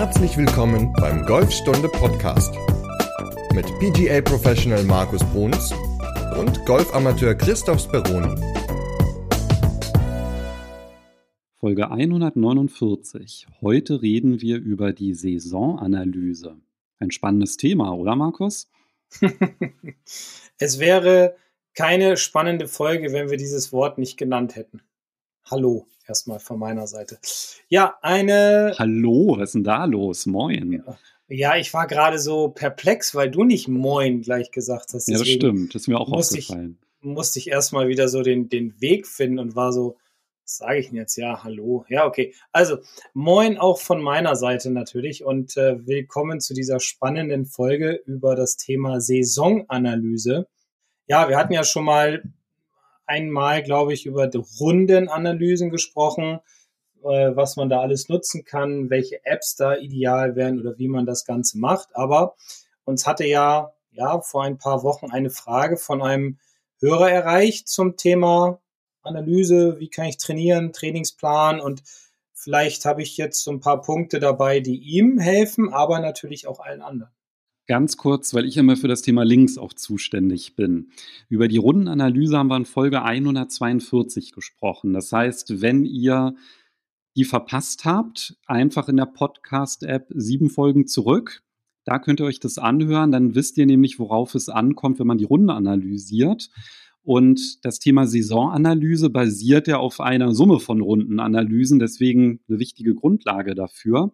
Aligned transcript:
Herzlich 0.00 0.34
willkommen 0.38 0.94
beim 0.94 1.26
Golfstunde 1.26 1.86
Podcast 1.86 2.54
mit 3.52 3.66
PGA 3.80 4.22
Professional 4.22 4.82
Markus 4.84 5.22
Bruns 5.24 5.74
und 6.38 6.64
Golfamateur 6.64 7.34
Christoph 7.34 7.82
Speroni. 7.82 8.34
Folge 11.58 11.90
149. 11.90 13.46
Heute 13.60 14.00
reden 14.00 14.40
wir 14.40 14.56
über 14.56 14.94
die 14.94 15.12
Saisonanalyse. 15.12 16.56
Ein 16.98 17.10
spannendes 17.10 17.58
Thema, 17.58 17.92
oder 17.92 18.16
Markus? 18.16 18.70
es 20.58 20.78
wäre 20.78 21.36
keine 21.74 22.16
spannende 22.16 22.68
Folge, 22.68 23.12
wenn 23.12 23.28
wir 23.28 23.36
dieses 23.36 23.70
Wort 23.70 23.98
nicht 23.98 24.16
genannt 24.16 24.56
hätten. 24.56 24.80
Hallo, 25.44 25.86
erstmal 26.10 26.40
von 26.40 26.58
meiner 26.58 26.86
Seite. 26.86 27.18
Ja, 27.68 27.96
eine. 28.02 28.74
Hallo, 28.78 29.36
was 29.38 29.50
ist 29.50 29.54
denn 29.54 29.64
da 29.64 29.84
los? 29.84 30.26
Moin. 30.26 30.82
Ja, 31.28 31.56
ich 31.56 31.72
war 31.72 31.86
gerade 31.86 32.18
so 32.18 32.48
perplex, 32.48 33.14
weil 33.14 33.30
du 33.30 33.44
nicht 33.44 33.68
Moin 33.68 34.20
gleich 34.20 34.50
gesagt 34.50 34.92
hast. 34.92 35.08
ja, 35.08 35.16
das 35.18 35.28
stimmt. 35.28 35.74
Das 35.74 35.82
ist 35.82 35.88
mir 35.88 35.98
auch 35.98 36.08
musste 36.08 36.38
aufgefallen. 36.38 36.78
Ich, 37.00 37.06
musste 37.06 37.38
ich 37.38 37.48
erstmal 37.48 37.86
wieder 37.88 38.08
so 38.08 38.22
den, 38.22 38.48
den 38.48 38.78
Weg 38.80 39.06
finden 39.06 39.38
und 39.38 39.54
war 39.54 39.72
so, 39.72 39.96
was 40.42 40.56
sage 40.56 40.80
ich 40.80 40.88
denn 40.88 40.96
jetzt? 40.96 41.16
Ja, 41.16 41.44
hallo. 41.44 41.84
Ja, 41.88 42.04
okay. 42.04 42.34
Also, 42.50 42.78
Moin 43.14 43.56
auch 43.56 43.78
von 43.78 44.02
meiner 44.02 44.34
Seite 44.34 44.72
natürlich 44.72 45.24
und 45.24 45.56
äh, 45.56 45.86
willkommen 45.86 46.40
zu 46.40 46.52
dieser 46.52 46.80
spannenden 46.80 47.46
Folge 47.46 48.02
über 48.04 48.34
das 48.34 48.56
Thema 48.56 49.00
Saisonanalyse. 49.00 50.48
Ja, 51.06 51.28
wir 51.28 51.38
hatten 51.38 51.52
ja 51.52 51.62
schon 51.62 51.84
mal 51.84 52.24
einmal, 53.10 53.62
glaube 53.62 53.92
ich, 53.92 54.06
über 54.06 54.28
die 54.28 54.42
Rundenanalysen 54.60 55.70
gesprochen, 55.70 56.38
äh, 57.02 57.34
was 57.34 57.56
man 57.56 57.68
da 57.68 57.80
alles 57.80 58.08
nutzen 58.08 58.44
kann, 58.44 58.88
welche 58.88 59.24
Apps 59.24 59.56
da 59.56 59.76
ideal 59.76 60.36
wären 60.36 60.60
oder 60.60 60.78
wie 60.78 60.88
man 60.88 61.06
das 61.06 61.24
Ganze 61.24 61.58
macht. 61.58 61.88
Aber 61.94 62.36
uns 62.84 63.06
hatte 63.06 63.26
ja, 63.26 63.72
ja 63.90 64.20
vor 64.20 64.44
ein 64.44 64.58
paar 64.58 64.82
Wochen 64.82 65.10
eine 65.10 65.30
Frage 65.30 65.76
von 65.76 66.02
einem 66.02 66.38
Hörer 66.80 67.10
erreicht 67.10 67.68
zum 67.68 67.96
Thema 67.96 68.60
Analyse, 69.02 69.80
wie 69.80 69.88
kann 69.88 70.06
ich 70.06 70.18
trainieren, 70.18 70.72
Trainingsplan 70.72 71.60
und 71.60 71.82
vielleicht 72.32 72.84
habe 72.84 73.02
ich 73.02 73.16
jetzt 73.16 73.42
so 73.42 73.50
ein 73.50 73.60
paar 73.60 73.82
Punkte 73.82 74.20
dabei, 74.20 74.60
die 74.60 74.78
ihm 74.78 75.18
helfen, 75.18 75.72
aber 75.72 76.00
natürlich 76.00 76.46
auch 76.46 76.60
allen 76.60 76.82
anderen. 76.82 77.12
Ganz 77.70 77.96
kurz, 77.96 78.34
weil 78.34 78.46
ich 78.46 78.56
immer 78.56 78.76
für 78.76 78.88
das 78.88 79.00
Thema 79.00 79.22
Links 79.22 79.56
auch 79.56 79.72
zuständig 79.72 80.56
bin. 80.56 80.88
Über 81.28 81.46
die 81.46 81.58
Rundenanalyse 81.58 82.36
haben 82.36 82.48
wir 82.48 82.56
in 82.56 82.64
Folge 82.64 83.02
142 83.02 84.32
gesprochen. 84.32 84.92
Das 84.92 85.12
heißt, 85.12 85.62
wenn 85.62 85.84
ihr 85.84 86.34
die 87.14 87.22
verpasst 87.22 87.84
habt, 87.84 88.36
einfach 88.44 88.88
in 88.88 88.96
der 88.96 89.06
Podcast-App 89.06 90.08
sieben 90.08 90.50
Folgen 90.50 90.88
zurück. 90.88 91.44
Da 91.84 92.00
könnt 92.00 92.18
ihr 92.18 92.26
euch 92.26 92.40
das 92.40 92.58
anhören. 92.58 93.12
Dann 93.12 93.36
wisst 93.36 93.56
ihr 93.56 93.66
nämlich, 93.66 94.00
worauf 94.00 94.34
es 94.34 94.48
ankommt, 94.48 94.98
wenn 94.98 95.06
man 95.06 95.18
die 95.18 95.24
Runde 95.24 95.54
analysiert. 95.54 96.50
Und 97.04 97.64
das 97.64 97.78
Thema 97.78 98.08
Saisonanalyse 98.08 99.10
basiert 99.10 99.68
ja 99.68 99.78
auf 99.78 100.00
einer 100.00 100.34
Summe 100.34 100.58
von 100.58 100.80
Rundenanalysen, 100.80 101.78
deswegen 101.78 102.40
eine 102.48 102.58
wichtige 102.58 102.96
Grundlage 102.96 103.54
dafür 103.54 104.12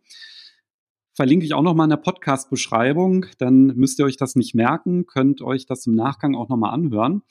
verlinke 1.17 1.47
ich 1.47 1.55
auch 1.55 1.63
nochmal 1.63 1.87
in 1.87 1.91
der 1.91 1.97
Podcast-Beschreibung. 1.97 3.27
Dann 3.39 3.69
müsst 3.69 3.99
ihr 3.99 4.05
euch 4.05 4.19
das 4.19 4.37
nicht 4.37 4.55
merken, 4.55 5.07
könnt 5.07 5.41
euch 5.41 5.65
das 5.67 5.87
im 5.87 5.95
Nachgang 5.95 6.37
auch 6.37 6.49
nochmal 6.49 6.75
anhören. 6.75 7.23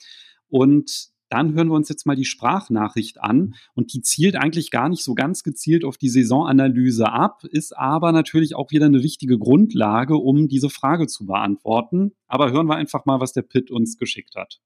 Und 0.48 1.08
dann 1.28 1.54
hören 1.54 1.68
wir 1.68 1.74
uns 1.74 1.88
jetzt 1.88 2.04
mal 2.04 2.16
die 2.16 2.24
Sprachnachricht 2.24 3.20
an. 3.20 3.54
Und 3.74 3.94
die 3.94 4.02
zielt 4.02 4.36
eigentlich 4.36 4.70
gar 4.72 4.88
nicht 4.88 5.04
so 5.04 5.14
ganz 5.14 5.44
gezielt 5.44 5.84
auf 5.84 5.96
die 5.96 6.08
Saisonanalyse 6.08 7.10
ab, 7.10 7.44
ist 7.44 7.76
aber 7.76 8.12
natürlich 8.12 8.56
auch 8.56 8.72
wieder 8.72 8.86
eine 8.86 9.02
wichtige 9.02 9.38
Grundlage, 9.38 10.16
um 10.16 10.48
diese 10.48 10.68
Frage 10.68 11.06
zu 11.06 11.26
beantworten. 11.26 12.12
Aber 12.26 12.50
hören 12.50 12.66
wir 12.66 12.76
einfach 12.76 13.06
mal, 13.06 13.20
was 13.20 13.32
der 13.32 13.42
Pitt 13.42 13.70
uns 13.70 13.98
geschickt 13.98 14.34
hat. 14.36 14.60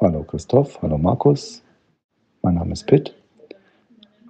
Hallo 0.00 0.24
Christoph, 0.24 0.80
hallo 0.82 0.98
Markus. 0.98 1.62
Mein 2.42 2.54
Name 2.54 2.72
ist 2.72 2.86
Pitt. 2.86 3.14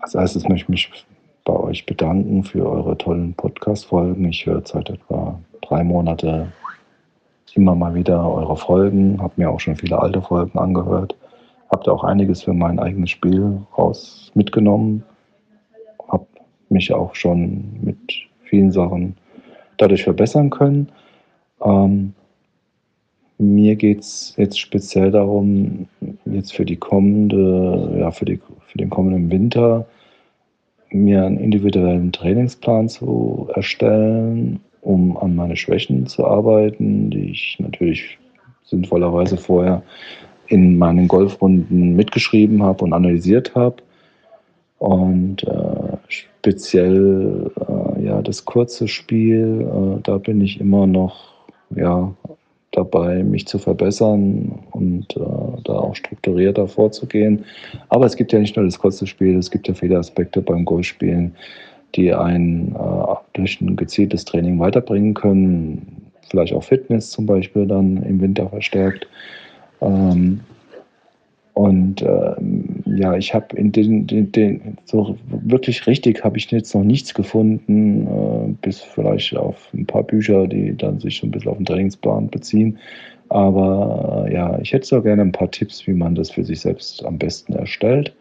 Als 0.00 0.14
erstes 0.14 0.42
möchte 0.44 0.64
ich 0.64 0.68
mich 0.68 1.06
bei 1.44 1.54
euch 1.54 1.86
bedanken 1.86 2.42
für 2.42 2.66
eure 2.66 2.96
tollen 2.96 3.34
Podcast-Folgen. 3.34 4.24
Ich 4.28 4.46
höre 4.46 4.62
seit 4.64 4.90
etwa 4.90 5.38
drei 5.60 5.84
Monate 5.84 6.52
immer 7.54 7.74
mal 7.74 7.94
wieder 7.94 8.28
eure 8.28 8.56
Folgen, 8.56 9.20
habe 9.22 9.34
mir 9.36 9.50
auch 9.50 9.60
schon 9.60 9.76
viele 9.76 9.98
alte 9.98 10.20
Folgen 10.20 10.58
angehört, 10.58 11.16
habe 11.70 11.84
da 11.84 11.92
auch 11.92 12.02
einiges 12.02 12.42
für 12.42 12.52
mein 12.52 12.78
eigenes 12.78 13.10
Spiel 13.10 13.58
raus 13.78 14.32
mitgenommen, 14.34 15.04
habe 16.08 16.26
mich 16.68 16.92
auch 16.92 17.14
schon 17.14 17.78
mit 17.80 17.98
vielen 18.42 18.72
Sachen 18.72 19.16
dadurch 19.76 20.02
verbessern 20.02 20.50
können. 20.50 20.88
Ähm, 21.62 22.14
mir 23.38 23.76
geht 23.76 24.00
es 24.00 24.34
jetzt 24.36 24.58
speziell 24.58 25.10
darum, 25.10 25.86
jetzt 26.24 26.54
für 26.54 26.64
die 26.64 26.76
kommende, 26.76 27.98
ja, 27.98 28.10
für, 28.10 28.24
die, 28.24 28.40
für 28.66 28.78
den 28.78 28.90
kommenden 28.90 29.30
Winter 29.30 29.86
mir 30.94 31.24
einen 31.24 31.38
individuellen 31.38 32.12
Trainingsplan 32.12 32.88
zu 32.88 33.48
erstellen, 33.54 34.60
um 34.80 35.16
an 35.16 35.34
meine 35.34 35.56
Schwächen 35.56 36.06
zu 36.06 36.24
arbeiten, 36.26 37.10
die 37.10 37.30
ich 37.30 37.56
natürlich 37.58 38.18
sinnvollerweise 38.64 39.36
vorher 39.36 39.82
in 40.46 40.78
meinen 40.78 41.08
Golfrunden 41.08 41.96
mitgeschrieben 41.96 42.62
habe 42.62 42.84
und 42.84 42.92
analysiert 42.92 43.54
habe. 43.54 43.76
Und 44.78 45.42
äh, 45.44 45.96
speziell 46.08 47.50
äh, 47.68 48.04
ja, 48.04 48.22
das 48.22 48.44
kurze 48.44 48.86
Spiel, 48.86 49.62
äh, 49.62 50.00
da 50.02 50.18
bin 50.18 50.40
ich 50.40 50.60
immer 50.60 50.86
noch 50.86 51.32
ja, 51.74 52.12
dabei, 52.76 53.22
mich 53.22 53.46
zu 53.46 53.58
verbessern 53.58 54.58
und 54.72 55.16
äh, 55.16 55.20
da 55.64 55.74
auch 55.74 55.94
strukturierter 55.94 56.68
vorzugehen. 56.68 57.44
Aber 57.88 58.06
es 58.06 58.16
gibt 58.16 58.32
ja 58.32 58.38
nicht 58.38 58.56
nur 58.56 58.64
das 58.64 58.78
kurze 58.78 59.06
Spiel, 59.06 59.36
es 59.38 59.50
gibt 59.50 59.68
ja 59.68 59.74
viele 59.74 59.98
Aspekte 59.98 60.42
beim 60.42 60.64
Golfspielen, 60.64 61.34
die 61.94 62.12
einen 62.12 62.74
äh, 62.74 63.14
durch 63.34 63.60
ein 63.60 63.76
gezieltes 63.76 64.24
Training 64.24 64.58
weiterbringen 64.58 65.14
können. 65.14 66.10
Vielleicht 66.30 66.52
auch 66.54 66.64
Fitness 66.64 67.10
zum 67.10 67.26
Beispiel 67.26 67.66
dann 67.66 68.02
im 68.02 68.20
Winter 68.20 68.48
verstärkt. 68.48 69.06
Ähm, 69.80 70.40
und 71.54 72.02
äh, 72.02 72.34
ja, 72.96 73.16
ich 73.16 73.32
habe 73.32 73.56
in 73.56 73.70
den, 73.70 74.08
den, 74.08 74.32
den, 74.32 74.76
so 74.84 75.16
wirklich 75.28 75.86
richtig 75.86 76.24
habe 76.24 76.36
ich 76.36 76.50
jetzt 76.50 76.74
noch 76.74 76.82
nichts 76.82 77.14
gefunden, 77.14 78.06
äh, 78.08 78.54
bis 78.60 78.80
vielleicht 78.80 79.36
auf 79.36 79.68
ein 79.72 79.86
paar 79.86 80.02
Bücher, 80.02 80.48
die 80.48 80.76
dann 80.76 80.98
sich 80.98 81.20
so 81.20 81.28
ein 81.28 81.30
bisschen 81.30 81.52
auf 81.52 81.56
den 81.56 81.66
Trainingsplan 81.66 82.28
beziehen. 82.28 82.76
Aber 83.28 84.26
äh, 84.26 84.34
ja, 84.34 84.58
ich 84.58 84.72
hätte 84.72 84.86
so 84.86 85.00
gerne 85.00 85.22
ein 85.22 85.30
paar 85.30 85.50
Tipps, 85.50 85.86
wie 85.86 85.92
man 85.92 86.16
das 86.16 86.32
für 86.32 86.44
sich 86.44 86.60
selbst 86.60 87.04
am 87.06 87.18
besten 87.18 87.52
erstellt, 87.52 88.12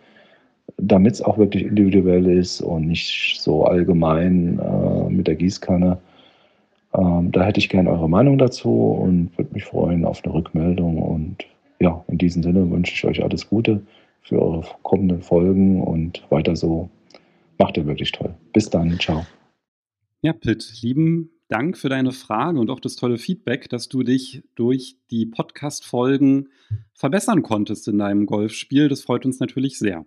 damit 0.78 1.14
es 1.14 1.22
auch 1.24 1.40
wirklich 1.40 1.66
individuell 1.66 2.28
ist 2.28 2.62
und 2.62 2.88
nicht 2.88 3.42
so 3.42 3.66
allgemein 3.66 4.60
äh, 4.60 5.10
mit 5.10 5.26
der 5.26 5.36
Gießkanne. 5.36 5.98
Ähm, 6.96 7.32
da 7.32 7.44
hätte 7.46 7.60
ich 7.60 7.70
gerne 7.70 7.90
eure 7.90 8.10
Meinung 8.10 8.38
dazu 8.38 8.70
und 8.70 9.36
würde 9.38 9.54
mich 9.54 9.64
freuen 9.64 10.06
auf 10.06 10.24
eine 10.24 10.36
Rückmeldung 10.36 11.02
und 11.02 11.46
ja, 11.84 12.04
in 12.08 12.18
diesem 12.18 12.42
Sinne 12.44 12.72
wünsche 12.72 12.94
ich 12.94 13.04
euch 13.04 13.22
alles 13.22 13.50
Gute 13.50 13.86
für 14.22 14.42
eure 14.42 14.66
kommenden 14.84 15.22
Folgen 15.22 15.82
und 15.84 16.24
weiter 16.30 16.56
so. 16.56 16.90
Macht 17.58 17.76
ihr 17.76 17.86
wirklich 17.86 18.14
toll. 18.14 18.34
Bis 18.54 18.70
dann. 18.70 18.98
Ciao. 19.00 19.26
Ja, 20.22 20.32
Pitt, 20.32 20.82
lieben 20.82 21.30
Dank 21.50 21.78
für 21.78 21.90
deine 21.90 22.14
Frage 22.14 22.58
und 22.58 22.70
auch 22.70 22.80
das 22.80 22.96
tolle 22.96 23.18
Feedback, 23.18 23.70
dass 23.70 23.90
du 23.90 24.02
dich 24.02 24.44
durch 24.56 24.96
die 25.12 25.26
Podcast-Folgen 25.26 26.50
verbessern 26.94 27.44
konntest 27.44 27.90
in 27.90 28.00
deinem 28.00 28.26
Golfspiel. 28.26 28.88
Das 28.88 29.02
freut 29.02 29.26
uns 29.26 29.42
natürlich 29.42 29.78
sehr. 29.78 30.06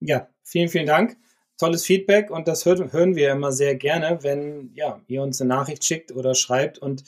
Ja, 0.00 0.28
vielen, 0.42 0.68
vielen 0.68 0.86
Dank. 0.86 1.18
Tolles 1.58 1.84
Feedback 1.84 2.30
und 2.30 2.48
das 2.48 2.64
hören 2.64 3.16
wir 3.16 3.32
immer 3.32 3.52
sehr 3.52 3.74
gerne, 3.74 4.20
wenn 4.22 4.70
ja, 4.72 5.00
ihr 5.08 5.22
uns 5.22 5.42
eine 5.42 5.48
Nachricht 5.48 5.84
schickt 5.84 6.10
oder 6.12 6.34
schreibt 6.34 6.78
und 6.78 7.04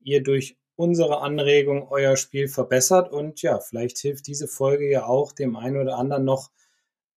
ihr 0.00 0.22
durch 0.22 0.56
unsere 0.76 1.20
Anregung 1.20 1.86
euer 1.88 2.16
Spiel 2.16 2.48
verbessert. 2.48 3.12
Und 3.12 3.42
ja, 3.42 3.60
vielleicht 3.60 3.98
hilft 3.98 4.26
diese 4.26 4.48
Folge 4.48 4.90
ja 4.90 5.06
auch 5.06 5.32
dem 5.32 5.56
einen 5.56 5.76
oder 5.76 5.98
anderen 5.98 6.24
noch 6.24 6.50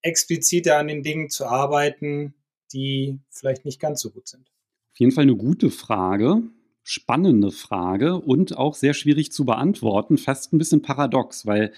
expliziter 0.01 0.77
an 0.77 0.87
den 0.87 1.03
Dingen 1.03 1.29
zu 1.29 1.45
arbeiten, 1.45 2.35
die 2.73 3.19
vielleicht 3.29 3.65
nicht 3.65 3.79
ganz 3.79 4.01
so 4.01 4.11
gut 4.11 4.27
sind. 4.27 4.47
Auf 4.93 4.99
jeden 4.99 5.11
Fall 5.11 5.23
eine 5.23 5.35
gute 5.35 5.69
Frage, 5.69 6.41
spannende 6.83 7.51
Frage 7.51 8.15
und 8.15 8.57
auch 8.57 8.75
sehr 8.75 8.93
schwierig 8.93 9.31
zu 9.31 9.45
beantworten, 9.45 10.17
fast 10.17 10.53
ein 10.53 10.57
bisschen 10.57 10.81
paradox, 10.81 11.45
weil 11.45 11.73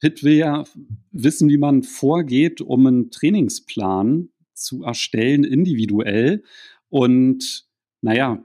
Pitt 0.00 0.24
will 0.24 0.34
ja 0.34 0.64
wissen, 1.12 1.48
wie 1.48 1.58
man 1.58 1.84
vorgeht, 1.84 2.60
um 2.60 2.86
einen 2.86 3.10
Trainingsplan 3.10 4.30
zu 4.52 4.82
erstellen, 4.82 5.44
individuell. 5.44 6.42
Und 6.88 7.68
naja, 8.00 8.42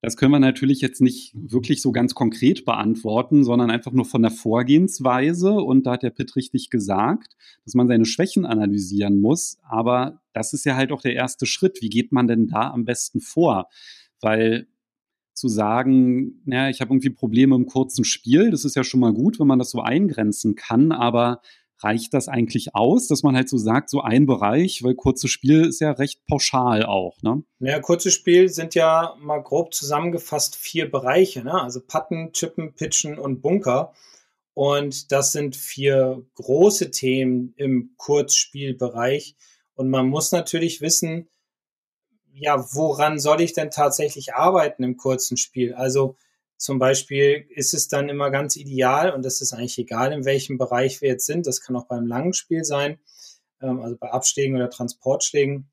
Das 0.00 0.16
können 0.16 0.30
wir 0.30 0.38
natürlich 0.38 0.80
jetzt 0.80 1.00
nicht 1.00 1.32
wirklich 1.34 1.82
so 1.82 1.90
ganz 1.90 2.14
konkret 2.14 2.64
beantworten, 2.64 3.42
sondern 3.42 3.70
einfach 3.70 3.90
nur 3.90 4.04
von 4.04 4.22
der 4.22 4.30
Vorgehensweise. 4.30 5.52
Und 5.52 5.86
da 5.86 5.92
hat 5.92 6.04
der 6.04 6.10
Pitt 6.10 6.36
richtig 6.36 6.70
gesagt, 6.70 7.34
dass 7.64 7.74
man 7.74 7.88
seine 7.88 8.04
Schwächen 8.04 8.46
analysieren 8.46 9.20
muss. 9.20 9.58
Aber 9.62 10.20
das 10.32 10.52
ist 10.52 10.64
ja 10.64 10.76
halt 10.76 10.92
auch 10.92 11.02
der 11.02 11.14
erste 11.14 11.46
Schritt. 11.46 11.82
Wie 11.82 11.88
geht 11.88 12.12
man 12.12 12.28
denn 12.28 12.46
da 12.46 12.70
am 12.70 12.84
besten 12.84 13.20
vor? 13.20 13.68
Weil 14.20 14.68
zu 15.34 15.48
sagen, 15.48 16.42
naja, 16.44 16.68
ich 16.68 16.80
habe 16.80 16.92
irgendwie 16.92 17.10
Probleme 17.10 17.54
im 17.54 17.66
kurzen 17.66 18.04
Spiel, 18.04 18.50
das 18.50 18.64
ist 18.64 18.76
ja 18.76 18.84
schon 18.84 19.00
mal 19.00 19.12
gut, 19.12 19.38
wenn 19.40 19.46
man 19.46 19.58
das 19.58 19.70
so 19.70 19.80
eingrenzen 19.80 20.54
kann. 20.54 20.92
Aber 20.92 21.40
reicht 21.80 22.14
das 22.14 22.28
eigentlich 22.28 22.74
aus, 22.74 23.06
dass 23.06 23.22
man 23.22 23.36
halt 23.36 23.48
so 23.48 23.56
sagt, 23.56 23.90
so 23.90 24.00
ein 24.00 24.26
Bereich, 24.26 24.82
weil 24.82 24.94
kurzes 24.94 25.30
Spiel 25.30 25.66
ist 25.66 25.80
ja 25.80 25.92
recht 25.92 26.24
pauschal 26.26 26.84
auch, 26.84 27.22
ne? 27.22 27.42
Naja, 27.58 27.80
kurzes 27.80 28.14
Spiel 28.14 28.48
sind 28.48 28.74
ja 28.74 29.14
mal 29.20 29.42
grob 29.42 29.74
zusammengefasst 29.74 30.56
vier 30.56 30.90
Bereiche, 30.90 31.42
ne? 31.44 31.60
Also 31.60 31.80
Patten, 31.80 32.32
Chippen, 32.32 32.74
Pitchen 32.74 33.18
und 33.18 33.40
Bunker. 33.40 33.92
Und 34.54 35.12
das 35.12 35.30
sind 35.32 35.54
vier 35.54 36.26
große 36.34 36.90
Themen 36.90 37.54
im 37.56 37.94
Kurzspielbereich. 37.96 39.36
Und 39.74 39.88
man 39.88 40.08
muss 40.08 40.32
natürlich 40.32 40.80
wissen, 40.80 41.28
ja, 42.32 42.64
woran 42.74 43.18
soll 43.20 43.40
ich 43.40 43.52
denn 43.52 43.70
tatsächlich 43.70 44.34
arbeiten 44.34 44.82
im 44.82 44.96
kurzen 44.96 45.36
Spiel? 45.36 45.74
Also 45.74 46.16
zum 46.58 46.78
Beispiel 46.78 47.46
ist 47.50 47.72
es 47.72 47.88
dann 47.88 48.08
immer 48.08 48.30
ganz 48.30 48.56
ideal, 48.56 49.14
und 49.14 49.24
das 49.24 49.40
ist 49.40 49.52
eigentlich 49.52 49.78
egal, 49.78 50.12
in 50.12 50.24
welchem 50.24 50.58
Bereich 50.58 51.00
wir 51.00 51.08
jetzt 51.08 51.26
sind, 51.26 51.46
das 51.46 51.62
kann 51.62 51.76
auch 51.76 51.86
beim 51.86 52.06
langen 52.06 52.34
Spiel 52.34 52.64
sein, 52.64 52.98
ähm, 53.62 53.80
also 53.80 53.96
bei 53.96 54.10
Abschlägen 54.10 54.56
oder 54.56 54.68
Transportschlägen, 54.68 55.70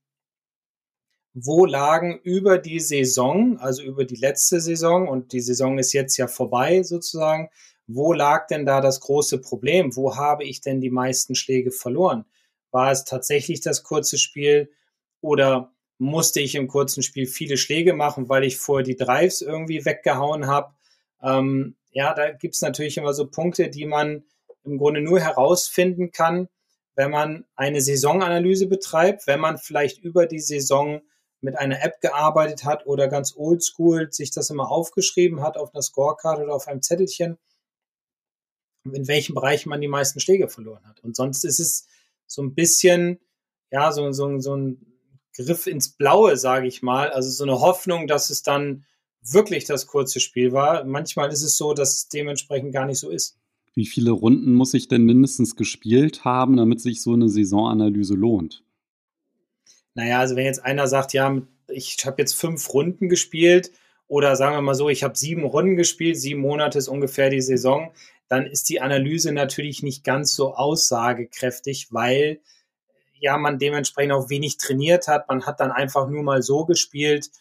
wo 1.33 1.65
lagen 1.65 2.19
über 2.23 2.59
die 2.59 2.79
Saison, 2.79 3.57
also 3.57 3.83
über 3.83 4.05
die 4.05 4.15
letzte 4.15 4.61
Saison, 4.61 5.09
und 5.09 5.33
die 5.33 5.41
Saison 5.41 5.77
ist 5.79 5.91
jetzt 5.91 6.15
ja 6.17 6.27
vorbei 6.27 6.83
sozusagen, 6.83 7.49
wo 7.87 8.13
lag 8.13 8.47
denn 8.47 8.65
da 8.65 8.81
das 8.81 8.99
große 8.99 9.41
Problem? 9.41 9.95
Wo 9.95 10.15
habe 10.15 10.43
ich 10.43 10.61
denn 10.61 10.81
die 10.81 10.89
meisten 10.89 11.35
Schläge 11.35 11.71
verloren? 11.71 12.25
War 12.71 12.91
es 12.91 13.05
tatsächlich 13.05 13.61
das 13.61 13.83
kurze 13.83 14.17
Spiel 14.17 14.71
oder 15.21 15.73
musste 15.97 16.41
ich 16.41 16.55
im 16.55 16.67
kurzen 16.67 17.03
Spiel 17.03 17.27
viele 17.27 17.57
Schläge 17.57 17.93
machen, 17.93 18.27
weil 18.29 18.43
ich 18.43 18.57
vorher 18.57 18.83
die 18.83 18.95
Drives 18.95 19.41
irgendwie 19.41 19.85
weggehauen 19.85 20.47
habe. 20.47 20.74
Ähm, 21.25 21.75
ja, 21.91 22.13
da 22.13 22.31
gibt's 22.31 22.61
natürlich 22.61 22.97
immer 22.97 23.13
so 23.13 23.27
Punkte, 23.27 23.69
die 23.69 23.85
man 23.85 24.23
im 24.63 24.77
Grunde 24.77 25.01
nur 25.01 25.19
herausfinden 25.19 26.11
kann, 26.11 26.49
wenn 26.95 27.11
man 27.11 27.45
eine 27.55 27.81
Saisonanalyse 27.81 28.67
betreibt, 28.67 29.27
wenn 29.27 29.39
man 29.39 29.57
vielleicht 29.57 29.99
über 29.99 30.27
die 30.27 30.39
Saison 30.39 31.01
mit 31.41 31.57
einer 31.57 31.83
App 31.83 31.99
gearbeitet 32.01 32.63
hat 32.63 32.85
oder 32.85 33.07
ganz 33.07 33.35
oldschool 33.35 34.11
sich 34.11 34.31
das 34.31 34.49
immer 34.49 34.69
aufgeschrieben 34.69 35.41
hat 35.41 35.57
auf 35.57 35.73
einer 35.73 35.81
Scorecard 35.81 36.39
oder 36.39 36.53
auf 36.53 36.67
einem 36.67 36.81
Zettelchen, 36.81 37.37
in 38.91 39.07
welchem 39.07 39.35
Bereich 39.35 39.65
man 39.65 39.81
die 39.81 39.87
meisten 39.87 40.19
Schläge 40.19 40.47
verloren 40.47 40.85
hat. 40.87 41.03
Und 41.03 41.15
sonst 41.15 41.43
ist 41.43 41.59
es 41.59 41.87
so 42.27 42.41
ein 42.41 42.55
bisschen, 42.55 43.19
ja, 43.71 43.91
so, 43.91 44.11
so, 44.11 44.39
so 44.39 44.55
ein 44.55 44.99
Griff 45.35 45.67
ins 45.67 45.89
Blaue, 45.89 46.37
sage 46.37 46.67
ich 46.67 46.81
mal. 46.81 47.11
Also 47.11 47.29
so 47.29 47.43
eine 47.43 47.59
Hoffnung, 47.59 48.07
dass 48.07 48.29
es 48.29 48.41
dann 48.41 48.85
wirklich 49.31 49.65
das 49.65 49.87
kurze 49.87 50.19
Spiel 50.19 50.51
war. 50.51 50.83
Manchmal 50.83 51.31
ist 51.31 51.43
es 51.43 51.57
so, 51.57 51.73
dass 51.73 51.95
es 51.95 52.09
dementsprechend 52.09 52.73
gar 52.73 52.85
nicht 52.85 52.99
so 52.99 53.09
ist. 53.09 53.37
Wie 53.73 53.85
viele 53.85 54.11
Runden 54.11 54.53
muss 54.53 54.73
ich 54.73 54.87
denn 54.87 55.03
mindestens 55.03 55.55
gespielt 55.55 56.23
haben, 56.23 56.57
damit 56.57 56.79
sich 56.79 57.01
so 57.01 57.13
eine 57.13 57.27
Saisonanalyse 57.27 58.13
lohnt? 58.13 58.63
Naja, 59.95 60.19
also 60.19 60.35
wenn 60.35 60.45
jetzt 60.45 60.63
einer 60.63 60.87
sagt, 60.87 61.13
ja, 61.13 61.41
ich 61.67 61.97
habe 62.05 62.21
jetzt 62.21 62.33
fünf 62.33 62.73
Runden 62.73 63.09
gespielt 63.09 63.71
oder 64.07 64.35
sagen 64.35 64.55
wir 64.55 64.61
mal 64.61 64.75
so, 64.75 64.89
ich 64.89 65.03
habe 65.03 65.17
sieben 65.17 65.43
Runden 65.43 65.75
gespielt, 65.75 66.17
sieben 66.17 66.41
Monate 66.41 66.77
ist 66.77 66.87
ungefähr 66.87 67.29
die 67.29 67.41
Saison, 67.41 67.91
dann 68.27 68.45
ist 68.45 68.69
die 68.69 68.81
Analyse 68.81 69.31
natürlich 69.31 69.83
nicht 69.83 70.03
ganz 70.03 70.35
so 70.35 70.53
aussagekräftig, 70.55 71.87
weil 71.91 72.39
ja, 73.19 73.37
man 73.37 73.59
dementsprechend 73.59 74.13
auch 74.13 74.29
wenig 74.29 74.57
trainiert 74.57 75.07
hat. 75.07 75.27
Man 75.29 75.45
hat 75.45 75.59
dann 75.59 75.71
einfach 75.71 76.07
nur 76.09 76.23
mal 76.23 76.41
so 76.41 76.65
gespielt, 76.65 77.31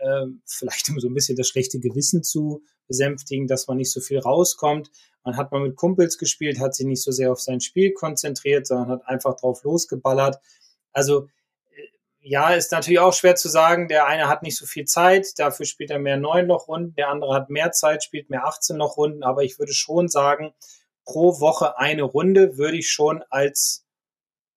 äh, 0.00 0.26
vielleicht 0.46 0.88
um 0.90 1.00
so 1.00 1.08
ein 1.08 1.14
bisschen 1.14 1.36
das 1.36 1.48
schlechte 1.48 1.78
Gewissen 1.78 2.22
zu 2.22 2.62
besänftigen, 2.86 3.46
dass 3.46 3.66
man 3.66 3.76
nicht 3.76 3.92
so 3.92 4.00
viel 4.00 4.18
rauskommt. 4.18 4.90
Man 5.24 5.36
hat 5.36 5.52
mal 5.52 5.60
mit 5.60 5.76
Kumpels 5.76 6.18
gespielt, 6.18 6.58
hat 6.58 6.74
sich 6.74 6.86
nicht 6.86 7.02
so 7.02 7.12
sehr 7.12 7.30
auf 7.30 7.40
sein 7.40 7.60
Spiel 7.60 7.92
konzentriert, 7.92 8.66
sondern 8.66 8.88
hat 8.88 9.06
einfach 9.06 9.36
drauf 9.36 9.62
losgeballert. 9.62 10.38
Also 10.92 11.28
äh, 11.70 11.88
ja, 12.20 12.50
ist 12.54 12.72
natürlich 12.72 13.00
auch 13.00 13.12
schwer 13.12 13.36
zu 13.36 13.48
sagen. 13.48 13.88
Der 13.88 14.06
eine 14.06 14.28
hat 14.28 14.42
nicht 14.42 14.56
so 14.56 14.66
viel 14.66 14.86
Zeit, 14.86 15.38
dafür 15.38 15.66
spielt 15.66 15.90
er 15.90 15.98
mehr 15.98 16.16
neun 16.16 16.46
Loch 16.46 16.68
Runden. 16.68 16.94
Der 16.94 17.10
andere 17.10 17.34
hat 17.34 17.50
mehr 17.50 17.72
Zeit, 17.72 18.02
spielt 18.02 18.30
mehr 18.30 18.46
18 18.46 18.76
Loch 18.76 18.96
Runden. 18.96 19.22
Aber 19.22 19.42
ich 19.42 19.58
würde 19.58 19.72
schon 19.72 20.08
sagen, 20.08 20.54
pro 21.04 21.40
Woche 21.40 21.78
eine 21.78 22.02
Runde 22.02 22.58
würde 22.58 22.78
ich 22.78 22.90
schon 22.90 23.22
als 23.30 23.84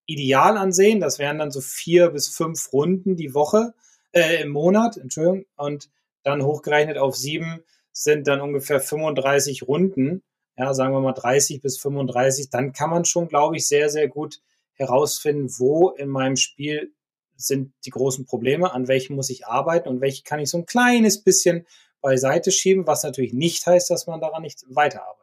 ideal 0.05 0.57
ansehen. 0.57 0.99
Das 0.99 1.19
wären 1.19 1.39
dann 1.39 1.51
so 1.51 1.61
vier 1.61 2.09
bis 2.09 2.27
fünf 2.27 2.71
Runden 2.73 3.15
die 3.15 3.33
Woche, 3.33 3.73
äh, 4.13 4.41
im 4.41 4.49
Monat, 4.49 4.97
Entschuldigung. 4.97 5.45
Und 5.55 5.89
dann 6.23 6.43
hochgerechnet 6.43 6.97
auf 6.97 7.15
sieben 7.15 7.63
sind 7.91 8.27
dann 8.27 8.41
ungefähr 8.41 8.79
35 8.79 9.67
Runden. 9.67 10.23
Ja, 10.57 10.73
sagen 10.73 10.93
wir 10.93 11.01
mal 11.01 11.13
30 11.13 11.61
bis 11.61 11.77
35. 11.79 12.49
Dann 12.49 12.73
kann 12.73 12.89
man 12.89 13.05
schon, 13.05 13.27
glaube 13.27 13.57
ich, 13.57 13.67
sehr, 13.67 13.89
sehr 13.89 14.07
gut 14.07 14.41
herausfinden, 14.73 15.49
wo 15.57 15.89
in 15.89 16.09
meinem 16.09 16.35
Spiel 16.35 16.93
sind 17.35 17.73
die 17.85 17.89
großen 17.89 18.25
Probleme, 18.25 18.71
an 18.73 18.87
welchen 18.87 19.15
muss 19.15 19.29
ich 19.29 19.47
arbeiten 19.47 19.89
und 19.89 20.01
welche 20.01 20.23
kann 20.23 20.39
ich 20.39 20.49
so 20.49 20.57
ein 20.57 20.65
kleines 20.65 21.23
bisschen 21.23 21.65
beiseite 22.01 22.51
schieben, 22.51 22.87
was 22.87 23.03
natürlich 23.03 23.33
nicht 23.33 23.65
heißt, 23.65 23.89
dass 23.89 24.07
man 24.07 24.21
daran 24.21 24.43
nicht 24.43 24.63
weiterarbeitet. 24.69 25.20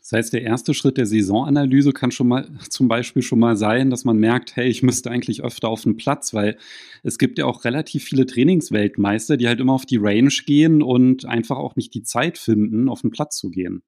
Das 0.00 0.12
heißt, 0.12 0.32
der 0.32 0.42
erste 0.42 0.72
Schritt 0.72 0.96
der 0.96 1.06
Saisonanalyse 1.06 1.92
kann 1.92 2.10
schon 2.10 2.28
mal 2.28 2.48
zum 2.70 2.88
Beispiel 2.88 3.22
schon 3.22 3.38
mal 3.38 3.56
sein, 3.56 3.90
dass 3.90 4.04
man 4.04 4.16
merkt, 4.16 4.56
hey, 4.56 4.68
ich 4.68 4.82
müsste 4.82 5.10
eigentlich 5.10 5.42
öfter 5.42 5.68
auf 5.68 5.82
den 5.82 5.96
Platz, 5.96 6.34
weil 6.34 6.56
es 7.02 7.18
gibt 7.18 7.38
ja 7.38 7.46
auch 7.46 7.64
relativ 7.64 8.04
viele 8.04 8.26
Trainingsweltmeister, 8.26 9.36
die 9.36 9.46
halt 9.46 9.60
immer 9.60 9.74
auf 9.74 9.86
die 9.86 9.98
Range 9.98 10.32
gehen 10.46 10.82
und 10.82 11.26
einfach 11.26 11.58
auch 11.58 11.76
nicht 11.76 11.94
die 11.94 12.02
Zeit 12.02 12.38
finden, 12.38 12.88
auf 12.88 13.02
den 13.02 13.10
Platz 13.10 13.36
zu 13.36 13.50
gehen. 13.50 13.82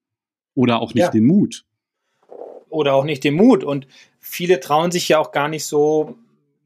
Oder 0.55 0.81
auch 0.81 0.93
nicht 0.93 1.03
ja. 1.03 1.11
den 1.11 1.25
Mut. 1.25 1.65
Oder 2.69 2.93
auch 2.93 3.05
nicht 3.05 3.23
den 3.23 3.33
Mut. 3.33 3.63
Und 3.63 3.87
viele 4.19 4.59
trauen 4.59 4.91
sich 4.91 5.09
ja 5.09 5.19
auch 5.19 5.31
gar 5.31 5.47
nicht 5.47 5.65
so, 5.65 6.15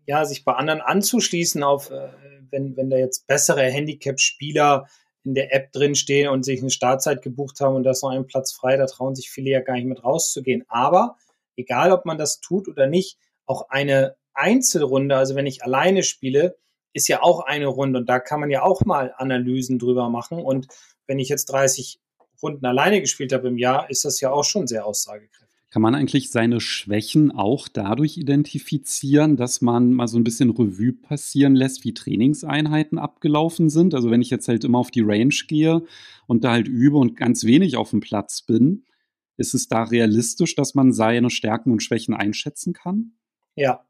ja, 0.06 0.26
sich 0.26 0.44
bei 0.44 0.54
anderen 0.54 0.82
anzuschließen, 0.82 1.64
auf, 1.64 1.92
äh, 1.92 2.10
wenn, 2.50 2.76
wenn 2.76 2.90
da 2.90 2.98
jetzt 2.98 3.28
bessere 3.28 3.64
Handicap-Spieler 3.64 4.88
in 5.27 5.33
der 5.33 5.53
App 5.53 5.74
drin 5.74 5.94
stehen 5.94 6.29
und 6.29 6.44
sich 6.44 6.62
eine 6.62 6.69
Startzeit 6.69 7.21
gebucht 7.21 7.59
haben 7.59 7.75
und 7.75 7.83
da 7.83 7.91
ist 7.91 8.01
noch 8.01 8.12
ein 8.12 8.27
Platz 8.27 8.53
frei, 8.53 8.77
da 8.77 8.85
trauen 8.85 9.13
sich 9.13 9.29
viele 9.29 9.51
ja 9.51 9.59
gar 9.59 9.74
nicht 9.74 9.85
mit 9.85 10.03
rauszugehen. 10.03 10.63
Aber 10.69 11.18
egal, 11.57 11.91
ob 11.91 12.06
man 12.06 12.18
das 12.18 12.39
tut 12.39 12.69
oder 12.69 12.88
nicht, 12.88 13.18
auch 13.45 13.69
eine 13.69 14.15
Einzelrunde, 14.33 15.18
also 15.18 15.35
wenn 15.35 15.45
ich 15.45 15.63
alleine 15.63 16.03
spiele, 16.03 16.57
ist 16.94 17.09
ja 17.09 17.21
auch 17.21 17.41
eine 17.41 17.68
Runde 17.68 18.00
und 18.00 18.09
da 18.09 18.19
kann 18.19 18.39
man 18.39 18.50
ja 18.50 18.63
auch 18.63 18.85
mal 18.85 19.13
Analysen 19.17 19.79
drüber 19.79 20.10
machen. 20.10 20.39
Und 20.39 20.67
wenn 21.07 21.19
ich 21.19 21.27
jetzt 21.27 21.46
30 21.48 22.00
Runden 22.41 22.65
alleine 22.65 23.01
gespielt 23.01 23.34
habe 23.34 23.50
im 23.50 23.57
Jahr, 23.57 23.89
ist 23.89 24.05
das 24.05 24.22
ja 24.22 24.31
auch 24.31 24.46
schon 24.46 24.65
sehr 24.65 24.86
aussagekräftig. 24.86 25.47
Kann 25.77 25.84
man 25.84 25.93
eigentlich 25.93 26.31
seine 26.31 26.60
Schwächen 26.60 27.29
auch 27.29 27.67
dadurch 27.67 28.17
identifizieren, 28.17 29.38
dass 29.38 29.62
man 29.62 29.93
mal 29.93 30.07
so 30.07 30.17
ein 30.17 30.24
bisschen 30.24 30.50
Revue 30.50 30.91
passieren 30.91 31.53
lässt, 31.53 31.84
wie 31.84 31.93
Trainingseinheiten 31.93 32.98
abgelaufen 32.98 33.69
sind? 33.69 33.93
Also 33.93 34.10
wenn 34.10 34.24
ich 34.24 34.31
jetzt 34.31 34.48
halt 34.48 34.63
immer 34.63 34.79
auf 34.79 34.89
die 34.89 35.03
Range 35.05 35.36
gehe 35.48 35.84
und 36.25 36.43
da 36.43 36.53
halt 36.53 36.67
übe 36.67 36.98
und 36.98 37.15
ganz 37.15 37.43
wenig 37.43 37.77
auf 37.77 37.91
dem 37.91 38.00
Platz 38.00 38.41
bin, 38.41 38.86
ist 39.36 39.53
es 39.53 39.67
da 39.67 39.84
realistisch, 39.84 40.55
dass 40.55 40.74
man 40.74 40.93
seine 40.93 41.29
Stärken 41.29 41.72
und 41.72 41.84
Schwächen 41.84 42.15
einschätzen 42.15 42.74
kann? 42.74 43.12
Ja. 43.53 43.86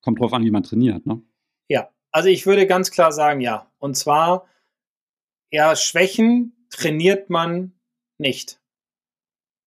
Kommt 0.00 0.20
drauf 0.20 0.32
an, 0.32 0.44
wie 0.44 0.52
man 0.52 0.62
trainiert, 0.62 1.06
ne? 1.06 1.20
Ja, 1.66 1.90
also 2.12 2.28
ich 2.28 2.46
würde 2.46 2.68
ganz 2.68 2.92
klar 2.92 3.10
sagen, 3.10 3.40
ja. 3.40 3.68
Und 3.80 3.96
zwar, 3.96 4.46
ja, 5.50 5.74
Schwächen 5.74 6.68
trainiert 6.70 7.30
man 7.30 7.72
nicht. 8.16 8.60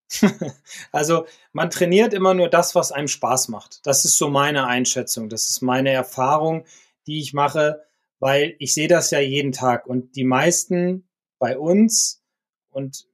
also 0.92 1.26
man 1.52 1.70
trainiert 1.70 2.14
immer 2.14 2.34
nur 2.34 2.50
das, 2.50 2.76
was 2.76 2.92
einem 2.92 3.08
Spaß 3.08 3.50
macht. 3.50 3.86
Das 3.86 4.06
ist 4.06 4.18
so 4.18 4.30
meine 4.30 4.68
Einschätzung. 4.68 5.30
Das 5.30 5.50
ist 5.50 5.62
meine 5.62 5.92
Erfahrung, 5.92 6.66
die 7.08 7.20
ich 7.20 7.34
mache, 7.34 7.84
weil 8.20 8.56
ich 8.60 8.74
sehe 8.74 8.88
das 8.88 9.12
ja 9.12 9.20
jeden 9.20 9.52
Tag. 9.52 9.86
Und 9.86 10.16
die 10.16 10.24
meisten 10.24 11.08
bei 11.40 11.58
uns 11.58 12.24
und 12.70 13.08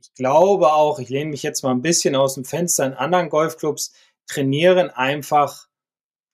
ich 0.00 0.14
glaube 0.14 0.72
auch, 0.72 0.98
ich 0.98 1.08
lehne 1.08 1.30
mich 1.30 1.42
jetzt 1.42 1.62
mal 1.62 1.72
ein 1.72 1.82
bisschen 1.82 2.14
aus 2.14 2.34
dem 2.34 2.44
Fenster 2.44 2.86
in 2.86 2.94
anderen 2.94 3.28
Golfclubs, 3.28 3.92
trainieren 4.26 4.90
einfach 4.90 5.68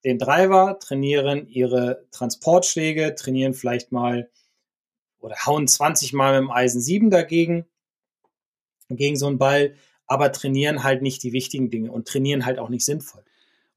den 0.04 0.18
Driver, 0.18 0.78
trainieren 0.80 1.46
ihre 1.48 2.06
Transportschläge, 2.10 3.14
trainieren 3.14 3.54
vielleicht 3.54 3.92
mal 3.92 4.30
oder 5.20 5.36
hauen 5.46 5.68
20 5.68 6.12
Mal 6.12 6.32
mit 6.32 6.48
dem 6.48 6.50
Eisen 6.50 6.80
7 6.80 7.10
dagegen, 7.10 7.66
gegen 8.88 9.16
so 9.16 9.26
einen 9.26 9.38
Ball, 9.38 9.76
aber 10.12 10.30
trainieren 10.30 10.84
halt 10.84 11.00
nicht 11.00 11.22
die 11.22 11.32
wichtigen 11.32 11.70
Dinge 11.70 11.90
und 11.90 12.06
trainieren 12.06 12.44
halt 12.44 12.58
auch 12.58 12.68
nicht 12.68 12.84
sinnvoll. 12.84 13.22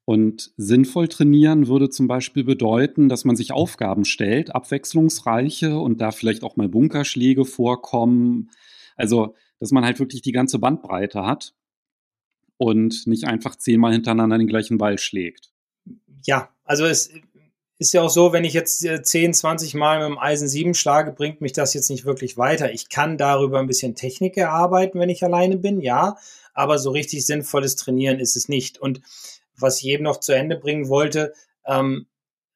Und 0.03 0.51
sinnvoll 0.57 1.07
trainieren 1.07 1.67
würde 1.67 1.89
zum 1.89 2.07
Beispiel 2.07 2.43
bedeuten, 2.43 3.07
dass 3.07 3.23
man 3.23 3.37
sich 3.37 3.53
Aufgaben 3.53 4.03
stellt, 4.03 4.53
abwechslungsreiche 4.53 5.79
und 5.79 6.01
da 6.01 6.11
vielleicht 6.11 6.43
auch 6.43 6.57
mal 6.57 6.67
Bunkerschläge 6.67 7.45
vorkommen. 7.45 8.51
Also, 8.97 9.33
dass 9.59 9.71
man 9.71 9.85
halt 9.85 9.99
wirklich 9.99 10.21
die 10.21 10.33
ganze 10.33 10.59
Bandbreite 10.59 11.25
hat 11.25 11.55
und 12.57 13.07
nicht 13.07 13.23
einfach 13.23 13.55
zehnmal 13.55 13.93
hintereinander 13.93 14.37
den 14.37 14.47
gleichen 14.47 14.77
Ball 14.77 14.97
schlägt. 14.97 15.53
Ja, 16.25 16.49
also 16.65 16.85
es 16.85 17.11
ist 17.77 17.93
ja 17.93 18.01
auch 18.01 18.09
so, 18.09 18.31
wenn 18.31 18.45
ich 18.45 18.53
jetzt 18.53 18.79
10, 18.79 19.33
20 19.33 19.73
Mal 19.73 19.99
mit 19.99 20.07
dem 20.07 20.19
Eisen 20.19 20.47
7 20.47 20.73
schlage, 20.73 21.11
bringt 21.11 21.41
mich 21.41 21.51
das 21.51 21.73
jetzt 21.73 21.89
nicht 21.89 22.05
wirklich 22.05 22.37
weiter. 22.37 22.71
Ich 22.71 22.89
kann 22.89 23.17
darüber 23.17 23.59
ein 23.59 23.67
bisschen 23.67 23.95
Technik 23.95 24.37
erarbeiten, 24.37 24.99
wenn 24.99 25.09
ich 25.09 25.23
alleine 25.23 25.57
bin, 25.57 25.81
ja, 25.81 26.17
aber 26.53 26.79
so 26.79 26.91
richtig 26.91 27.25
sinnvolles 27.25 27.75
Trainieren 27.75 28.19
ist 28.19 28.37
es 28.37 28.47
nicht. 28.47 28.77
Und 28.77 29.01
was 29.57 29.81
ich 29.81 29.87
eben 29.87 30.03
noch 30.03 30.19
zu 30.19 30.31
Ende 30.31 30.55
bringen 30.55 30.87
wollte, 30.87 31.33
ähm, 31.65 32.07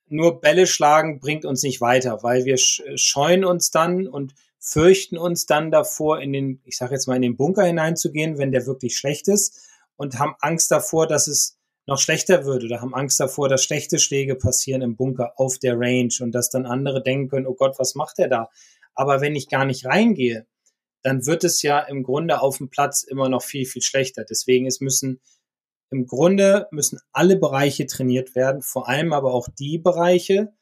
nur 0.07 0.41
Bälle 0.41 0.67
schlagen 0.67 1.19
bringt 1.19 1.45
uns 1.45 1.63
nicht 1.63 1.81
weiter, 1.81 2.23
weil 2.23 2.45
wir 2.45 2.57
scheuen 2.57 3.45
uns 3.45 3.71
dann 3.71 4.07
und 4.07 4.33
fürchten 4.57 5.17
uns 5.17 5.45
dann 5.45 5.69
davor, 5.69 6.19
in 6.19 6.33
den, 6.33 6.61
ich 6.65 6.77
sage 6.77 6.93
jetzt 6.93 7.07
mal, 7.07 7.15
in 7.15 7.21
den 7.21 7.37
Bunker 7.37 7.63
hineinzugehen, 7.63 8.37
wenn 8.37 8.51
der 8.51 8.65
wirklich 8.65 8.97
schlecht 8.97 9.27
ist 9.27 9.69
und 9.97 10.17
haben 10.17 10.35
Angst 10.39 10.71
davor, 10.71 11.07
dass 11.07 11.27
es 11.27 11.58
noch 11.89 11.99
schlechter 11.99 12.45
wird 12.45 12.63
oder 12.63 12.81
haben 12.81 12.95
Angst 12.95 13.19
davor, 13.19 13.49
dass 13.49 13.63
schlechte 13.63 13.99
Schläge 13.99 14.35
passieren 14.35 14.81
im 14.81 14.95
Bunker 14.95 15.33
auf 15.35 15.59
der 15.59 15.77
Range 15.77 16.13
und 16.21 16.31
dass 16.31 16.49
dann 16.49 16.65
andere 16.65 17.03
denken 17.03 17.29
können, 17.29 17.47
oh 17.47 17.55
Gott, 17.55 17.77
was 17.77 17.95
macht 17.95 18.19
er 18.19 18.29
da? 18.29 18.49
Aber 18.95 19.21
wenn 19.21 19.35
ich 19.35 19.49
gar 19.49 19.65
nicht 19.65 19.85
reingehe, 19.85 20.47
dann 21.03 21.25
wird 21.25 21.43
es 21.43 21.61
ja 21.61 21.79
im 21.79 22.03
Grunde 22.03 22.41
auf 22.41 22.57
dem 22.57 22.69
Platz 22.69 23.03
immer 23.03 23.29
noch 23.29 23.43
viel, 23.43 23.65
viel 23.65 23.81
schlechter. 23.81 24.25
Deswegen 24.25 24.65
es 24.65 24.79
müssen 24.81 25.21
im 25.91 26.05
Grunde 26.05 26.67
müssen 26.71 26.99
alle 27.11 27.35
Bereiche 27.35 27.87
trainiert 27.87 28.35
werden, 28.35 28.61
vor 28.61 28.87
allem 28.87 29.11
aber 29.11 29.33
auch 29.33 29.47
die 29.57 29.79
Bereiche, 29.79 30.53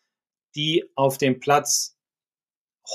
die 0.55 0.85
auf 0.95 1.17
dem 1.17 1.39
Platz 1.39 1.97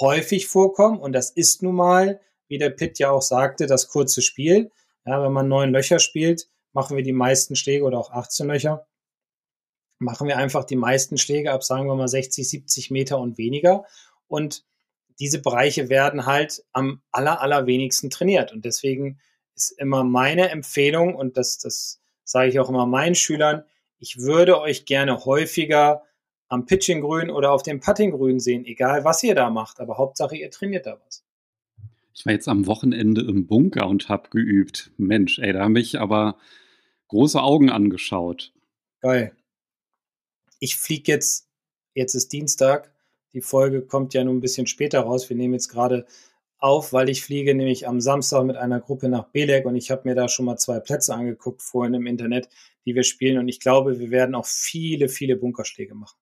häufig 0.01 0.49
vorkommen. 0.49 0.99
Und 0.99 1.13
das 1.13 1.31
ist 1.31 1.63
nun 1.63 1.75
mal, 1.75 2.21
wie 2.49 2.59
der 2.59 2.71
Pitt 2.71 2.99
ja 2.99 3.11
auch 3.11 3.23
sagte, 3.23 3.67
das 3.67 3.89
kurze 3.89 4.23
Spiel. 4.23 4.71
Ja, 5.05 5.23
wenn 5.23 5.33
man 5.33 5.49
neun 5.49 5.73
Löcher 5.73 5.99
spielt, 5.99 6.49
machen 6.73 6.97
wir 6.97 7.05
die 7.05 7.13
meisten 7.13 7.57
Schläge 7.57 7.85
oder 7.85 7.99
auch 7.99 8.11
18 8.11 8.47
Löcher. 8.47 8.87
Machen 9.99 10.27
wir 10.27 10.37
einfach 10.37 10.65
die 10.65 10.77
meisten 10.77 11.19
Schläge 11.19 11.53
ab, 11.53 11.63
sagen 11.63 11.87
wir 11.87 11.95
mal 11.95 12.09
60, 12.09 12.49
70 12.49 12.91
Meter 12.91 13.19
und 13.19 13.39
weniger. 13.39 13.85
Und 14.27 14.65
diese 15.21 15.41
Bereiche 15.41 15.89
werden 15.89 16.27
halt 16.27 16.65
am 16.73 17.03
aller, 17.13 17.41
allerwenigsten 17.41 18.11
trainiert. 18.11 18.53
Und 18.53 18.65
deswegen 18.65 19.21
ist 19.55 19.71
immer 19.79 20.03
meine 20.03 20.51
Empfehlung, 20.51 21.15
und 21.15 21.37
das, 21.37 21.59
das 21.59 22.01
sage 22.25 22.49
ich 22.49 22.59
auch 22.59 22.69
immer 22.69 22.87
meinen 22.87 23.15
Schülern, 23.15 23.65
ich 23.99 24.19
würde 24.19 24.61
euch 24.61 24.85
gerne 24.85 25.25
häufiger 25.25 26.03
am 26.49 26.67
Pitching-Grün 26.67 27.31
oder 27.31 27.53
auf 27.53 27.63
dem 27.63 27.81
Putting-Grün 27.81 28.41
sehen, 28.41 28.65
egal 28.65 29.05
was 29.05 29.23
ihr 29.23 29.35
da 29.35 29.49
macht, 29.49 29.81
aber 29.81 29.97
Hauptsache 29.97 30.37
ihr 30.37 30.51
trainiert 30.51 30.87
da 30.87 30.99
was. 31.07 31.25
Ich 32.15 32.27
war 32.27 32.33
jetzt 32.33 32.49
am 32.49 32.67
Wochenende 32.67 33.23
im 33.23 33.47
Bunker 33.47 33.87
und 33.87 34.09
habe 34.09 34.29
geübt. 34.31 34.91
Mensch, 34.99 35.39
ey, 35.39 35.53
da 35.53 35.65
habe 35.65 35.81
ich 35.81 35.99
aber 35.99 36.37
große 37.13 37.43
Augen 37.43 37.69
angeschaut. 37.69 38.55
Geil. 39.01 39.37
Ich 40.61 40.77
fliege 40.77 41.13
jetzt, 41.13 41.47
jetzt 41.93 42.15
ist 42.15 42.33
Dienstag, 42.33 42.91
die 43.35 43.43
Folge 43.43 43.83
kommt 43.83 44.15
ja 44.15 44.25
nur 44.25 44.33
ein 44.33 44.41
bisschen 44.41 44.67
später 44.67 45.01
raus. 45.01 45.29
Wir 45.29 45.37
nehmen 45.37 45.53
jetzt 45.53 45.69
gerade 45.69 46.07
auf, 46.57 46.95
weil 46.95 47.11
ich 47.11 47.23
fliege 47.23 47.55
nämlich 47.55 47.87
am 47.87 48.01
Samstag 48.01 48.45
mit 48.45 48.57
einer 48.57 48.81
Gruppe 48.81 49.11
nach 49.11 49.25
Belek 49.25 49.67
und 49.67 49.77
ich 49.77 49.91
habe 49.91 50.09
mir 50.09 50.15
da 50.15 50.29
schon 50.29 50.47
mal 50.47 50.57
zwei 50.57 50.81
Plätze 50.81 51.15
angeguckt 51.15 51.61
vorhin 51.61 51.93
im 51.93 52.07
Internet, 52.07 52.49
die 52.87 52.95
wir 52.95 53.03
spielen 53.03 53.39
und 53.39 53.49
ich 53.49 53.61
glaube, 53.61 53.99
wir 53.99 54.11
werden 54.11 54.35
auch 54.35 54.47
viele, 54.47 55.11
viele 55.11 55.37
Bunkerschläge 55.37 55.95
machen, 55.95 56.17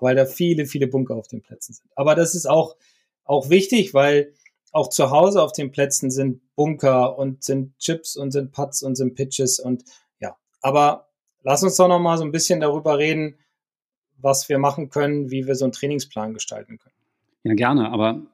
weil 0.00 0.16
da 0.16 0.26
viele, 0.26 0.66
viele 0.66 0.88
Bunker 0.88 1.14
auf 1.14 1.28
den 1.28 1.42
Plätzen 1.42 1.74
sind. 1.74 1.90
Aber 1.94 2.16
das 2.16 2.34
ist 2.34 2.46
auch, 2.46 2.76
auch 3.24 3.48
wichtig, 3.48 3.94
weil 3.94 4.32
auch 4.76 4.90
zu 4.90 5.10
Hause 5.10 5.42
auf 5.42 5.52
den 5.52 5.72
Plätzen 5.72 6.10
sind 6.10 6.42
Bunker 6.54 7.18
und 7.18 7.42
sind 7.42 7.78
Chips 7.78 8.14
und 8.14 8.30
sind 8.30 8.52
Putts 8.52 8.82
und 8.82 8.94
sind 8.94 9.14
Pitches 9.14 9.58
und 9.58 9.84
ja, 10.20 10.36
aber 10.60 11.08
lass 11.42 11.62
uns 11.62 11.76
doch 11.76 11.88
noch 11.88 11.98
mal 11.98 12.18
so 12.18 12.24
ein 12.24 12.30
bisschen 12.30 12.60
darüber 12.60 12.98
reden, 12.98 13.36
was 14.18 14.50
wir 14.50 14.58
machen 14.58 14.90
können, 14.90 15.30
wie 15.30 15.46
wir 15.46 15.54
so 15.54 15.64
einen 15.64 15.72
Trainingsplan 15.72 16.34
gestalten 16.34 16.78
können. 16.78 16.94
Ja, 17.42 17.54
gerne, 17.54 17.90
aber 17.90 18.26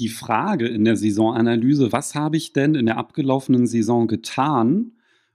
die 0.00 0.08
Frage 0.08 0.66
in 0.66 0.84
der 0.84 0.96
Saisonanalyse, 0.96 1.92
was 1.92 2.16
habe 2.16 2.36
ich 2.36 2.52
denn 2.52 2.74
in 2.74 2.86
der 2.86 2.98
abgelaufenen 2.98 3.68
Saison 3.68 4.08
getan, 4.08 4.92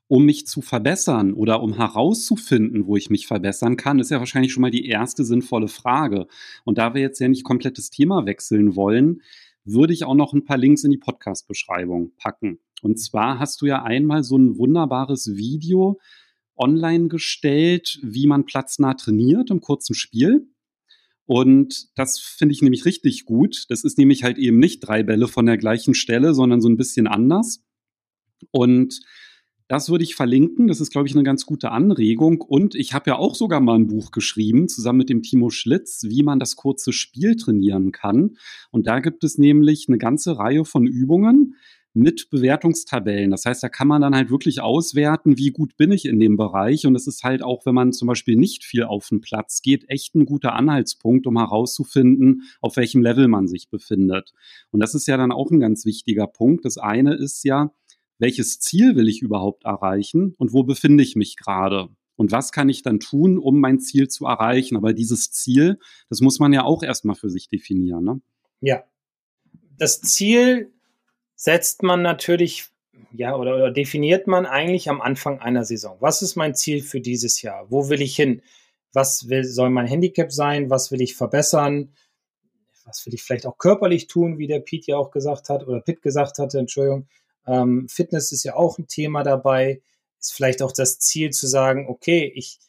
um 0.09 0.25
mich 0.25 0.47
zu 0.47 0.61
verbessern 0.61 1.33
oder 1.33 1.63
um 1.63 1.75
herauszufinden, 1.75 2.85
wo 2.85 2.97
ich 2.97 3.09
mich 3.09 3.25
verbessern 3.25 3.77
kann, 3.77 3.99
ist 3.99 4.11
ja 4.11 4.19
wahrscheinlich 4.19 4.51
schon 4.51 4.61
mal 4.61 4.69
die 4.69 4.85
erste 4.85 5.23
sinnvolle 5.23 5.69
Frage. 5.69 6.27
Und 6.65 6.77
da 6.77 6.93
wir 6.93 7.01
jetzt 7.01 7.19
ja 7.19 7.29
nicht 7.29 7.45
komplettes 7.45 7.89
Thema 7.89 8.25
wechseln 8.25 8.75
wollen, 8.75 9.21
würde 9.63 9.93
ich 9.93 10.03
auch 10.05 10.15
noch 10.15 10.33
ein 10.33 10.45
paar 10.45 10.57
Links 10.57 10.83
in 10.83 10.91
die 10.91 10.97
Podcast-Beschreibung 10.97 12.13
packen. 12.17 12.59
Und 12.81 12.99
zwar 12.99 13.39
hast 13.39 13.61
du 13.61 13.67
ja 13.67 13.83
einmal 13.83 14.23
so 14.23 14.37
ein 14.37 14.57
wunderbares 14.57 15.35
Video 15.35 15.99
online 16.55 17.07
gestellt, 17.07 17.99
wie 18.01 18.27
man 18.27 18.45
platznah 18.45 18.93
trainiert 18.93 19.49
im 19.49 19.61
kurzen 19.61 19.93
Spiel. 19.93 20.47
Und 21.25 21.87
das 21.95 22.19
finde 22.19 22.53
ich 22.53 22.61
nämlich 22.61 22.85
richtig 22.85 23.25
gut. 23.25 23.65
Das 23.69 23.83
ist 23.83 23.97
nämlich 23.97 24.23
halt 24.23 24.37
eben 24.37 24.59
nicht 24.59 24.81
drei 24.81 25.03
Bälle 25.03 25.27
von 25.27 25.45
der 25.45 25.57
gleichen 25.57 25.93
Stelle, 25.93 26.33
sondern 26.33 26.61
so 26.61 26.67
ein 26.67 26.77
bisschen 26.77 27.07
anders. 27.07 27.63
Und 28.51 28.99
das 29.71 29.89
würde 29.89 30.03
ich 30.03 30.15
verlinken. 30.15 30.67
Das 30.67 30.81
ist, 30.81 30.91
glaube 30.91 31.07
ich, 31.07 31.15
eine 31.15 31.23
ganz 31.23 31.45
gute 31.45 31.71
Anregung. 31.71 32.41
Und 32.41 32.75
ich 32.75 32.93
habe 32.93 33.11
ja 33.11 33.15
auch 33.15 33.35
sogar 33.35 33.61
mal 33.61 33.75
ein 33.75 33.87
Buch 33.87 34.11
geschrieben, 34.11 34.67
zusammen 34.67 34.97
mit 34.97 35.09
dem 35.09 35.21
Timo 35.21 35.49
Schlitz, 35.49 36.03
wie 36.09 36.23
man 36.23 36.39
das 36.39 36.57
kurze 36.57 36.91
Spiel 36.91 37.37
trainieren 37.37 37.93
kann. 37.93 38.35
Und 38.71 38.85
da 38.87 38.99
gibt 38.99 39.23
es 39.23 39.37
nämlich 39.37 39.85
eine 39.87 39.97
ganze 39.97 40.37
Reihe 40.37 40.65
von 40.65 40.85
Übungen, 40.85 41.55
mit 41.93 42.29
Bewertungstabellen. 42.29 43.31
Das 43.31 43.45
heißt, 43.45 43.61
da 43.63 43.69
kann 43.69 43.87
man 43.87 44.01
dann 44.01 44.15
halt 44.15 44.29
wirklich 44.29 44.61
auswerten, 44.61 45.37
wie 45.37 45.51
gut 45.51 45.75
bin 45.75 45.91
ich 45.91 46.05
in 46.05 46.19
dem 46.19 46.37
Bereich. 46.37 46.85
Und 46.85 46.95
es 46.95 47.07
ist 47.07 47.23
halt 47.23 47.43
auch, 47.43 47.65
wenn 47.65 47.75
man 47.75 47.91
zum 47.91 48.07
Beispiel 48.07 48.37
nicht 48.37 48.63
viel 48.63 48.83
auf 48.83 49.09
den 49.09 49.21
Platz 49.21 49.61
geht, 49.61 49.89
echt 49.89 50.15
ein 50.15 50.25
guter 50.25 50.53
Anhaltspunkt, 50.53 51.27
um 51.27 51.37
herauszufinden, 51.37 52.43
auf 52.61 52.77
welchem 52.77 53.01
Level 53.01 53.27
man 53.27 53.47
sich 53.47 53.69
befindet. 53.69 54.33
Und 54.71 54.79
das 54.79 54.95
ist 54.95 55.07
ja 55.07 55.17
dann 55.17 55.31
auch 55.31 55.51
ein 55.51 55.59
ganz 55.59 55.85
wichtiger 55.85 56.27
Punkt. 56.27 56.63
Das 56.63 56.77
eine 56.77 57.13
ist 57.13 57.43
ja, 57.43 57.71
welches 58.21 58.59
Ziel 58.59 58.95
will 58.95 59.09
ich 59.09 59.21
überhaupt 59.21 59.65
erreichen 59.65 60.35
und 60.37 60.53
wo 60.53 60.63
befinde 60.63 61.03
ich 61.03 61.15
mich 61.15 61.35
gerade? 61.37 61.89
Und 62.15 62.31
was 62.31 62.51
kann 62.51 62.69
ich 62.69 62.83
dann 62.83 62.99
tun, 62.99 63.39
um 63.39 63.59
mein 63.59 63.79
Ziel 63.79 64.07
zu 64.07 64.25
erreichen? 64.25 64.77
Aber 64.77 64.93
dieses 64.93 65.31
Ziel, 65.31 65.79
das 66.07 66.21
muss 66.21 66.37
man 66.37 66.53
ja 66.53 66.63
auch 66.63 66.83
erstmal 66.83 67.15
für 67.15 67.31
sich 67.31 67.47
definieren. 67.47 68.03
Ne? 68.03 68.21
Ja. 68.59 68.83
Das 69.79 70.01
Ziel 70.01 70.71
setzt 71.35 71.81
man 71.81 72.03
natürlich, 72.03 72.65
ja, 73.11 73.35
oder, 73.35 73.55
oder 73.55 73.71
definiert 73.71 74.27
man 74.27 74.45
eigentlich 74.45 74.87
am 74.87 75.01
Anfang 75.01 75.39
einer 75.39 75.65
Saison. 75.65 75.97
Was 75.99 76.21
ist 76.21 76.35
mein 76.35 76.53
Ziel 76.53 76.83
für 76.83 77.01
dieses 77.01 77.41
Jahr? 77.41 77.71
Wo 77.71 77.89
will 77.89 78.03
ich 78.03 78.15
hin? 78.15 78.43
Was 78.93 79.29
will, 79.29 79.45
soll 79.45 79.71
mein 79.71 79.87
Handicap 79.87 80.31
sein? 80.31 80.69
Was 80.69 80.91
will 80.91 81.01
ich 81.01 81.15
verbessern? 81.15 81.89
Was 82.85 83.03
will 83.07 83.15
ich 83.15 83.23
vielleicht 83.23 83.47
auch 83.47 83.57
körperlich 83.57 84.05
tun, 84.05 84.37
wie 84.37 84.47
der 84.47 84.59
Pete 84.59 84.91
ja 84.91 84.97
auch 84.97 85.09
gesagt 85.09 85.49
hat, 85.49 85.67
oder 85.67 85.81
Pitt 85.81 86.03
gesagt 86.03 86.37
hatte, 86.37 86.59
Entschuldigung. 86.59 87.07
Ähm, 87.48 87.88
Fitness 87.89 88.31
ist 88.31 88.43
ja 88.43 88.55
auch 88.55 88.77
ein 88.77 88.88
Thema 88.88 89.24
dabei. 89.24 89.81
Ist 90.19 90.33
vielleicht 90.33 90.62
auch 90.62 90.71
das 90.71 91.00
Ziel 91.00 91.31
zu 91.31 91.48
sagen, 91.48 91.88
okay, 91.89 92.31
ich, 92.36 92.60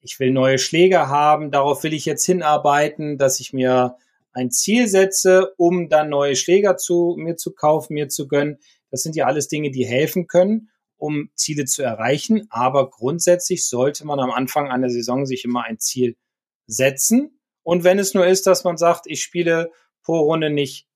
ich 0.00 0.18
will 0.18 0.30
neue 0.30 0.58
Schläger 0.58 1.08
haben, 1.08 1.50
darauf 1.50 1.82
will 1.84 1.92
ich 1.92 2.06
jetzt 2.06 2.24
hinarbeiten, 2.24 3.18
dass 3.18 3.40
ich 3.40 3.52
mir 3.52 3.96
ein 4.32 4.50
Ziel 4.50 4.88
setze, 4.88 5.52
um 5.56 5.88
dann 5.88 6.08
neue 6.08 6.36
Schläger 6.36 6.76
zu 6.76 7.16
mir 7.18 7.36
zu 7.36 7.52
kaufen, 7.52 7.94
mir 7.94 8.08
zu 8.08 8.28
gönnen. 8.28 8.58
Das 8.90 9.02
sind 9.02 9.16
ja 9.16 9.26
alles 9.26 9.48
Dinge, 9.48 9.70
die 9.70 9.84
helfen 9.84 10.26
können, 10.26 10.70
um 10.96 11.30
Ziele 11.34 11.64
zu 11.64 11.82
erreichen. 11.82 12.46
Aber 12.50 12.90
grundsätzlich 12.90 13.66
sollte 13.66 14.06
man 14.06 14.20
am 14.20 14.30
Anfang 14.30 14.70
einer 14.70 14.90
Saison 14.90 15.26
sich 15.26 15.44
immer 15.44 15.64
ein 15.64 15.78
Ziel 15.78 16.16
setzen. 16.66 17.40
Und 17.62 17.84
wenn 17.84 17.98
es 17.98 18.14
nur 18.14 18.26
ist, 18.26 18.46
dass 18.46 18.64
man 18.64 18.76
sagt, 18.76 19.06
ich 19.06 19.22
spiele 19.22 19.70
pro 20.02 20.18
Runde 20.20 20.50
nicht, 20.50 20.86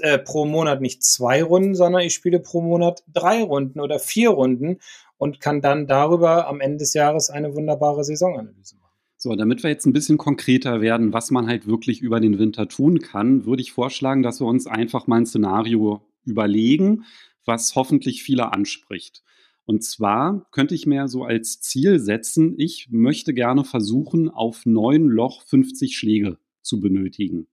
äh, 0.00 0.18
pro 0.18 0.44
Monat 0.44 0.80
nicht 0.80 1.02
zwei 1.02 1.42
Runden, 1.42 1.74
sondern 1.74 2.02
ich 2.02 2.14
spiele 2.14 2.40
pro 2.40 2.60
Monat 2.60 3.02
drei 3.12 3.42
Runden 3.42 3.80
oder 3.80 3.98
vier 3.98 4.30
Runden 4.30 4.78
und 5.16 5.40
kann 5.40 5.60
dann 5.60 5.86
darüber 5.86 6.46
am 6.46 6.60
Ende 6.60 6.78
des 6.78 6.94
Jahres 6.94 7.30
eine 7.30 7.54
wunderbare 7.54 8.04
Saisonanalyse 8.04 8.76
machen. 8.76 8.88
So, 9.16 9.34
damit 9.34 9.64
wir 9.64 9.70
jetzt 9.70 9.84
ein 9.84 9.92
bisschen 9.92 10.16
konkreter 10.16 10.80
werden, 10.80 11.12
was 11.12 11.32
man 11.32 11.48
halt 11.48 11.66
wirklich 11.66 12.00
über 12.02 12.20
den 12.20 12.38
Winter 12.38 12.68
tun 12.68 13.00
kann, 13.00 13.46
würde 13.46 13.62
ich 13.62 13.72
vorschlagen, 13.72 14.22
dass 14.22 14.40
wir 14.40 14.46
uns 14.46 14.68
einfach 14.68 15.08
mal 15.08 15.16
ein 15.16 15.26
Szenario 15.26 16.02
überlegen, 16.24 17.04
was 17.44 17.74
hoffentlich 17.74 18.22
viele 18.22 18.52
anspricht. 18.52 19.24
Und 19.64 19.82
zwar 19.82 20.46
könnte 20.52 20.74
ich 20.74 20.86
mir 20.86 21.08
so 21.08 21.24
als 21.24 21.60
Ziel 21.60 21.98
setzen, 21.98 22.54
ich 22.58 22.88
möchte 22.90 23.34
gerne 23.34 23.64
versuchen, 23.64 24.30
auf 24.30 24.64
neun 24.64 25.08
Loch 25.08 25.42
50 25.42 25.98
Schläge 25.98 26.38
zu 26.62 26.80
benötigen. 26.80 27.48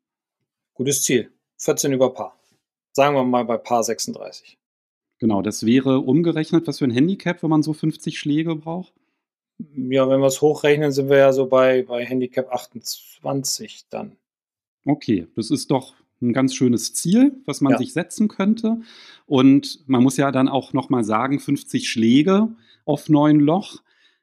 Gutes 0.76 1.02
Ziel. 1.02 1.35
14 1.58 1.94
über 1.94 2.14
Paar. 2.14 2.38
Sagen 2.94 3.16
wir 3.16 3.24
mal 3.24 3.46
bei 3.46 3.58
Paar 3.58 3.84
36. 3.84 4.58
Genau, 5.20 5.42
das 5.42 5.66
wäre 5.66 6.00
umgerechnet, 6.00 6.68
was 6.68 6.80
für 6.80 6.86
ein 6.86 6.92
Handicap, 6.92 7.42
wenn 7.42 7.50
man 7.50 7.64
so 7.64 7.74
50 7.74 8.20
Schläge 8.20 8.56
braucht? 8.56 8.94
Ja, 9.58 10.10
wenn 10.10 10.20
wir 10.20 10.28
es 10.28 10.42
hochrechnen, 10.42 10.92
sind 10.92 11.10
wir 11.10 11.18
ja 11.18 11.34
so 11.34 11.46
bei, 11.46 11.84
bei 11.84 12.06
Handicap 12.06 12.52
28 12.52 13.86
dann. 13.90 14.18
Okay, 14.86 15.28
das 15.36 15.50
ist 15.52 15.72
doch 15.72 15.96
ein 16.22 16.34
ganz 16.34 16.54
schönes 16.54 16.94
Ziel, 16.94 17.42
was 17.46 17.62
man 17.62 17.74
ja. 17.74 17.78
sich 17.78 17.94
setzen 17.94 18.28
könnte. 18.28 18.82
Und 19.26 19.88
man 19.88 20.04
muss 20.04 20.18
ja 20.18 20.32
dann 20.32 20.50
auch 20.50 20.74
nochmal 20.74 21.04
sagen, 21.04 21.40
50 21.40 21.90
Schläge 21.90 22.50
auf 22.84 23.10
neun 23.10 23.40
Loch. 23.40 23.82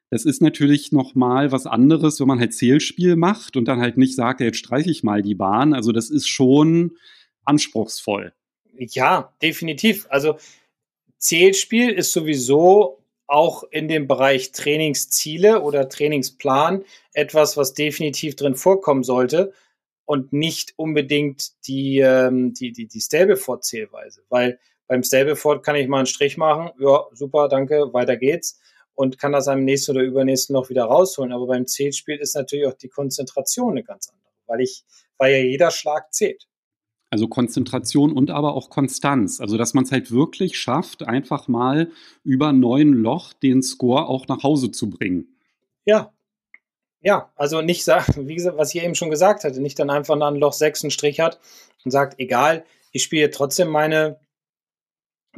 Das 0.09 0.25
ist 0.25 0.41
natürlich 0.41 0.91
nochmal 0.91 1.51
was 1.51 1.65
anderes, 1.65 2.19
wenn 2.19 2.27
man 2.27 2.39
halt 2.39 2.53
Zählspiel 2.53 3.15
macht 3.15 3.57
und 3.57 3.67
dann 3.67 3.81
halt 3.81 3.97
nicht 3.97 4.15
sagt, 4.15 4.41
jetzt 4.41 4.57
streiche 4.57 4.91
ich 4.91 5.03
mal 5.03 5.23
die 5.23 5.35
Bahn. 5.35 5.73
Also 5.73 5.91
das 5.91 6.11
ist 6.11 6.27
schon 6.27 6.97
anspruchsvoll. 7.45 8.33
Ja, 8.77 9.33
definitiv. 9.41 10.07
Also 10.09 10.37
Zählspiel 11.17 11.91
ist 11.91 12.11
sowieso 12.11 12.99
auch 13.27 13.63
in 13.71 13.87
dem 13.87 14.07
Bereich 14.07 14.51
Trainingsziele 14.51 15.61
oder 15.61 15.89
Trainingsplan 15.89 16.83
etwas, 17.13 17.55
was 17.57 17.73
definitiv 17.73 18.35
drin 18.35 18.55
vorkommen 18.55 19.03
sollte 19.03 19.53
und 20.05 20.33
nicht 20.33 20.73
unbedingt 20.75 21.65
die, 21.67 21.99
ähm, 21.99 22.53
die, 22.53 22.71
die, 22.71 22.87
die 22.87 23.01
Stableford-Zählweise. 23.01 24.23
Weil 24.29 24.59
beim 24.87 25.03
Stableford 25.03 25.63
kann 25.63 25.75
ich 25.75 25.87
mal 25.87 25.99
einen 25.99 26.05
Strich 26.07 26.37
machen, 26.37 26.71
ja, 26.79 27.05
super, 27.13 27.47
danke, 27.47 27.93
weiter 27.93 28.17
geht's 28.17 28.59
und 28.95 29.17
kann 29.17 29.31
das 29.31 29.47
am 29.47 29.63
nächsten 29.63 29.91
oder 29.91 30.01
übernächsten 30.01 30.53
noch 30.53 30.69
wieder 30.69 30.83
rausholen. 30.83 31.31
Aber 31.31 31.47
beim 31.47 31.65
Zählspiel 31.65 32.17
ist 32.17 32.35
natürlich 32.35 32.67
auch 32.67 32.73
die 32.73 32.89
Konzentration 32.89 33.71
eine 33.71 33.83
ganz 33.83 34.09
andere, 34.09 34.31
weil 34.45 34.61
ich, 34.61 34.83
weil 35.17 35.33
ja 35.33 35.39
jeder 35.39 35.71
Schlag 35.71 36.13
zählt. 36.13 36.47
Also 37.13 37.27
Konzentration 37.27 38.11
und 38.11 38.31
aber 38.31 38.55
auch 38.55 38.71
Konstanz. 38.71 39.39
Also 39.39 39.55
dass 39.55 39.75
man 39.75 39.83
es 39.83 39.91
halt 39.91 40.09
wirklich 40.09 40.57
schafft, 40.57 41.03
einfach 41.03 41.47
mal 41.47 41.91
über 42.23 42.51
neun 42.53 42.91
Loch 42.91 43.33
den 43.33 43.61
Score 43.61 44.07
auch 44.07 44.27
nach 44.27 44.41
Hause 44.41 44.71
zu 44.71 44.89
bringen. 44.89 45.37
Ja. 45.85 46.11
Ja, 47.01 47.31
also 47.35 47.61
nicht 47.61 47.83
sagen, 47.83 48.27
wie 48.27 48.33
gesagt, 48.33 48.57
was 48.57 48.73
ich 48.73 48.81
eben 48.81 48.95
schon 48.95 49.11
gesagt 49.11 49.43
hatte, 49.43 49.61
nicht 49.61 49.77
dann 49.77 49.91
einfach 49.91 50.15
nach 50.15 50.31
Loch 50.31 50.53
6 50.53 50.85
einen 50.85 50.89
Strich 50.89 51.19
hat 51.19 51.39
und 51.85 51.91
sagt, 51.91 52.19
egal, 52.19 52.65
ich 52.91 53.03
spiele 53.03 53.29
trotzdem 53.29 53.67
meine 53.67 54.19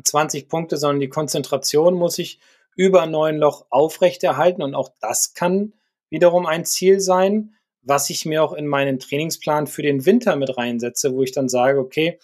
20 0.01 0.47
Punkte, 0.47 0.77
sondern 0.77 1.01
die 1.01 1.09
Konzentration 1.09 1.95
muss 1.95 2.17
ich 2.19 2.39
über 2.77 3.05
neun 3.05 3.35
Loch 3.35 3.65
aufrechterhalten 3.69 4.61
und 4.61 4.75
auch 4.75 4.91
das 5.01 5.33
kann 5.33 5.73
wiederum 6.09 6.45
ein 6.45 6.63
Ziel 6.63 7.01
sein 7.01 7.54
was 7.85 8.09
ich 8.09 8.25
mir 8.25 8.43
auch 8.43 8.53
in 8.53 8.67
meinen 8.67 8.99
Trainingsplan 8.99 9.67
für 9.67 9.83
den 9.83 10.05
Winter 10.05 10.35
mit 10.35 10.57
reinsetze, 10.57 11.13
wo 11.13 11.23
ich 11.23 11.31
dann 11.31 11.47
sage, 11.47 11.79
okay, 11.79 12.19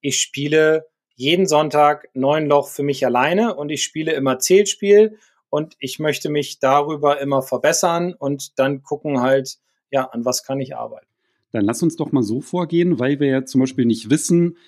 ich 0.00 0.20
spiele 0.20 0.86
jeden 1.14 1.46
Sonntag 1.46 2.08
neun 2.14 2.46
Loch 2.46 2.68
für 2.68 2.82
mich 2.82 3.04
alleine 3.04 3.56
und 3.56 3.70
ich 3.70 3.82
spiele 3.82 4.12
immer 4.12 4.38
Zählspiel 4.38 5.18
und 5.48 5.74
ich 5.80 5.98
möchte 5.98 6.28
mich 6.28 6.60
darüber 6.60 7.20
immer 7.20 7.42
verbessern 7.42 8.12
und 8.12 8.58
dann 8.58 8.82
gucken 8.82 9.20
halt, 9.20 9.56
ja, 9.90 10.04
an 10.04 10.24
was 10.24 10.44
kann 10.44 10.60
ich 10.60 10.76
arbeiten. 10.76 11.06
Dann 11.52 11.64
lass 11.64 11.82
uns 11.82 11.96
doch 11.96 12.12
mal 12.12 12.22
so 12.22 12.42
vorgehen, 12.42 12.98
weil 12.98 13.18
wir 13.18 13.28
ja 13.28 13.44
zum 13.46 13.62
Beispiel 13.62 13.86
nicht 13.86 14.10
wissen, 14.10 14.58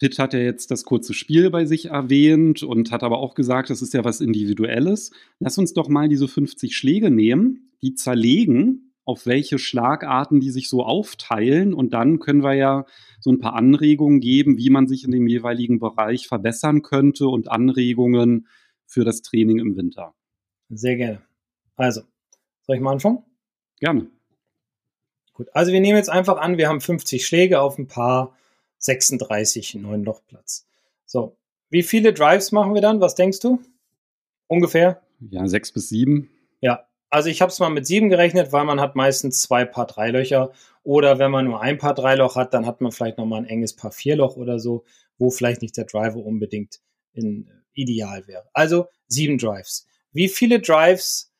Pitt 0.00 0.18
hat 0.18 0.32
ja 0.32 0.38
jetzt 0.38 0.70
das 0.70 0.84
kurze 0.84 1.12
Spiel 1.12 1.50
bei 1.50 1.64
sich 1.64 1.86
erwähnt 1.86 2.62
und 2.62 2.92
hat 2.92 3.02
aber 3.02 3.18
auch 3.18 3.34
gesagt, 3.34 3.70
das 3.70 3.82
ist 3.82 3.94
ja 3.94 4.04
was 4.04 4.20
Individuelles. 4.20 5.10
Lass 5.40 5.58
uns 5.58 5.74
doch 5.74 5.88
mal 5.88 6.08
diese 6.08 6.28
50 6.28 6.76
Schläge 6.76 7.10
nehmen, 7.10 7.72
die 7.82 7.94
zerlegen 7.94 8.87
auf 9.08 9.24
welche 9.24 9.58
Schlagarten 9.58 10.38
die 10.38 10.50
sich 10.50 10.68
so 10.68 10.84
aufteilen. 10.84 11.72
Und 11.72 11.94
dann 11.94 12.18
können 12.18 12.42
wir 12.42 12.52
ja 12.52 12.84
so 13.20 13.32
ein 13.32 13.38
paar 13.38 13.54
Anregungen 13.54 14.20
geben, 14.20 14.58
wie 14.58 14.68
man 14.68 14.86
sich 14.86 15.02
in 15.02 15.12
dem 15.12 15.26
jeweiligen 15.26 15.78
Bereich 15.78 16.28
verbessern 16.28 16.82
könnte 16.82 17.26
und 17.26 17.50
Anregungen 17.50 18.48
für 18.84 19.06
das 19.06 19.22
Training 19.22 19.60
im 19.60 19.76
Winter. 19.78 20.14
Sehr 20.68 20.96
gerne. 20.96 21.22
Also, 21.74 22.02
soll 22.66 22.76
ich 22.76 22.82
mal 22.82 22.92
anfangen? 22.92 23.24
Gerne. 23.80 24.10
Gut, 25.32 25.48
also 25.54 25.72
wir 25.72 25.80
nehmen 25.80 25.96
jetzt 25.96 26.10
einfach 26.10 26.36
an, 26.36 26.58
wir 26.58 26.68
haben 26.68 26.82
50 26.82 27.26
Schläge 27.26 27.62
auf 27.62 27.78
ein 27.78 27.86
paar 27.86 28.36
36 28.76 29.76
neuen 29.76 30.04
Lochplatz. 30.04 30.66
So, 31.06 31.34
wie 31.70 31.82
viele 31.82 32.12
Drives 32.12 32.52
machen 32.52 32.74
wir 32.74 32.82
dann? 32.82 33.00
Was 33.00 33.14
denkst 33.14 33.40
du? 33.40 33.62
Ungefähr? 34.48 35.00
Ja, 35.30 35.48
sechs 35.48 35.72
bis 35.72 35.88
sieben. 35.88 36.28
Ja, 36.60 36.87
also 37.10 37.28
ich 37.28 37.40
habe 37.40 37.50
es 37.50 37.58
mal 37.58 37.70
mit 37.70 37.86
sieben 37.86 38.08
gerechnet, 38.08 38.52
weil 38.52 38.64
man 38.64 38.80
hat 38.80 38.96
meistens 38.96 39.40
zwei 39.40 39.64
Paar 39.64 39.86
Dreilöcher. 39.86 40.52
Oder 40.82 41.18
wenn 41.18 41.30
man 41.30 41.44
nur 41.44 41.60
ein 41.60 41.78
Paar 41.78 41.94
Dreiloch 41.94 42.36
hat, 42.36 42.54
dann 42.54 42.66
hat 42.66 42.80
man 42.80 42.92
vielleicht 42.92 43.18
nochmal 43.18 43.40
ein 43.40 43.48
enges 43.48 43.74
Paar 43.74 43.92
Vierloch 43.92 44.36
oder 44.36 44.58
so, 44.58 44.84
wo 45.18 45.30
vielleicht 45.30 45.62
nicht 45.62 45.76
der 45.76 45.84
Driver 45.84 46.16
unbedingt 46.16 46.80
in, 47.12 47.46
äh, 47.46 47.50
ideal 47.74 48.26
wäre. 48.26 48.44
Also 48.52 48.88
sieben 49.06 49.38
Drives. 49.38 49.86
Wie 50.12 50.28
viele 50.28 50.60
Drives 50.60 51.32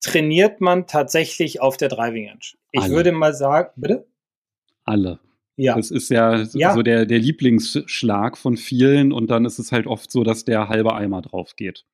trainiert 0.00 0.60
man 0.60 0.86
tatsächlich 0.86 1.60
auf 1.60 1.76
der 1.76 1.88
Driving 1.88 2.28
Range? 2.28 2.40
Ich 2.72 2.82
Alle. 2.82 2.94
würde 2.94 3.12
mal 3.12 3.34
sagen, 3.34 3.70
bitte? 3.76 4.06
Alle. 4.84 5.20
Ja. 5.56 5.74
Das 5.74 5.90
ist 5.90 6.10
ja, 6.10 6.42
ja, 6.52 6.74
so 6.74 6.82
der, 6.82 7.06
der 7.06 7.18
Lieblingsschlag 7.18 8.36
von 8.36 8.56
vielen 8.56 9.12
und 9.12 9.30
dann 9.30 9.46
ist 9.46 9.58
es 9.58 9.72
halt 9.72 9.86
oft 9.86 10.10
so, 10.10 10.22
dass 10.22 10.44
der 10.44 10.68
halbe 10.68 10.94
Eimer 10.94 11.22
drauf 11.22 11.56
geht. 11.56 11.86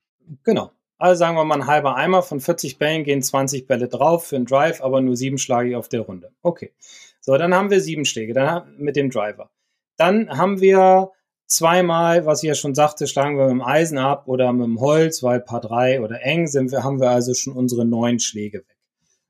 Genau. 0.42 0.72
Also 1.02 1.18
sagen 1.18 1.36
wir 1.36 1.44
mal 1.44 1.56
ein 1.56 1.66
halber 1.66 1.96
Eimer 1.96 2.22
von 2.22 2.38
40 2.38 2.78
Bällen 2.78 3.02
gehen 3.02 3.22
20 3.22 3.66
Bälle 3.66 3.88
drauf 3.88 4.28
für 4.28 4.36
einen 4.36 4.46
Drive, 4.46 4.80
aber 4.80 5.00
nur 5.00 5.16
sieben 5.16 5.36
schlage 5.36 5.70
ich 5.70 5.74
auf 5.74 5.88
der 5.88 6.02
Runde. 6.02 6.30
Okay. 6.42 6.72
So, 7.20 7.36
dann 7.36 7.52
haben 7.52 7.70
wir 7.70 7.80
sieben 7.80 8.04
Schläge 8.04 8.34
dann 8.34 8.76
mit 8.78 8.94
dem 8.94 9.10
Driver. 9.10 9.50
Dann 9.96 10.30
haben 10.30 10.60
wir 10.60 11.10
zweimal, 11.48 12.24
was 12.24 12.44
ich 12.44 12.48
ja 12.50 12.54
schon 12.54 12.76
sagte, 12.76 13.08
schlagen 13.08 13.36
wir 13.36 13.46
mit 13.46 13.50
dem 13.50 13.62
Eisen 13.62 13.98
ab 13.98 14.28
oder 14.28 14.52
mit 14.52 14.64
dem 14.64 14.78
Holz, 14.78 15.24
weil 15.24 15.40
Paar 15.40 15.60
3 15.60 16.02
oder 16.02 16.22
eng 16.22 16.46
sind 16.46 16.70
wir, 16.70 16.84
haben 16.84 17.00
wir 17.00 17.10
also 17.10 17.34
schon 17.34 17.54
unsere 17.54 17.84
neun 17.84 18.20
Schläge 18.20 18.58
weg. 18.58 18.78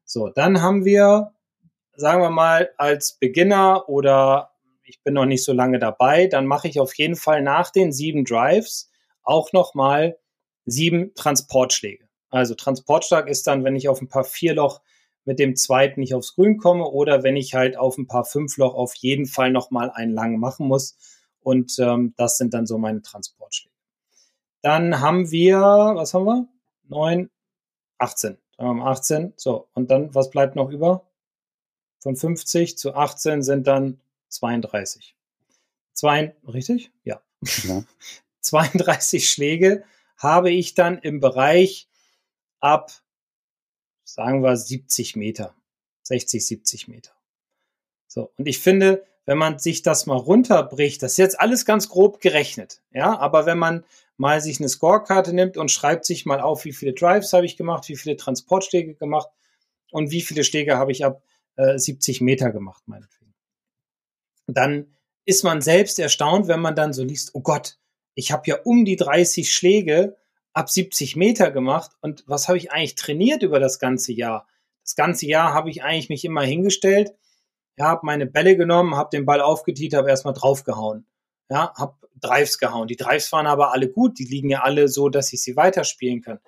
So, 0.05 0.29
dann 0.29 0.61
haben 0.61 0.85
wir, 0.85 1.33
sagen 1.97 2.21
wir 2.21 2.29
mal, 2.29 2.69
als 2.77 3.15
Beginner 3.19 3.89
oder 3.89 4.51
ich 4.85 5.03
bin 5.03 5.15
noch 5.15 5.25
nicht 5.25 5.43
so 5.43 5.55
lange 5.55 5.79
dabei, 5.79 6.27
dann 6.27 6.45
mache 6.45 6.69
ich 6.69 6.79
auf 6.79 6.93
jeden 6.99 7.17
Fall 7.17 7.41
nach 7.41 7.71
den 7.71 7.93
sieben 7.93 8.27
Drives 8.27 8.91
auch 9.23 9.55
nochmal 9.55 10.19
sieben 10.65 11.15
Transportschläge. 11.15 12.09
Also 12.31 12.55
Transportschlag 12.55 13.29
ist 13.29 13.47
dann, 13.47 13.65
wenn 13.65 13.77
ich 13.77 13.89
auf 13.89 14.01
ein 14.01 14.09
paar 14.09 14.25
Vierloch 14.25 14.81
mit 15.25 15.39
dem 15.39 15.55
zweiten 15.55 16.01
nicht 16.01 16.15
aufs 16.15 16.35
Grün 16.35 16.57
komme 16.57 16.85
oder 16.85 17.23
wenn 17.23 17.37
ich 17.37 17.55
halt 17.55 17.77
auf 17.77 17.99
ein 17.99 18.07
paar 18.07 18.25
Fünfloch 18.25 18.75
auf 18.75 18.95
jeden 18.97 19.27
Fall 19.27 19.53
nochmal 19.53 19.91
einen 19.91 20.13
langen 20.13 20.41
machen 20.41 20.67
muss. 20.67 20.97
Und 21.41 21.79
ähm, 21.79 22.15
das 22.17 22.39
sind 22.39 22.55
dann 22.55 22.67
so 22.67 22.79
meine 22.79 23.03
Transportschläge. 23.03 23.75
Dann 24.63 25.01
haben 25.01 25.31
wir, 25.31 25.59
was 25.61 26.15
haben 26.15 26.25
wir? 26.25 26.49
Neun, 26.85 27.31
18. 27.99 28.39
Dann 28.57 28.67
haben 28.67 28.79
wir 28.79 28.87
18. 28.87 29.33
So, 29.37 29.69
und 29.75 29.91
dann, 29.91 30.15
was 30.15 30.31
bleibt 30.31 30.57
noch 30.57 30.71
über? 30.71 31.09
Von 31.99 32.17
50 32.17 32.79
zu 32.79 32.95
18 32.95 33.43
sind 33.43 33.67
dann 33.67 34.01
32. 34.29 35.17
Zwei, 35.93 36.35
richtig? 36.47 36.93
Ja. 37.05 37.21
ja. 37.65 37.85
32 38.41 39.29
Schläge 39.29 39.85
habe 40.23 40.51
ich 40.51 40.75
dann 40.75 40.99
im 40.99 41.21
Bereich 41.21 41.89
ab, 42.61 42.93
sagen 44.05 44.43
wir, 44.43 44.57
70 44.57 45.17
Meter, 45.17 45.55
60, 46.03 46.47
70 46.47 46.89
Meter. 46.89 47.11
So, 48.07 48.33
und 48.37 48.47
ich 48.47 48.61
finde, 48.61 49.05
wenn 49.25 49.39
man 49.39 49.59
sich 49.59 49.83
das 49.83 50.07
mal 50.07 50.17
runterbricht, 50.17 51.03
das 51.03 51.13
ist 51.13 51.19
jetzt 51.19 51.41
alles 51.41 51.65
ganz 51.65 51.89
grob 51.89 52.21
gerechnet, 52.21 52.83
ja, 52.93 53.19
aber 53.19 53.47
wenn 53.47 53.59
man 53.59 53.85
mal 54.17 54.41
sich 54.41 54.61
eine 54.61 54.69
Scorekarte 54.69 55.33
nimmt 55.33 55.57
und 55.57 55.71
schreibt 55.71 56.05
sich 56.05 56.25
mal 56.25 56.41
auf, 56.41 56.65
wie 56.65 56.73
viele 56.73 56.93
Drives 56.93 57.33
habe 57.33 57.47
ich 57.47 57.57
gemacht, 57.57 57.89
wie 57.89 57.97
viele 57.97 58.17
Transportschläge 58.17 58.95
gemacht 58.95 59.29
und 59.91 60.11
wie 60.11 60.23
viele 60.23 60.45
Schläge 60.45 60.77
habe 60.77 60.93
ich 60.93 61.05
ab 61.05 61.23
äh, 61.57 61.79
70 61.79 62.21
Meter 62.21 62.51
gemacht, 62.51 62.83
meinetwegen. 62.87 63.35
Dann 64.47 64.97
ist 65.25 65.43
man 65.43 65.63
selbst 65.63 65.99
erstaunt, 65.99 66.47
wenn 66.49 66.61
man 66.61 66.77
dann 66.77 66.93
so 66.93 67.03
liest, 67.03 67.35
oh 67.35 67.41
Gott, 67.41 67.79
ich 68.15 68.33
habe 68.33 68.43
ja 68.47 68.57
um 68.65 68.85
die 68.85 68.97
30 68.97 69.53
Schläge 69.53 70.17
ab 70.53 70.71
70 70.71 71.17
Meter 71.17 71.51
gemacht. 71.51 71.93
Und 72.01 72.25
was 72.27 72.49
habe 72.49 72.59
ich 72.59 72.73
eigentlich 72.73 72.95
trainiert 72.95 73.43
über 73.43 73.61
das 73.61 73.79
ganze 73.79 74.13
Jahr? 74.13 74.47
Das 74.85 74.97
ganze 74.97 75.27
Jahr 75.27 75.55
habe 75.55 75.71
ich 75.71 75.83
eigentlich 75.83 76.09
mich 76.09 76.25
immer 76.25 76.43
hingestellt, 76.43 77.13
ja, 77.79 77.87
habe 77.87 78.05
meine 78.05 78.27
Bälle 78.27 78.57
genommen, 78.57 78.97
habe 78.97 79.11
den 79.13 79.25
Ball 79.25 79.41
aufgetiet, 79.41 79.95
habe 79.95 80.11
erstmal 80.11 80.35
draufgehauen. 80.35 81.07
Ja, 81.49 81.73
habe 81.77 81.95
Drives 82.21 82.59
gehauen. 82.59 82.87
Die 82.89 82.97
Drives 82.97 83.33
waren 83.33 83.47
aber 83.47 83.73
alle 83.73 83.89
gut, 83.89 84.19
die 84.19 84.25
liegen 84.25 84.51
ja 84.51 84.63
alle 84.63 84.89
so, 84.89 85.09
dass 85.09 85.33
ich 85.33 85.43
sie 85.43 85.57
weiterspielen 85.57 86.21
kann. 86.21 86.39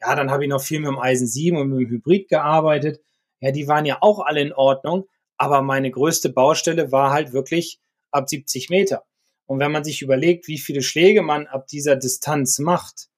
Ja, 0.00 0.14
dann 0.14 0.30
habe 0.30 0.44
ich 0.44 0.50
noch 0.50 0.60
viel 0.60 0.80
mit 0.80 0.88
dem 0.88 0.98
Eisen 0.98 1.26
7 1.26 1.56
und 1.56 1.68
mit 1.70 1.80
dem 1.80 1.90
Hybrid 1.90 2.28
gearbeitet. 2.28 3.00
Ja, 3.40 3.50
die 3.50 3.66
waren 3.68 3.86
ja 3.86 3.98
auch 4.00 4.20
alle 4.20 4.40
in 4.40 4.52
Ordnung, 4.52 5.06
aber 5.36 5.62
meine 5.62 5.90
größte 5.90 6.28
Baustelle 6.28 6.92
war 6.92 7.12
halt 7.12 7.32
wirklich 7.32 7.80
ab 8.10 8.28
70 8.28 8.70
Meter. 8.70 9.04
Und 9.46 9.58
wenn 9.58 9.72
man 9.72 9.84
sich 9.84 10.02
überlegt, 10.02 10.48
wie 10.48 10.58
viele 10.58 10.82
Schläge 10.82 11.22
man 11.22 11.46
ab 11.46 11.66
dieser 11.66 11.96
Distanz 11.96 12.58
macht, 12.58 13.08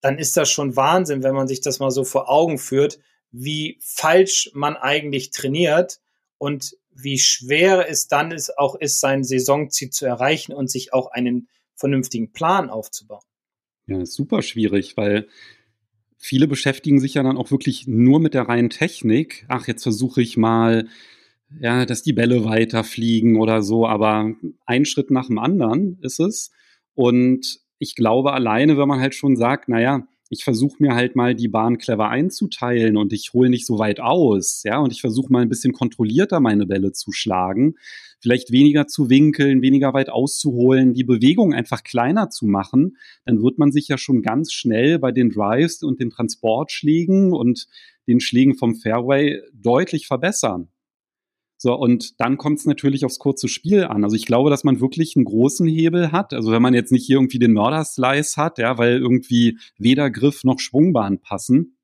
dann 0.00 0.18
ist 0.18 0.36
das 0.36 0.50
schon 0.50 0.76
Wahnsinn, 0.76 1.22
wenn 1.22 1.34
man 1.34 1.48
sich 1.48 1.60
das 1.60 1.78
mal 1.80 1.90
so 1.90 2.04
vor 2.04 2.30
Augen 2.30 2.58
führt, 2.58 2.98
wie 3.30 3.78
falsch 3.80 4.50
man 4.54 4.76
eigentlich 4.76 5.30
trainiert 5.30 6.00
und 6.38 6.76
wie 6.90 7.18
schwer 7.18 7.88
es 7.88 8.08
dann 8.08 8.30
ist, 8.30 8.58
auch 8.58 8.74
ist, 8.74 9.00
sein 9.00 9.24
Saisonziel 9.24 9.90
zu 9.90 10.06
erreichen 10.06 10.52
und 10.52 10.70
sich 10.70 10.92
auch 10.92 11.10
einen 11.10 11.48
vernünftigen 11.74 12.32
Plan 12.32 12.70
aufzubauen. 12.70 13.22
Ja, 13.86 14.04
super 14.04 14.42
schwierig, 14.42 14.96
weil 14.96 15.28
viele 16.16 16.48
beschäftigen 16.48 17.00
sich 17.00 17.14
ja 17.14 17.22
dann 17.22 17.38
auch 17.38 17.50
wirklich 17.50 17.86
nur 17.86 18.20
mit 18.20 18.34
der 18.34 18.48
reinen 18.48 18.70
Technik. 18.70 19.46
Ach, 19.48 19.66
jetzt 19.68 19.84
versuche 19.84 20.20
ich 20.20 20.36
mal, 20.36 20.88
ja, 21.60 21.86
dass 21.86 22.02
die 22.02 22.12
Bälle 22.12 22.44
weiterfliegen 22.44 23.36
oder 23.36 23.62
so, 23.62 23.86
aber 23.86 24.32
ein 24.66 24.84
Schritt 24.84 25.10
nach 25.10 25.26
dem 25.28 25.38
anderen 25.38 25.98
ist 26.02 26.20
es. 26.20 26.50
Und 26.94 27.60
ich 27.78 27.94
glaube 27.94 28.32
alleine, 28.32 28.76
wenn 28.76 28.88
man 28.88 29.00
halt 29.00 29.14
schon 29.14 29.36
sagt, 29.36 29.68
naja, 29.68 30.06
ich 30.30 30.44
versuche 30.44 30.76
mir 30.80 30.94
halt 30.94 31.16
mal 31.16 31.34
die 31.34 31.48
Bahn 31.48 31.78
clever 31.78 32.08
einzuteilen 32.10 32.96
und 32.96 33.12
ich 33.12 33.32
hole 33.32 33.48
nicht 33.48 33.66
so 33.66 33.78
weit 33.78 34.00
aus, 34.00 34.62
ja, 34.64 34.78
und 34.78 34.92
ich 34.92 35.00
versuche 35.00 35.32
mal 35.32 35.42
ein 35.42 35.48
bisschen 35.48 35.72
kontrollierter 35.72 36.40
meine 36.40 36.66
Bälle 36.66 36.92
zu 36.92 37.12
schlagen, 37.12 37.76
vielleicht 38.20 38.50
weniger 38.50 38.86
zu 38.86 39.08
winkeln, 39.08 39.62
weniger 39.62 39.94
weit 39.94 40.10
auszuholen, 40.10 40.92
die 40.92 41.04
Bewegung 41.04 41.54
einfach 41.54 41.82
kleiner 41.82 42.28
zu 42.30 42.46
machen, 42.46 42.96
dann 43.24 43.42
wird 43.42 43.58
man 43.58 43.72
sich 43.72 43.88
ja 43.88 43.96
schon 43.96 44.22
ganz 44.22 44.52
schnell 44.52 44.98
bei 44.98 45.12
den 45.12 45.30
Drives 45.30 45.82
und 45.82 46.00
den 46.00 46.10
Transportschlägen 46.10 47.32
und 47.32 47.66
den 48.06 48.20
Schlägen 48.20 48.54
vom 48.54 48.74
Fairway 48.74 49.40
deutlich 49.54 50.06
verbessern. 50.06 50.68
So, 51.60 51.74
und 51.74 52.20
dann 52.20 52.38
kommt 52.38 52.60
es 52.60 52.66
natürlich 52.66 53.04
aufs 53.04 53.18
kurze 53.18 53.48
Spiel 53.48 53.84
an. 53.84 54.04
Also 54.04 54.14
ich 54.14 54.26
glaube, 54.26 54.48
dass 54.48 54.62
man 54.62 54.80
wirklich 54.80 55.16
einen 55.16 55.24
großen 55.24 55.66
Hebel 55.66 56.12
hat. 56.12 56.32
Also 56.32 56.52
wenn 56.52 56.62
man 56.62 56.72
jetzt 56.72 56.92
nicht 56.92 57.04
hier 57.04 57.16
irgendwie 57.16 57.40
den 57.40 57.52
Mörderslice 57.52 58.36
hat, 58.36 58.58
ja, 58.58 58.78
weil 58.78 58.98
irgendwie 58.98 59.58
weder 59.76 60.08
Griff 60.08 60.44
noch 60.44 60.60
Schwungbahn 60.60 61.20
passen, 61.20 61.76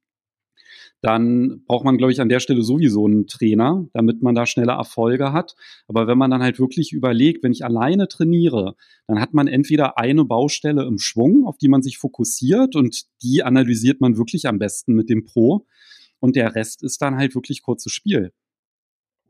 dann 1.03 1.65
braucht 1.67 1.85
man, 1.85 1.99
glaube 1.99 2.13
ich, 2.13 2.21
an 2.21 2.29
der 2.29 2.39
Stelle 2.39 2.63
sowieso 2.63 3.05
einen 3.05 3.27
Trainer, 3.27 3.87
damit 3.93 4.23
man 4.23 4.37
da 4.37 4.47
schneller 4.47 4.75
Erfolge 4.75 5.33
hat. 5.33 5.57
Aber 5.89 6.07
wenn 6.07 6.17
man 6.17 6.31
dann 6.31 6.43
halt 6.43 6.61
wirklich 6.61 6.93
überlegt, 6.93 7.43
wenn 7.43 7.53
ich 7.53 7.65
alleine 7.65 8.07
trainiere, 8.07 8.77
dann 9.09 9.21
hat 9.21 9.35
man 9.35 9.49
entweder 9.49 9.99
eine 9.99 10.25
Baustelle 10.25 10.85
im 10.85 10.99
Schwung, 10.99 11.47
auf 11.47 11.59
die 11.59 11.69
man 11.69 11.83
sich 11.83 11.99
fokussiert 11.99 12.77
und 12.77 13.07
die 13.23 13.43
analysiert 13.43 14.01
man 14.01 14.17
wirklich 14.17 14.47
am 14.47 14.61
besten 14.61 14.95
mit 14.95 15.11
dem 15.11 15.25
Pro. 15.25 15.67
Und 16.21 16.37
der 16.37 16.55
Rest 16.55 16.83
ist 16.83 17.03
dann 17.03 17.17
halt 17.17 17.35
wirklich 17.35 17.61
kurzes 17.61 17.93
Spiel. 17.93 18.33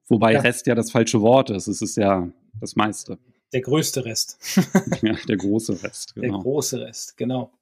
Wobei 0.08 0.32
ja. 0.32 0.40
Rest 0.40 0.66
ja 0.66 0.74
das 0.74 0.90
falsche 0.90 1.20
Wort 1.22 1.50
ist. 1.50 1.66
Es 1.66 1.80
ist 1.82 1.96
ja 1.96 2.28
das 2.60 2.76
meiste. 2.76 3.18
Der 3.52 3.60
größte 3.60 4.04
Rest. 4.04 4.38
ja, 5.02 5.14
der 5.28 5.36
große 5.36 5.82
Rest, 5.82 6.14
genau. 6.14 6.38
Der 6.38 6.42
große 6.42 6.80
Rest, 6.80 7.16
genau. 7.16 7.52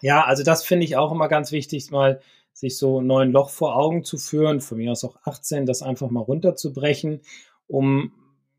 Ja, 0.00 0.24
also 0.24 0.42
das 0.42 0.64
finde 0.64 0.84
ich 0.84 0.96
auch 0.96 1.12
immer 1.12 1.28
ganz 1.28 1.52
wichtig, 1.52 1.90
mal 1.90 2.20
sich 2.52 2.76
so 2.76 3.00
neun 3.00 3.32
Loch 3.32 3.50
vor 3.50 3.76
Augen 3.76 4.04
zu 4.04 4.18
führen, 4.18 4.60
von 4.60 4.78
mir 4.78 4.92
aus 4.92 5.04
auch 5.04 5.16
18, 5.24 5.66
das 5.66 5.82
einfach 5.82 6.10
mal 6.10 6.20
runterzubrechen, 6.20 7.20
um 7.66 8.12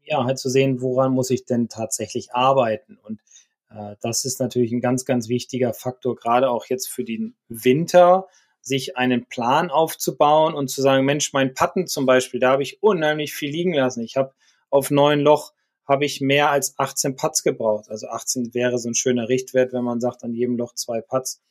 ja 0.04 0.24
halt 0.24 0.38
zu 0.38 0.50
sehen, 0.50 0.82
woran 0.82 1.14
muss 1.14 1.30
ich 1.30 1.46
denn 1.46 1.70
tatsächlich 1.70 2.34
arbeiten. 2.34 2.98
Und 3.04 3.22
äh, 3.70 3.96
das 4.02 4.26
ist 4.26 4.40
natürlich 4.40 4.72
ein 4.72 4.82
ganz, 4.82 5.06
ganz 5.06 5.30
wichtiger 5.30 5.74
Faktor, 5.74 6.16
gerade 6.16 6.50
auch 6.50 6.66
jetzt 6.66 6.88
für 6.88 7.04
den 7.04 7.36
Winter, 7.48 8.28
sich 8.66 8.98
einen 8.98 9.26
Plan 9.28 9.70
aufzubauen 9.70 10.56
und 10.56 10.70
zu 10.70 10.82
sagen, 10.82 11.06
Mensch, 11.06 11.34
mein 11.34 11.54
Patten 11.54 11.86
zum 11.86 12.08
Beispiel, 12.08 12.40
da 12.40 12.52
habe 12.52 12.64
ich 12.64 12.82
unheimlich 12.82 13.34
viel 13.34 13.52
liegen 13.52 13.74
lassen. 13.74 14.02
Ich 14.02 14.18
habe 14.18 14.34
auf 14.72 14.90
neun 14.90 15.20
Loch 15.20 15.54
habe 15.88 16.04
ich 16.04 16.20
mehr 16.20 16.50
als 16.50 16.78
18 16.80 17.16
Putts 17.16 17.44
gebraucht. 17.44 17.90
Also 17.90 18.08
18 18.08 18.56
wäre 18.56 18.80
so 18.80 18.90
ein 18.90 18.96
schöner 18.96 19.30
Richtwert, 19.30 19.72
wenn 19.72 19.84
man 19.84 20.02
sagt, 20.02 20.24
an 20.24 20.34
jedem 20.34 20.58
Loch 20.58 20.74
zwei 20.74 21.00
Putts. 21.00 21.44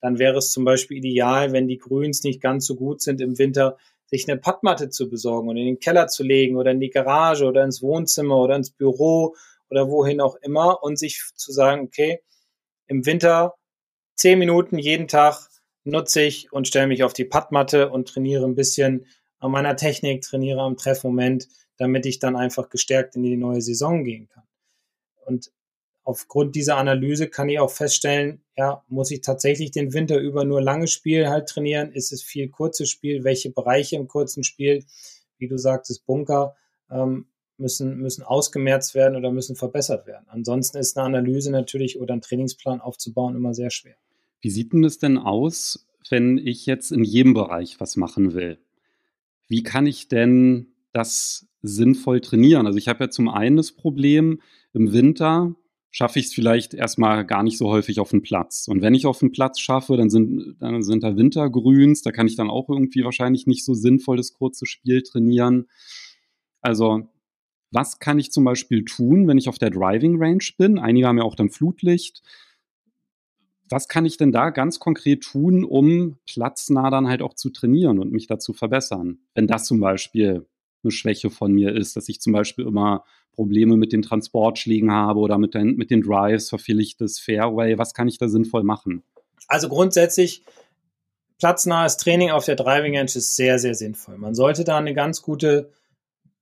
Dann 0.00 0.18
wäre 0.18 0.38
es 0.38 0.50
zum 0.50 0.64
Beispiel 0.64 0.98
ideal, 0.98 1.52
wenn 1.52 1.68
die 1.68 1.78
Grüns 1.78 2.24
nicht 2.24 2.40
ganz 2.40 2.66
so 2.66 2.74
gut 2.74 3.00
sind 3.00 3.20
im 3.20 3.38
Winter, 3.38 3.76
sich 4.06 4.28
eine 4.28 4.40
Puttmatte 4.40 4.90
zu 4.90 5.08
besorgen 5.08 5.48
und 5.48 5.56
in 5.56 5.66
den 5.66 5.78
Keller 5.78 6.08
zu 6.08 6.24
legen 6.24 6.56
oder 6.56 6.72
in 6.72 6.80
die 6.80 6.90
Garage 6.90 7.44
oder 7.44 7.62
ins 7.62 7.80
Wohnzimmer 7.80 8.38
oder 8.38 8.56
ins 8.56 8.70
Büro 8.70 9.36
oder 9.70 9.88
wohin 9.88 10.20
auch 10.20 10.34
immer 10.42 10.82
und 10.82 10.98
sich 10.98 11.22
zu 11.36 11.52
sagen, 11.52 11.82
okay, 11.82 12.20
im 12.88 13.06
Winter 13.06 13.54
zehn 14.16 14.38
Minuten 14.38 14.78
jeden 14.78 15.08
Tag 15.08 15.48
nutze 15.86 16.22
ich 16.22 16.52
und 16.52 16.68
stelle 16.68 16.88
mich 16.88 17.04
auf 17.04 17.12
die 17.12 17.24
Puttmatte 17.24 17.90
und 17.90 18.08
trainiere 18.08 18.44
ein 18.44 18.54
bisschen 18.54 19.06
an 19.38 19.50
meiner 19.50 19.76
Technik, 19.76 20.22
trainiere 20.22 20.60
am 20.60 20.76
Treffmoment, 20.76 21.48
damit 21.76 22.06
ich 22.06 22.18
dann 22.18 22.36
einfach 22.36 22.68
gestärkt 22.68 23.16
in 23.16 23.22
die 23.22 23.36
neue 23.36 23.60
Saison 23.60 24.04
gehen 24.04 24.28
kann. 24.28 24.44
Und 25.24 25.52
aufgrund 26.02 26.54
dieser 26.54 26.76
Analyse 26.76 27.28
kann 27.28 27.48
ich 27.48 27.58
auch 27.58 27.70
feststellen, 27.70 28.42
ja, 28.56 28.84
muss 28.88 29.10
ich 29.10 29.20
tatsächlich 29.20 29.70
den 29.70 29.92
Winter 29.92 30.18
über 30.18 30.44
nur 30.44 30.60
lange 30.60 30.88
Spiel 30.88 31.28
halt 31.28 31.48
trainieren? 31.48 31.92
Ist 31.92 32.12
es 32.12 32.22
viel 32.22 32.48
kurzes 32.48 32.88
Spiel? 32.88 33.24
Welche 33.24 33.50
Bereiche 33.50 33.96
im 33.96 34.08
kurzen 34.08 34.42
Spiel, 34.42 34.84
wie 35.38 35.48
du 35.48 35.58
sagtest, 35.58 36.06
Bunker, 36.06 36.56
ähm, 36.90 37.26
müssen, 37.58 37.98
müssen 37.98 38.22
ausgemerzt 38.22 38.94
werden 38.94 39.16
oder 39.16 39.30
müssen 39.30 39.56
verbessert 39.56 40.06
werden? 40.06 40.26
Ansonsten 40.28 40.78
ist 40.78 40.96
eine 40.96 41.06
Analyse 41.06 41.50
natürlich 41.50 42.00
oder 42.00 42.14
ein 42.14 42.22
Trainingsplan 42.22 42.80
aufzubauen 42.80 43.36
immer 43.36 43.54
sehr 43.54 43.70
schwer. 43.70 43.96
Wie 44.46 44.50
sieht 44.50 44.72
denn 44.72 44.82
das 44.82 44.98
denn 44.98 45.18
aus, 45.18 45.88
wenn 46.08 46.38
ich 46.38 46.66
jetzt 46.66 46.92
in 46.92 47.02
jedem 47.02 47.34
Bereich 47.34 47.80
was 47.80 47.96
machen 47.96 48.32
will? 48.32 48.60
Wie 49.48 49.64
kann 49.64 49.86
ich 49.86 50.06
denn 50.06 50.68
das 50.92 51.48
sinnvoll 51.62 52.20
trainieren? 52.20 52.64
Also 52.64 52.78
ich 52.78 52.86
habe 52.86 53.02
ja 53.02 53.10
zum 53.10 53.28
einen 53.28 53.56
das 53.56 53.72
Problem, 53.72 54.40
im 54.72 54.92
Winter 54.92 55.56
schaffe 55.90 56.20
ich 56.20 56.26
es 56.26 56.32
vielleicht 56.32 56.74
erstmal 56.74 57.26
gar 57.26 57.42
nicht 57.42 57.58
so 57.58 57.68
häufig 57.70 57.98
auf 57.98 58.12
den 58.12 58.22
Platz. 58.22 58.68
Und 58.68 58.82
wenn 58.82 58.94
ich 58.94 59.04
auf 59.06 59.18
den 59.18 59.32
Platz 59.32 59.58
schaffe, 59.58 59.96
dann 59.96 60.10
sind, 60.10 60.54
dann 60.60 60.80
sind 60.84 61.02
da 61.02 61.16
Wintergrüns, 61.16 62.02
da 62.02 62.12
kann 62.12 62.28
ich 62.28 62.36
dann 62.36 62.48
auch 62.48 62.68
irgendwie 62.68 63.02
wahrscheinlich 63.02 63.48
nicht 63.48 63.64
so 63.64 63.74
sinnvoll 63.74 64.16
das 64.16 64.32
kurze 64.32 64.64
Spiel 64.64 65.02
trainieren. 65.02 65.66
Also 66.60 67.08
was 67.72 67.98
kann 67.98 68.20
ich 68.20 68.30
zum 68.30 68.44
Beispiel 68.44 68.84
tun, 68.84 69.26
wenn 69.26 69.38
ich 69.38 69.48
auf 69.48 69.58
der 69.58 69.70
Driving 69.70 70.22
Range 70.22 70.44
bin? 70.56 70.78
Einige 70.78 71.08
haben 71.08 71.18
ja 71.18 71.24
auch 71.24 71.34
dann 71.34 71.50
Flutlicht 71.50 72.22
was 73.68 73.88
kann 73.88 74.06
ich 74.06 74.16
denn 74.16 74.32
da 74.32 74.50
ganz 74.50 74.78
konkret 74.78 75.22
tun, 75.22 75.64
um 75.64 76.18
platznah 76.26 76.90
dann 76.90 77.08
halt 77.08 77.22
auch 77.22 77.34
zu 77.34 77.50
trainieren 77.50 77.98
und 77.98 78.12
mich 78.12 78.26
dazu 78.26 78.52
verbessern? 78.52 79.18
Wenn 79.34 79.46
das 79.46 79.64
zum 79.64 79.80
Beispiel 79.80 80.46
eine 80.82 80.90
Schwäche 80.90 81.30
von 81.30 81.52
mir 81.52 81.74
ist, 81.74 81.96
dass 81.96 82.08
ich 82.08 82.20
zum 82.20 82.32
Beispiel 82.32 82.66
immer 82.66 83.04
Probleme 83.32 83.76
mit 83.76 83.92
den 83.92 84.02
Transportschlägen 84.02 84.90
habe 84.90 85.20
oder 85.20 85.38
mit 85.38 85.54
den, 85.54 85.76
mit 85.76 85.90
den 85.90 86.00
Drives, 86.00 86.50
das 86.98 87.18
Fairway, 87.18 87.76
was 87.76 87.92
kann 87.92 88.08
ich 88.08 88.18
da 88.18 88.28
sinnvoll 88.28 88.62
machen? 88.62 89.02
Also 89.48 89.68
grundsätzlich 89.68 90.42
platznahes 91.38 91.96
Training 91.98 92.30
auf 92.30 92.44
der 92.44 92.56
Driving 92.56 92.96
Range 92.96 93.04
ist 93.04 93.36
sehr, 93.36 93.58
sehr 93.58 93.74
sinnvoll. 93.74 94.16
Man 94.16 94.34
sollte 94.34 94.64
da 94.64 94.78
eine 94.78 94.94
ganz 94.94 95.22
gute 95.22 95.70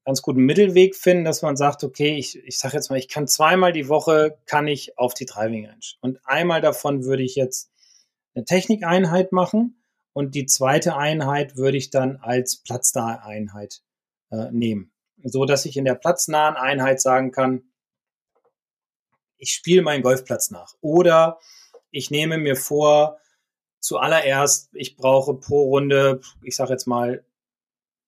ganz 0.05 0.23
guten 0.23 0.41
Mittelweg 0.41 0.95
finden, 0.95 1.25
dass 1.25 1.43
man 1.43 1.57
sagt, 1.57 1.83
okay, 1.83 2.17
ich, 2.17 2.39
ich 2.45 2.59
sage 2.59 2.77
jetzt 2.77 2.91
mal, 2.91 2.99
ich 2.99 3.09
kann 3.09 3.27
zweimal 3.27 3.73
die 3.73 3.89
Woche, 3.89 4.39
kann 4.47 4.69
ich 4.69 4.99
auf 4.99 5.15
die 5.15 5.27
Driving 5.27 5.67
Range. 5.67 5.81
Und 6.01 6.21
einmal 6.25 6.61
davon 6.61 7.05
würde 7.05 7.23
ich 7.23 7.35
jetzt 7.35 7.71
eine 8.35 8.45
Technikeinheit 8.45 9.33
machen 9.33 9.83
und 10.13 10.35
die 10.35 10.47
zweite 10.47 10.97
Einheit 10.97 11.57
würde 11.57 11.77
ich 11.77 11.91
dann 11.91 12.17
als 12.17 12.57
platznahe 12.57 13.23
Einheit 13.25 13.83
äh, 14.31 14.51
nehmen. 14.51 14.93
So 15.23 15.47
dass 15.47 15.65
ich 15.65 15.77
in 15.77 15.85
der 15.85 15.95
platznahen 15.95 16.57
Einheit 16.57 17.01
sagen 17.01 17.31
kann, 17.31 17.63
ich 19.39 19.53
spiele 19.53 19.83
meinen 19.83 20.03
Golfplatz 20.03 20.51
nach. 20.51 20.75
Oder 20.81 21.39
ich 21.91 22.11
nehme 22.11 22.39
mir 22.39 22.57
vor, 22.57 23.19
zuallererst, 23.81 24.71
ich 24.73 24.97
brauche 24.97 25.35
pro 25.35 25.65
Runde, 25.65 26.21
ich 26.43 26.57
sage 26.57 26.73
jetzt 26.73 26.87
mal, 26.87 27.25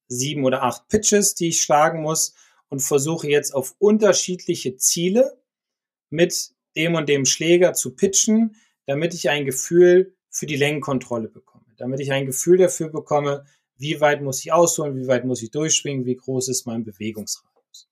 sieben 0.08 0.44
oder 0.44 0.62
acht 0.62 0.88
Pitches, 0.88 1.34
die 1.34 1.48
ich 1.48 1.62
schlagen 1.62 2.02
muss 2.02 2.34
und 2.68 2.80
versuche 2.80 3.28
jetzt 3.28 3.54
auf 3.54 3.74
unterschiedliche 3.78 4.76
Ziele 4.76 5.40
mit 6.10 6.52
dem 6.76 6.94
und 6.94 7.08
dem 7.08 7.24
Schläger 7.24 7.72
zu 7.72 7.94
pitchen, 7.94 8.56
damit 8.86 9.14
ich 9.14 9.30
ein 9.30 9.44
Gefühl 9.44 10.14
für 10.30 10.46
die 10.46 10.56
Längenkontrolle 10.56 11.28
bekomme, 11.28 11.64
damit 11.76 12.00
ich 12.00 12.12
ein 12.12 12.26
Gefühl 12.26 12.58
dafür 12.58 12.90
bekomme, 12.90 13.46
wie 13.76 14.00
weit 14.00 14.22
muss 14.22 14.40
ich 14.40 14.52
ausholen, 14.52 14.96
wie 14.96 15.06
weit 15.06 15.24
muss 15.24 15.42
ich 15.42 15.50
durchschwingen, 15.50 16.06
wie 16.06 16.16
groß 16.16 16.48
ist 16.48 16.66
mein 16.66 16.84
Bewegungsradius. 16.84 17.88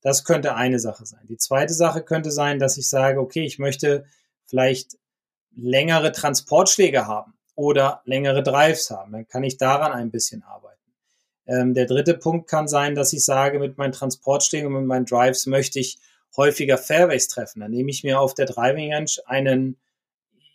Das 0.00 0.24
könnte 0.24 0.54
eine 0.54 0.78
Sache 0.78 1.06
sein. 1.06 1.26
Die 1.28 1.36
zweite 1.36 1.74
Sache 1.74 2.02
könnte 2.02 2.30
sein, 2.30 2.58
dass 2.58 2.76
ich 2.76 2.88
sage, 2.88 3.20
okay, 3.20 3.44
ich 3.44 3.58
möchte 3.58 4.04
vielleicht 4.44 4.98
längere 5.54 6.12
Transportschläge 6.12 7.06
haben 7.06 7.34
oder 7.54 8.02
längere 8.04 8.42
Drives 8.42 8.90
haben. 8.90 9.12
Dann 9.12 9.28
kann 9.28 9.44
ich 9.44 9.58
daran 9.58 9.92
ein 9.92 10.10
bisschen 10.10 10.42
arbeiten. 10.42 10.71
Ähm, 11.46 11.74
der 11.74 11.86
dritte 11.86 12.14
Punkt 12.14 12.48
kann 12.48 12.68
sein, 12.68 12.94
dass 12.94 13.12
ich 13.12 13.24
sage, 13.24 13.58
mit 13.58 13.78
meinen 13.78 13.92
Transportstegen 13.92 14.68
und 14.68 14.74
mit 14.74 14.86
meinen 14.86 15.06
Drives 15.06 15.46
möchte 15.46 15.80
ich 15.80 15.98
häufiger 16.36 16.78
Fairways 16.78 17.28
treffen. 17.28 17.60
Dann 17.60 17.70
nehme 17.70 17.90
ich 17.90 18.04
mir 18.04 18.20
auf 18.20 18.34
der 18.34 18.46
Driving 18.46 18.92
Range 18.92 19.10
einen 19.26 19.76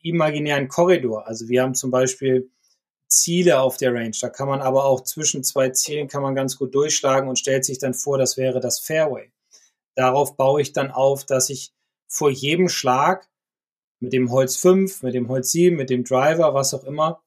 imaginären 0.02 0.68
Korridor. 0.68 1.28
Also 1.28 1.50
wir 1.50 1.62
haben 1.62 1.76
zum 1.76 1.92
Beispiel 1.92 2.50
Ziele 3.08 3.60
auf 3.60 3.78
der 3.78 3.94
Range. 3.94 4.16
Da 4.20 4.30
kann 4.30 4.48
man 4.48 4.62
aber 4.62 4.86
auch 4.86 5.04
zwischen 5.04 5.44
zwei 5.44 5.70
Zielen 5.70 6.08
kann 6.08 6.22
man 6.22 6.36
ganz 6.36 6.58
gut 6.58 6.76
durchschlagen 6.76 7.30
und 7.30 7.40
stellt 7.40 7.66
sich 7.66 7.80
dann 7.80 7.94
vor, 7.94 8.18
das 8.18 8.38
wäre 8.38 8.60
das 8.60 8.80
Fairway. 8.80 9.32
Darauf 9.96 10.38
baue 10.38 10.62
ich 10.62 10.74
dann 10.74 10.92
auf, 10.92 11.26
dass 11.26 11.50
ich 11.50 11.74
vor 12.08 12.30
jedem 12.30 12.70
Schlag 12.70 13.28
mit 14.00 14.14
dem 14.14 14.32
Holz 14.32 14.56
5, 14.58 15.04
mit 15.04 15.16
dem 15.16 15.28
Holz 15.28 15.52
7, 15.52 15.76
mit 15.76 15.90
dem 15.90 16.04
Driver, 16.04 16.54
was 16.54 16.74
auch 16.74 16.84
immer, 16.84 17.24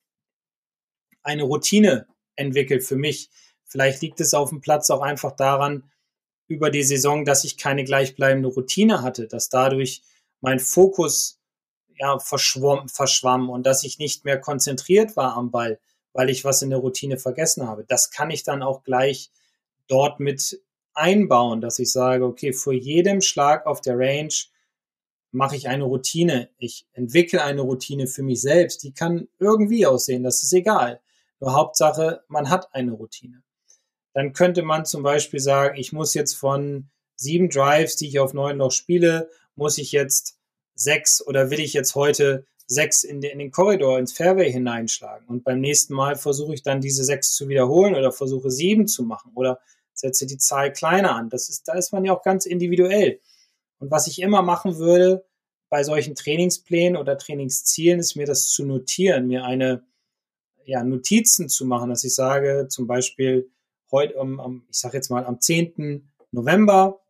eine 1.22 1.42
Routine 1.42 2.06
entwickelt 2.36 2.84
für 2.84 2.96
mich, 2.96 3.30
Vielleicht 3.70 4.02
liegt 4.02 4.20
es 4.20 4.34
auf 4.34 4.50
dem 4.50 4.60
Platz 4.60 4.90
auch 4.90 5.00
einfach 5.00 5.32
daran, 5.32 5.84
über 6.48 6.70
die 6.70 6.82
Saison, 6.82 7.24
dass 7.24 7.44
ich 7.44 7.56
keine 7.56 7.84
gleichbleibende 7.84 8.48
Routine 8.48 9.02
hatte, 9.02 9.28
dass 9.28 9.48
dadurch 9.48 10.02
mein 10.40 10.58
Fokus 10.58 11.38
ja, 11.96 12.18
verschwommen, 12.18 12.88
verschwammen 12.88 13.48
und 13.48 13.64
dass 13.64 13.84
ich 13.84 13.98
nicht 13.98 14.24
mehr 14.24 14.40
konzentriert 14.40 15.16
war 15.16 15.36
am 15.36 15.52
Ball, 15.52 15.78
weil 16.12 16.28
ich 16.28 16.44
was 16.44 16.62
in 16.62 16.70
der 16.70 16.80
Routine 16.80 17.18
vergessen 17.18 17.68
habe. 17.68 17.84
Das 17.84 18.10
kann 18.10 18.30
ich 18.30 18.42
dann 18.42 18.62
auch 18.64 18.82
gleich 18.82 19.30
dort 19.86 20.18
mit 20.18 20.60
einbauen, 20.92 21.60
dass 21.60 21.78
ich 21.78 21.92
sage, 21.92 22.24
okay, 22.24 22.52
vor 22.52 22.72
jedem 22.72 23.20
Schlag 23.20 23.66
auf 23.66 23.80
der 23.80 23.96
Range 23.96 24.34
mache 25.30 25.54
ich 25.54 25.68
eine 25.68 25.84
Routine. 25.84 26.50
Ich 26.58 26.86
entwickle 26.92 27.44
eine 27.44 27.60
Routine 27.60 28.08
für 28.08 28.24
mich 28.24 28.40
selbst. 28.40 28.82
Die 28.82 28.92
kann 28.92 29.28
irgendwie 29.38 29.86
aussehen, 29.86 30.24
das 30.24 30.42
ist 30.42 30.52
egal. 30.52 31.00
Nur 31.38 31.54
Hauptsache, 31.54 32.24
man 32.26 32.50
hat 32.50 32.74
eine 32.74 32.92
Routine. 32.92 33.42
Dann 34.12 34.32
könnte 34.32 34.62
man 34.62 34.84
zum 34.84 35.02
Beispiel 35.02 35.40
sagen, 35.40 35.78
ich 35.78 35.92
muss 35.92 36.14
jetzt 36.14 36.34
von 36.34 36.90
sieben 37.16 37.48
Drives, 37.48 37.96
die 37.96 38.08
ich 38.08 38.18
auf 38.18 38.34
neun 38.34 38.58
Loch 38.58 38.72
spiele, 38.72 39.30
muss 39.54 39.78
ich 39.78 39.92
jetzt 39.92 40.38
sechs 40.74 41.24
oder 41.24 41.50
will 41.50 41.60
ich 41.60 41.74
jetzt 41.74 41.94
heute 41.94 42.46
sechs 42.66 43.04
in 43.04 43.20
den, 43.20 43.32
in 43.32 43.38
den 43.40 43.50
Korridor, 43.50 43.98
ins 43.98 44.12
Fairway 44.12 44.50
hineinschlagen. 44.50 45.26
Und 45.28 45.44
beim 45.44 45.60
nächsten 45.60 45.92
Mal 45.92 46.16
versuche 46.16 46.54
ich 46.54 46.62
dann 46.62 46.80
diese 46.80 47.04
sechs 47.04 47.34
zu 47.34 47.48
wiederholen 47.48 47.94
oder 47.94 48.12
versuche 48.12 48.50
sieben 48.50 48.86
zu 48.86 49.02
machen 49.02 49.32
oder 49.34 49.60
setze 49.92 50.26
die 50.26 50.38
Zahl 50.38 50.72
kleiner 50.72 51.14
an. 51.14 51.28
Das 51.28 51.48
ist, 51.48 51.68
da 51.68 51.74
ist 51.74 51.92
man 51.92 52.04
ja 52.04 52.12
auch 52.12 52.22
ganz 52.22 52.46
individuell. 52.46 53.20
Und 53.78 53.90
was 53.90 54.06
ich 54.06 54.20
immer 54.20 54.42
machen 54.42 54.78
würde 54.78 55.24
bei 55.68 55.84
solchen 55.84 56.14
Trainingsplänen 56.14 56.96
oder 56.96 57.18
Trainingszielen, 57.18 58.00
ist 58.00 58.16
mir 58.16 58.26
das 58.26 58.48
zu 58.48 58.64
notieren, 58.64 59.26
mir 59.26 59.44
eine, 59.44 59.84
ja, 60.64 60.84
Notizen 60.84 61.48
zu 61.48 61.64
machen, 61.64 61.90
dass 61.90 62.04
ich 62.04 62.14
sage, 62.14 62.66
zum 62.68 62.86
Beispiel 62.86 63.50
heute, 63.92 64.14
um, 64.14 64.64
ich 64.70 64.78
sage 64.78 64.96
jetzt 64.96 65.10
mal 65.10 65.24
am 65.24 65.40
10. 65.40 66.08
November 66.32 67.00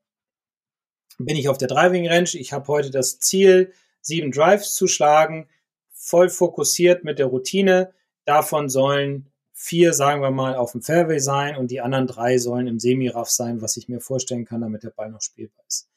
bin 1.18 1.36
ich 1.36 1.48
auf 1.48 1.58
der 1.58 1.68
Driving 1.68 2.08
Range. 2.08 2.30
Ich 2.34 2.52
habe 2.52 2.66
heute 2.68 2.90
das 2.90 3.18
Ziel, 3.18 3.72
sieben 4.00 4.32
Drives 4.32 4.74
zu 4.74 4.86
schlagen, 4.86 5.48
voll 5.92 6.30
fokussiert 6.30 7.04
mit 7.04 7.18
der 7.18 7.26
Routine. 7.26 7.92
Davon 8.24 8.68
sollen 8.68 9.30
vier, 9.52 9.92
sagen 9.92 10.22
wir 10.22 10.30
mal, 10.30 10.56
auf 10.56 10.72
dem 10.72 10.80
Fairway 10.80 11.18
sein 11.18 11.56
und 11.56 11.70
die 11.70 11.82
anderen 11.82 12.06
drei 12.06 12.38
sollen 12.38 12.66
im 12.66 12.80
Semiraff 12.80 13.28
sein, 13.28 13.60
was 13.60 13.76
ich 13.76 13.88
mir 13.88 14.00
vorstellen 14.00 14.46
kann, 14.46 14.62
damit 14.62 14.82
der 14.82 14.90
Ball 14.90 15.10
noch 15.10 15.20
spielbar 15.20 15.64
ist. 15.68 15.88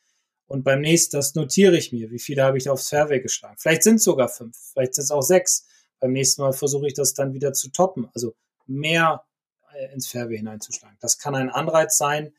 Und 0.48 0.64
beim 0.64 0.82
nächsten, 0.82 1.16
das 1.16 1.36
notiere 1.36 1.78
ich 1.78 1.94
mir, 1.94 2.12
wie 2.12 2.20
viele 2.20 2.44
habe 2.44 2.58
ich 2.58 2.70
aufs 2.70 2.90
Fairway 2.90 3.22
geschlagen. 3.22 3.56
Vielleicht 3.58 3.84
sind 3.84 3.96
es 3.96 4.04
sogar 4.04 4.28
fünf, 4.28 4.58
vielleicht 4.74 4.96
sind 4.96 5.06
es 5.06 5.12
auch 5.12 5.22
sechs. 5.22 5.66
Beim 6.02 6.12
nächsten 6.12 6.42
Mal 6.42 6.52
versuche 6.52 6.88
ich 6.88 6.94
das 6.94 7.14
dann 7.14 7.34
wieder 7.34 7.54
zu 7.54 7.70
toppen, 7.70 8.10
also 8.14 8.36
mehr 8.68 9.24
ins 9.94 10.08
Fairway 10.08 10.38
hineinzuschlagen. 10.38 10.98
Das 11.02 11.18
kann 11.18 11.36
ein 11.36 11.50
Anreiz 11.50 11.98
sein, 11.98 12.34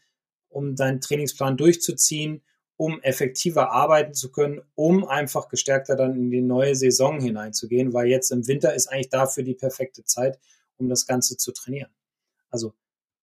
um 0.49 0.77
deinen 0.77 1.01
Trainingsplan 1.01 1.57
durchzuziehen 1.57 2.43
um 2.77 3.01
effektiver 3.03 3.71
arbeiten 3.71 4.15
zu 4.15 4.33
können, 4.33 4.61
um 4.75 5.07
einfach 5.07 5.49
gestärkter 5.49 5.97
dann 5.97 6.17
in 6.17 6.31
die 6.31 6.41
neue 6.41 6.75
Saison 6.75 7.21
hineinzugehen, 7.21 7.93
weil 7.93 8.09
jetzt 8.09 8.31
im 8.33 8.47
Winter 8.47 8.75
ist 8.75 8.89
eigentlich 8.89 9.11
dafür 9.11 9.45
die 9.45 9.55
perfekte 9.55 10.05
Zeit, 10.05 10.39
um 10.77 10.89
das 10.89 11.07
Ganze 11.07 11.37
zu 11.37 11.53
trainieren. 11.53 11.91
Also 12.51 12.75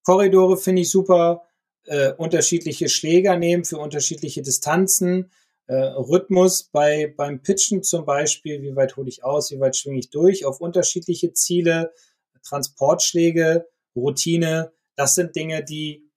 Korridore 0.04 0.58
finde 0.58 0.84
ich 0.84 0.89
super, 0.89 1.43
äh, 1.86 2.13
unterschiedliche 2.13 2.88
Schläger 2.88 3.38
nehmen 3.38 3.65
für 3.65 3.78
unterschiedliche 3.78 4.41
Distanzen, 4.41 5.32
äh, 5.67 5.76
Rhythmus 5.76 6.63
bei, 6.63 7.13
beim 7.15 7.41
Pitchen 7.41 7.84
zum 7.84 8.06
Beispiel, 8.06 8.62
wie 8.62 8.76
weit 8.76 8.95
hole 8.95 9.10
ich 9.10 9.24
aus, 9.24 9.52
wie 9.52 9.60
weit 9.60 9.76
schwinge 9.76 10.00
ich 10.00 10.10
durch, 10.10 10.45
auf 10.45 10.62
unterschiedliche 10.62 11.34
Ziele, 11.34 11.91
Transportschläge, 12.43 13.67
Routine, 13.95 14.71
das 14.95 15.15
sind 15.15 15.36
Dinge, 15.36 15.63
die 15.63 16.12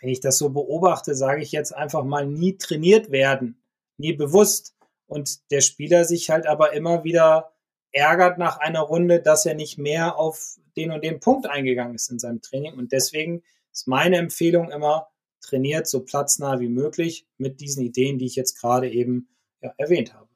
wenn 0.00 0.10
ich 0.10 0.20
das 0.20 0.38
so 0.38 0.50
beobachte, 0.50 1.14
sage 1.14 1.42
ich 1.42 1.52
jetzt 1.52 1.74
einfach 1.74 2.04
mal, 2.04 2.26
nie 2.26 2.56
trainiert 2.56 3.10
werden, 3.10 3.62
nie 3.96 4.12
bewusst. 4.12 4.74
Und 5.06 5.50
der 5.50 5.60
Spieler 5.60 6.04
sich 6.04 6.30
halt 6.30 6.46
aber 6.46 6.72
immer 6.72 7.04
wieder 7.04 7.52
ärgert 7.92 8.38
nach 8.38 8.58
einer 8.58 8.80
Runde, 8.80 9.20
dass 9.20 9.46
er 9.46 9.54
nicht 9.54 9.78
mehr 9.78 10.16
auf 10.16 10.56
den 10.76 10.92
und 10.92 11.02
den 11.02 11.18
Punkt 11.18 11.46
eingegangen 11.46 11.96
ist 11.96 12.10
in 12.10 12.18
seinem 12.18 12.40
Training. 12.40 12.74
Und 12.74 12.92
deswegen 12.92 13.42
ist 13.72 13.88
meine 13.88 14.16
Empfehlung 14.16 14.70
immer, 14.70 15.08
trainiert 15.40 15.88
so 15.88 16.00
platznah 16.00 16.60
wie 16.60 16.68
möglich 16.68 17.26
mit 17.38 17.60
diesen 17.60 17.84
Ideen, 17.84 18.18
die 18.18 18.26
ich 18.26 18.36
jetzt 18.36 18.60
gerade 18.60 18.90
eben 18.90 19.28
ja, 19.60 19.72
erwähnt 19.78 20.14
habe. 20.14 20.28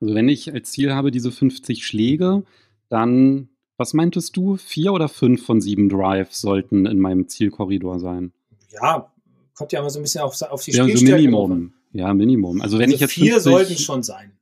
Also 0.00 0.14
wenn 0.14 0.28
ich 0.28 0.52
als 0.52 0.72
Ziel 0.72 0.92
habe 0.92 1.10
diese 1.10 1.32
50 1.32 1.86
Schläge, 1.86 2.42
dann, 2.88 3.48
was 3.84 3.92
meintest 3.92 4.34
du, 4.34 4.56
vier 4.56 4.94
oder 4.94 5.10
fünf 5.10 5.44
von 5.44 5.60
sieben 5.60 5.90
Drives 5.90 6.40
sollten 6.40 6.86
in 6.86 6.98
meinem 6.98 7.28
Zielkorridor 7.28 8.00
sein? 8.00 8.32
ja, 8.80 9.12
kommt 9.54 9.72
ja 9.72 9.80
immer 9.80 9.90
so 9.90 9.98
ein 9.98 10.02
bisschen 10.02 10.22
auf, 10.22 10.40
auf 10.42 10.64
die 10.64 10.72
ja, 10.72 10.84
Spielstärke. 10.84 11.22
So 11.22 11.28
Minimum. 11.28 11.72
Ja, 11.92 12.12
Minimum. 12.14 12.60
Also 12.60 12.78
wenn 12.78 12.86
also 12.86 12.94
ich 12.94 13.00
jetzt 13.00 13.12
vier 13.12 13.34
50, 13.34 13.52
sollten 13.52 13.76
schon 13.76 14.02
sein. 14.02 14.32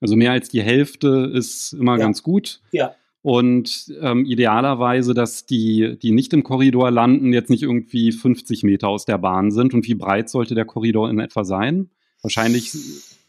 Also 0.00 0.16
mehr 0.16 0.32
als 0.32 0.48
die 0.48 0.62
Hälfte 0.62 1.30
ist 1.34 1.72
immer 1.72 1.98
ja. 1.98 2.04
ganz 2.04 2.22
gut. 2.22 2.60
Ja. 2.72 2.94
Und 3.22 3.92
ähm, 4.00 4.26
idealerweise, 4.26 5.14
dass 5.14 5.46
die, 5.46 5.98
die 6.00 6.12
nicht 6.12 6.32
im 6.34 6.42
Korridor 6.42 6.90
landen, 6.90 7.32
jetzt 7.32 7.48
nicht 7.48 7.62
irgendwie 7.62 8.12
50 8.12 8.64
Meter 8.64 8.88
aus 8.88 9.06
der 9.06 9.18
Bahn 9.18 9.50
sind. 9.50 9.72
Und 9.72 9.86
wie 9.86 9.94
breit 9.94 10.28
sollte 10.28 10.54
der 10.54 10.66
Korridor 10.66 11.08
in 11.08 11.20
etwa 11.20 11.44
sein? 11.44 11.90
Wahrscheinlich 12.20 12.72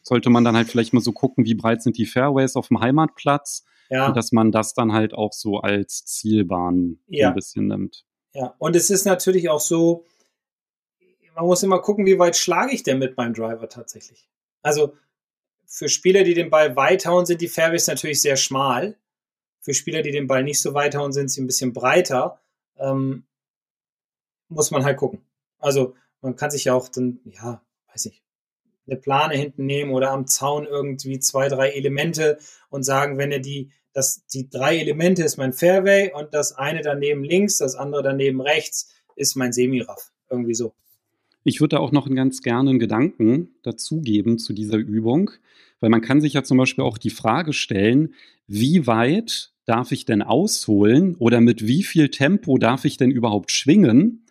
sollte 0.01 0.29
man 0.29 0.43
dann 0.43 0.55
halt 0.55 0.67
vielleicht 0.67 0.93
mal 0.93 1.01
so 1.01 1.13
gucken, 1.13 1.45
wie 1.45 1.55
breit 1.55 1.81
sind 1.81 1.97
die 1.97 2.05
Fairways 2.05 2.55
auf 2.55 2.67
dem 2.67 2.81
Heimatplatz. 2.81 3.65
Ja. 3.89 4.07
Und 4.07 4.17
dass 4.17 4.31
man 4.31 4.51
das 4.51 4.73
dann 4.73 4.93
halt 4.93 5.13
auch 5.13 5.33
so 5.33 5.59
als 5.59 6.05
Zielbahn 6.05 6.99
ja. 7.07 7.29
ein 7.29 7.35
bisschen 7.35 7.67
nimmt. 7.67 8.05
Ja, 8.33 8.55
und 8.57 8.75
es 8.75 8.89
ist 8.89 9.05
natürlich 9.05 9.49
auch 9.49 9.59
so, 9.59 10.05
man 11.35 11.45
muss 11.45 11.63
immer 11.63 11.79
gucken, 11.81 12.05
wie 12.05 12.19
weit 12.19 12.35
schlage 12.35 12.73
ich 12.73 12.83
denn 12.83 12.99
mit 12.99 13.17
meinem 13.17 13.33
Driver 13.33 13.69
tatsächlich. 13.69 14.27
Also 14.61 14.93
für 15.65 15.89
Spieler, 15.89 16.23
die 16.23 16.33
den 16.33 16.49
Ball 16.49 16.75
weit 16.75 17.05
hauen, 17.05 17.25
sind 17.25 17.41
die 17.41 17.47
Fairways 17.47 17.87
natürlich 17.87 18.21
sehr 18.21 18.37
schmal. 18.37 18.97
Für 19.59 19.73
Spieler, 19.73 20.01
die 20.01 20.11
den 20.11 20.27
Ball 20.27 20.43
nicht 20.43 20.61
so 20.61 20.73
weit 20.73 20.95
hauen, 20.95 21.11
sind 21.11 21.29
sie 21.29 21.41
ein 21.41 21.47
bisschen 21.47 21.73
breiter. 21.73 22.39
Ähm, 22.77 23.25
muss 24.47 24.71
man 24.71 24.83
halt 24.83 24.97
gucken. 24.97 25.25
Also 25.59 25.95
man 26.21 26.35
kann 26.35 26.51
sich 26.51 26.65
ja 26.65 26.73
auch 26.73 26.87
dann, 26.89 27.19
ja, 27.25 27.61
weiß 27.91 28.05
ich, 28.07 28.23
eine 28.87 28.97
Plane 28.97 29.35
hinten 29.35 29.65
nehmen 29.65 29.91
oder 29.91 30.11
am 30.11 30.27
Zaun 30.27 30.65
irgendwie 30.65 31.19
zwei, 31.19 31.47
drei 31.47 31.71
Elemente 31.71 32.37
und 32.69 32.83
sagen, 32.83 33.17
wenn 33.17 33.31
er 33.31 33.39
die, 33.39 33.71
das, 33.93 34.25
die 34.27 34.49
drei 34.49 34.77
Elemente 34.77 35.23
ist 35.23 35.37
mein 35.37 35.53
Fairway 35.53 36.11
und 36.13 36.33
das 36.33 36.53
eine 36.53 36.81
daneben 36.81 37.23
links, 37.23 37.57
das 37.57 37.75
andere 37.75 38.03
daneben 38.03 38.41
rechts 38.41 38.93
ist 39.15 39.35
mein 39.35 39.53
Semiraff. 39.53 40.11
Irgendwie 40.29 40.53
so. 40.53 40.73
Ich 41.43 41.61
würde 41.61 41.75
da 41.75 41.79
auch 41.79 41.91
noch 41.91 42.07
einen 42.07 42.15
ganz 42.15 42.41
gerne 42.41 42.71
einen 42.71 42.79
Gedanken 42.79 43.55
dazugeben 43.61 44.39
zu 44.39 44.53
dieser 44.53 44.77
Übung, 44.77 45.31
weil 45.79 45.91
man 45.91 46.01
kann 46.01 46.19
sich 46.19 46.33
ja 46.33 46.43
zum 46.43 46.57
Beispiel 46.57 46.83
auch 46.83 46.97
die 46.97 47.11
Frage 47.11 47.53
stellen, 47.53 48.15
wie 48.47 48.87
weit 48.87 49.51
darf 49.65 49.91
ich 49.91 50.05
denn 50.05 50.21
ausholen 50.21 51.15
oder 51.15 51.41
mit 51.41 51.67
wie 51.67 51.83
viel 51.83 52.09
Tempo 52.09 52.57
darf 52.57 52.85
ich 52.85 52.97
denn 52.97 53.11
überhaupt 53.11 53.51
schwingen, 53.51 54.25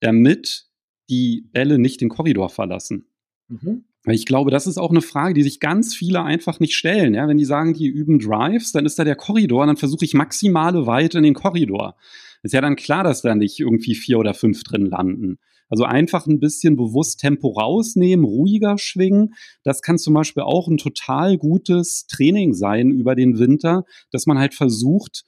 damit 0.00 0.66
die 1.08 1.48
Bälle 1.52 1.78
nicht 1.78 2.00
den 2.00 2.08
Korridor 2.08 2.50
verlassen? 2.50 3.06
Mhm. 3.52 3.84
Ich 4.06 4.26
glaube, 4.26 4.50
das 4.50 4.66
ist 4.66 4.78
auch 4.78 4.90
eine 4.90 5.00
Frage, 5.00 5.34
die 5.34 5.44
sich 5.44 5.60
ganz 5.60 5.94
viele 5.94 6.22
einfach 6.24 6.58
nicht 6.58 6.74
stellen. 6.74 7.14
Ja, 7.14 7.28
wenn 7.28 7.38
die 7.38 7.44
sagen, 7.44 7.72
die 7.72 7.86
üben 7.86 8.18
Drives, 8.18 8.72
dann 8.72 8.84
ist 8.84 8.98
da 8.98 9.04
der 9.04 9.14
Korridor, 9.14 9.66
dann 9.66 9.76
versuche 9.76 10.04
ich 10.04 10.14
maximale 10.14 10.86
Weite 10.86 11.18
in 11.18 11.24
den 11.24 11.34
Korridor. 11.34 11.94
Ist 12.42 12.52
ja 12.52 12.60
dann 12.60 12.74
klar, 12.74 13.04
dass 13.04 13.22
da 13.22 13.36
nicht 13.36 13.60
irgendwie 13.60 13.94
vier 13.94 14.18
oder 14.18 14.34
fünf 14.34 14.64
drin 14.64 14.86
landen. 14.86 15.38
Also 15.68 15.84
einfach 15.84 16.26
ein 16.26 16.40
bisschen 16.40 16.76
bewusst 16.76 17.20
Tempo 17.20 17.48
rausnehmen, 17.48 18.26
ruhiger 18.26 18.76
schwingen. 18.76 19.34
Das 19.62 19.80
kann 19.80 19.98
zum 19.98 20.14
Beispiel 20.14 20.42
auch 20.42 20.68
ein 20.68 20.76
total 20.76 21.38
gutes 21.38 22.06
Training 22.08 22.52
sein 22.54 22.90
über 22.90 23.14
den 23.14 23.38
Winter, 23.38 23.84
dass 24.10 24.26
man 24.26 24.38
halt 24.38 24.52
versucht, 24.52 25.24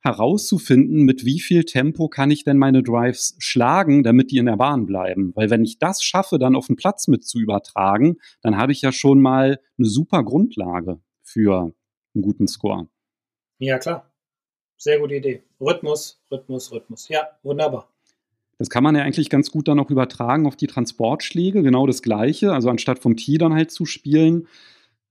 herauszufinden, 0.00 1.04
mit 1.04 1.24
wie 1.24 1.40
viel 1.40 1.64
Tempo 1.64 2.08
kann 2.08 2.30
ich 2.30 2.44
denn 2.44 2.58
meine 2.58 2.82
Drives 2.82 3.36
schlagen, 3.38 4.02
damit 4.02 4.30
die 4.30 4.38
in 4.38 4.46
der 4.46 4.56
Bahn 4.56 4.86
bleiben. 4.86 5.32
Weil 5.34 5.50
wenn 5.50 5.64
ich 5.64 5.78
das 5.78 6.02
schaffe, 6.02 6.38
dann 6.38 6.56
auf 6.56 6.66
den 6.66 6.76
Platz 6.76 7.06
mit 7.08 7.24
zu 7.24 7.38
übertragen, 7.38 8.16
dann 8.40 8.56
habe 8.56 8.72
ich 8.72 8.82
ja 8.82 8.92
schon 8.92 9.20
mal 9.20 9.60
eine 9.78 9.86
super 9.86 10.24
Grundlage 10.24 11.00
für 11.22 11.72
einen 12.14 12.22
guten 12.22 12.48
Score. 12.48 12.88
Ja, 13.58 13.78
klar. 13.78 14.10
Sehr 14.76 14.98
gute 14.98 15.16
Idee. 15.16 15.42
Rhythmus, 15.60 16.22
Rhythmus, 16.30 16.72
Rhythmus. 16.72 17.08
Ja, 17.08 17.28
wunderbar. 17.42 17.92
Das 18.56 18.70
kann 18.70 18.82
man 18.82 18.94
ja 18.94 19.02
eigentlich 19.02 19.30
ganz 19.30 19.50
gut 19.50 19.68
dann 19.68 19.78
auch 19.78 19.90
übertragen 19.90 20.46
auf 20.46 20.56
die 20.56 20.66
Transportschläge, 20.66 21.62
genau 21.62 21.86
das 21.86 22.02
Gleiche. 22.02 22.52
Also 22.52 22.70
anstatt 22.70 22.98
vom 22.98 23.16
Tee 23.16 23.38
dann 23.38 23.54
halt 23.54 23.70
zu 23.70 23.84
spielen, 23.84 24.48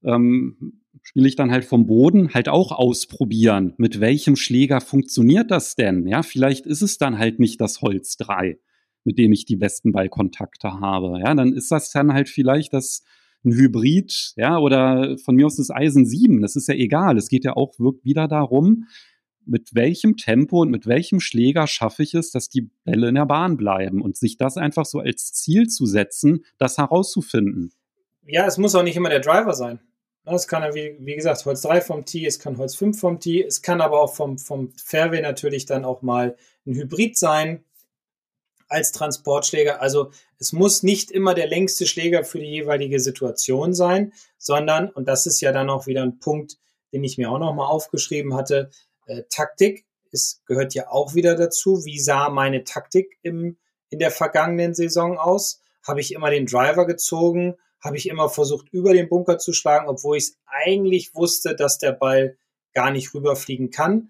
ähm, 0.03 0.78
spiele 1.01 1.27
ich 1.27 1.35
dann 1.35 1.51
halt 1.51 1.65
vom 1.65 1.85
Boden 1.85 2.33
halt 2.33 2.49
auch 2.49 2.71
ausprobieren. 2.71 3.73
Mit 3.77 3.99
welchem 3.99 4.35
Schläger 4.35 4.81
funktioniert 4.81 5.51
das 5.51 5.75
denn? 5.75 6.07
Ja, 6.07 6.23
vielleicht 6.23 6.65
ist 6.65 6.81
es 6.81 6.97
dann 6.97 7.17
halt 7.17 7.39
nicht 7.39 7.61
das 7.61 7.81
Holz 7.81 8.17
3, 8.17 8.59
mit 9.03 9.17
dem 9.17 9.31
ich 9.31 9.45
die 9.45 9.55
besten 9.55 9.91
Ballkontakte 9.91 10.79
habe. 10.79 11.19
Ja, 11.19 11.33
dann 11.33 11.53
ist 11.53 11.71
das 11.71 11.91
dann 11.91 12.13
halt 12.13 12.29
vielleicht 12.29 12.73
das 12.73 13.03
ein 13.45 13.53
Hybrid, 13.53 14.33
ja, 14.35 14.57
oder 14.57 15.17
von 15.17 15.35
mir 15.35 15.45
aus 15.45 15.55
das 15.55 15.69
Eisen 15.69 16.05
7. 16.05 16.41
Das 16.41 16.55
ist 16.55 16.67
ja 16.67 16.75
egal. 16.75 17.17
Es 17.17 17.29
geht 17.29 17.45
ja 17.45 17.55
auch 17.55 17.73
wieder 18.03 18.27
darum, 18.27 18.87
mit 19.45 19.73
welchem 19.73 20.17
Tempo 20.17 20.61
und 20.61 20.69
mit 20.69 20.85
welchem 20.85 21.19
Schläger 21.19 21.65
schaffe 21.65 22.03
ich 22.03 22.13
es, 22.13 22.31
dass 22.31 22.49
die 22.49 22.69
Bälle 22.83 23.09
in 23.09 23.15
der 23.15 23.25
Bahn 23.25 23.57
bleiben 23.57 24.01
und 24.01 24.17
sich 24.17 24.37
das 24.37 24.57
einfach 24.57 24.85
so 24.85 24.99
als 24.99 25.31
Ziel 25.33 25.67
zu 25.67 25.85
setzen, 25.85 26.43
das 26.57 26.77
herauszufinden. 26.77 27.71
Ja, 28.27 28.45
es 28.45 28.57
muss 28.57 28.75
auch 28.75 28.83
nicht 28.83 28.97
immer 28.97 29.09
der 29.09 29.21
Driver 29.21 29.53
sein. 29.53 29.79
Es 30.35 30.47
kann 30.47 30.73
wie, 30.73 30.95
wie 30.99 31.15
gesagt, 31.15 31.45
Holz 31.45 31.61
3 31.61 31.81
vom 31.81 32.05
Tee, 32.05 32.25
es 32.25 32.39
kann 32.39 32.57
Holz 32.57 32.75
5 32.75 32.99
vom 32.99 33.19
Tee, 33.19 33.43
es 33.43 33.61
kann 33.61 33.81
aber 33.81 34.01
auch 34.01 34.13
vom, 34.13 34.37
vom 34.37 34.71
Fairway 34.73 35.21
natürlich 35.21 35.65
dann 35.65 35.85
auch 35.85 36.01
mal 36.01 36.35
ein 36.65 36.75
Hybrid 36.75 37.17
sein 37.17 37.63
als 38.67 38.91
Transportschläger. 38.91 39.81
Also 39.81 40.11
es 40.37 40.53
muss 40.53 40.83
nicht 40.83 41.11
immer 41.11 41.33
der 41.33 41.47
längste 41.47 41.85
Schläger 41.85 42.23
für 42.23 42.39
die 42.39 42.45
jeweilige 42.45 42.99
Situation 42.99 43.73
sein, 43.73 44.13
sondern, 44.37 44.89
und 44.89 45.07
das 45.07 45.25
ist 45.25 45.41
ja 45.41 45.51
dann 45.51 45.69
auch 45.69 45.87
wieder 45.87 46.03
ein 46.03 46.19
Punkt, 46.19 46.57
den 46.93 47.03
ich 47.03 47.17
mir 47.17 47.31
auch 47.31 47.39
nochmal 47.39 47.67
aufgeschrieben 47.67 48.35
hatte, 48.35 48.69
äh, 49.05 49.23
Taktik 49.29 49.85
ist, 50.11 50.45
gehört 50.45 50.73
ja 50.73 50.89
auch 50.89 51.13
wieder 51.13 51.35
dazu. 51.35 51.85
Wie 51.85 51.99
sah 51.99 52.29
meine 52.29 52.63
Taktik 52.63 53.17
im, 53.21 53.57
in 53.89 53.99
der 53.99 54.11
vergangenen 54.11 54.73
Saison 54.73 55.17
aus? 55.17 55.61
Habe 55.85 56.01
ich 56.01 56.13
immer 56.13 56.29
den 56.29 56.45
Driver 56.45 56.85
gezogen? 56.85 57.55
Habe 57.81 57.97
ich 57.97 58.09
immer 58.09 58.29
versucht, 58.29 58.69
über 58.71 58.93
den 58.93 59.09
Bunker 59.09 59.37
zu 59.37 59.53
schlagen, 59.53 59.87
obwohl 59.87 60.17
ich 60.17 60.33
eigentlich 60.45 61.15
wusste, 61.15 61.55
dass 61.55 61.77
der 61.77 61.93
Ball 61.93 62.37
gar 62.73 62.91
nicht 62.91 63.13
rüberfliegen 63.13 63.71
kann? 63.71 64.09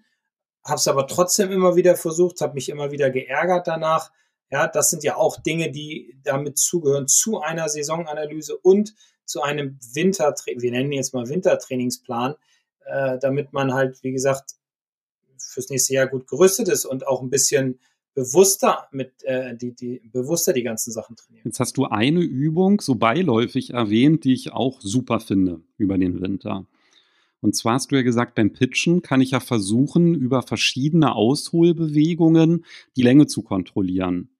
Habe 0.64 0.76
es 0.76 0.88
aber 0.88 1.06
trotzdem 1.06 1.50
immer 1.50 1.76
wieder 1.76 1.96
versucht, 1.96 2.40
habe 2.40 2.54
mich 2.54 2.68
immer 2.68 2.90
wieder 2.90 3.10
geärgert 3.10 3.66
danach. 3.66 4.10
Ja, 4.50 4.66
das 4.66 4.90
sind 4.90 5.04
ja 5.04 5.16
auch 5.16 5.40
Dinge, 5.40 5.70
die 5.70 6.18
damit 6.24 6.58
zugehören 6.58 7.06
zu 7.06 7.40
einer 7.40 7.68
Saisonanalyse 7.68 8.56
und 8.58 8.94
zu 9.24 9.42
einem 9.42 9.78
Winter, 9.94 10.34
wir 10.44 10.70
nennen 10.72 10.90
jetzt 10.90 11.14
mal 11.14 11.28
Wintertrainingsplan, 11.28 12.34
äh, 12.84 13.18
damit 13.20 13.52
man 13.52 13.72
halt, 13.72 14.02
wie 14.02 14.10
gesagt, 14.10 14.54
fürs 15.38 15.70
nächste 15.70 15.94
Jahr 15.94 16.08
gut 16.08 16.26
gerüstet 16.26 16.68
ist 16.68 16.84
und 16.84 17.06
auch 17.06 17.22
ein 17.22 17.30
bisschen 17.30 17.78
bewusster 18.14 18.88
mit 18.92 19.22
äh, 19.24 19.56
die, 19.56 19.74
die 19.74 20.00
bewusster 20.12 20.52
die 20.52 20.62
ganzen 20.62 20.92
Sachen 20.92 21.16
trainieren. 21.16 21.44
Jetzt 21.44 21.60
hast 21.60 21.76
du 21.76 21.86
eine 21.86 22.20
Übung 22.20 22.80
so 22.80 22.96
beiläufig 22.96 23.70
erwähnt, 23.70 24.24
die 24.24 24.32
ich 24.32 24.52
auch 24.52 24.80
super 24.80 25.20
finde 25.20 25.62
über 25.76 25.96
den 25.98 26.20
Winter. 26.20 26.66
Und 27.40 27.56
zwar 27.56 27.74
hast 27.74 27.90
du 27.90 27.96
ja 27.96 28.02
gesagt, 28.02 28.34
beim 28.34 28.52
Pitchen 28.52 29.02
kann 29.02 29.20
ich 29.20 29.30
ja 29.30 29.40
versuchen, 29.40 30.14
über 30.14 30.42
verschiedene 30.42 31.14
Ausholbewegungen 31.14 32.64
die 32.96 33.02
Länge 33.02 33.26
zu 33.26 33.42
kontrollieren. 33.42 34.30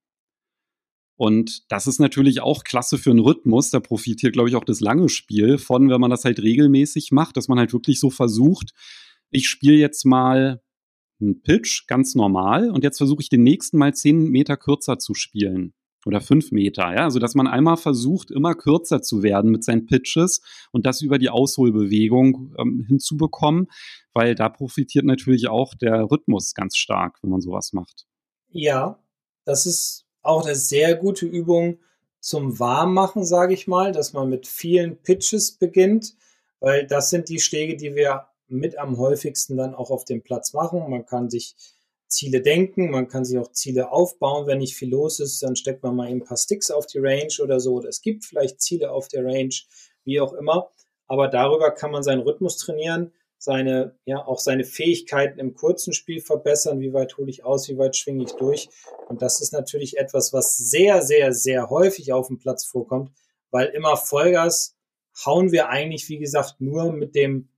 Und 1.16 1.70
das 1.70 1.87
ist 1.87 2.00
natürlich 2.00 2.40
auch 2.40 2.64
klasse 2.64 2.96
für 2.96 3.11
einen 3.11 3.20
Rhythmus. 3.20 3.70
Da 3.70 3.80
profitiert, 3.80 4.33
glaube 4.33 4.48
ich, 4.48 4.56
auch 4.56 4.64
das 4.64 4.80
lange 4.80 5.09
Spiel 5.09 5.59
von, 5.59 5.90
wenn 5.90 6.00
man 6.00 6.11
das 6.11 6.24
halt 6.24 6.40
regelmäßig 6.40 7.12
macht, 7.12 7.37
dass 7.37 7.48
man 7.48 7.59
halt 7.59 7.72
wirklich 7.72 8.00
so 8.00 8.11
versucht, 8.11 8.72
ich 9.30 9.48
spiele 9.48 9.76
jetzt 9.76 10.04
mal 10.04 10.62
einen 11.20 11.42
Pitch 11.42 11.87
ganz 11.87 12.14
normal. 12.14 12.70
Und 12.70 12.85
jetzt 12.85 12.98
versuche 12.98 13.22
ich 13.22 13.28
den 13.28 13.42
nächsten 13.42 13.78
mal 13.78 13.94
zehn 13.94 14.24
Meter 14.24 14.56
kürzer 14.56 14.98
zu 14.98 15.14
spielen. 15.14 15.74
Oder 16.06 16.22
fünf 16.22 16.50
Meter, 16.50 16.94
ja, 16.94 17.04
also 17.04 17.18
dass 17.18 17.35
man 17.35 17.46
einmal 17.46 17.76
versucht, 17.76 18.30
immer 18.30 18.54
kürzer 18.54 19.02
zu 19.02 19.22
werden 19.22 19.50
mit 19.50 19.64
seinen 19.64 19.85
Pitches 19.85 20.40
und 20.72 20.87
das 20.87 21.02
über 21.02 21.18
die 21.18 21.28
Ausholbewegung 21.28 22.54
ähm, 22.59 22.87
hinzubekommen, 22.88 23.66
weil 24.14 24.35
da 24.35 24.48
profitiert 24.48 25.04
natürlich 25.04 25.48
auch 25.48 25.74
der 25.74 26.11
Rhythmus 26.11 26.54
ganz 26.54 26.76
stark, 26.76 27.18
wenn 27.22 27.30
man 27.30 27.42
sowas 27.42 27.74
macht. 27.74 28.06
Ja, 28.48 28.98
das 29.44 29.66
ist 29.66 30.06
auch 30.22 30.46
eine 30.46 30.54
sehr 30.54 30.94
gute 30.94 31.26
Übung 31.26 31.78
zum 32.18 32.59
Warmmachen, 32.59 33.24
sage 33.24 33.52
ich 33.52 33.66
mal, 33.66 33.92
dass 33.92 34.14
man 34.14 34.30
mit 34.30 34.46
vielen 34.46 34.96
Pitches 35.02 35.52
beginnt, 35.52 36.14
weil 36.61 36.87
das 36.87 37.11
sind 37.11 37.28
die 37.28 37.40
Schläge, 37.40 37.76
die 37.76 37.94
wir 37.94 38.26
mit 38.50 38.78
am 38.78 38.98
häufigsten 38.98 39.56
dann 39.56 39.74
auch 39.74 39.90
auf 39.90 40.04
dem 40.04 40.22
Platz 40.22 40.52
machen. 40.52 40.88
Man 40.88 41.06
kann 41.06 41.30
sich 41.30 41.54
Ziele 42.08 42.42
denken, 42.42 42.90
man 42.90 43.08
kann 43.08 43.24
sich 43.24 43.38
auch 43.38 43.52
Ziele 43.52 43.92
aufbauen. 43.92 44.46
Wenn 44.46 44.58
nicht 44.58 44.76
viel 44.76 44.90
los 44.90 45.20
ist, 45.20 45.42
dann 45.42 45.56
steckt 45.56 45.82
man 45.82 45.96
mal 45.96 46.08
ein 46.08 46.24
paar 46.24 46.36
Sticks 46.36 46.70
auf 46.70 46.86
die 46.86 46.98
Range 46.98 47.32
oder 47.42 47.60
so. 47.60 47.74
Oder 47.74 47.88
es 47.88 48.00
gibt 48.00 48.24
vielleicht 48.24 48.60
Ziele 48.60 48.90
auf 48.90 49.08
der 49.08 49.24
Range, 49.24 49.54
wie 50.04 50.20
auch 50.20 50.32
immer. 50.32 50.70
Aber 51.06 51.28
darüber 51.28 51.70
kann 51.70 51.90
man 51.90 52.02
seinen 52.02 52.22
Rhythmus 52.22 52.56
trainieren 52.56 53.12
seine, 53.40 53.96
ja, 54.04 54.24
auch 54.24 54.38
seine 54.38 54.64
Fähigkeiten 54.64 55.40
im 55.40 55.54
kurzen 55.54 55.94
Spiel 55.94 56.20
verbessern. 56.20 56.80
Wie 56.80 56.92
weit 56.92 57.16
hole 57.16 57.30
ich 57.30 57.42
aus? 57.42 57.68
Wie 57.68 57.78
weit 57.78 57.96
schwinge 57.96 58.24
ich 58.24 58.32
durch? 58.32 58.68
Und 59.08 59.22
das 59.22 59.40
ist 59.40 59.52
natürlich 59.52 59.96
etwas, 59.96 60.34
was 60.34 60.56
sehr, 60.56 61.00
sehr, 61.00 61.32
sehr 61.32 61.70
häufig 61.70 62.12
auf 62.12 62.26
dem 62.26 62.38
Platz 62.38 62.66
vorkommt, 62.66 63.10
weil 63.50 63.68
immer 63.68 63.96
Vollgas 63.96 64.76
hauen 65.24 65.52
wir 65.52 65.70
eigentlich, 65.70 66.08
wie 66.10 66.18
gesagt, 66.18 66.60
nur 66.60 66.92
mit 66.92 67.14
dem 67.14 67.48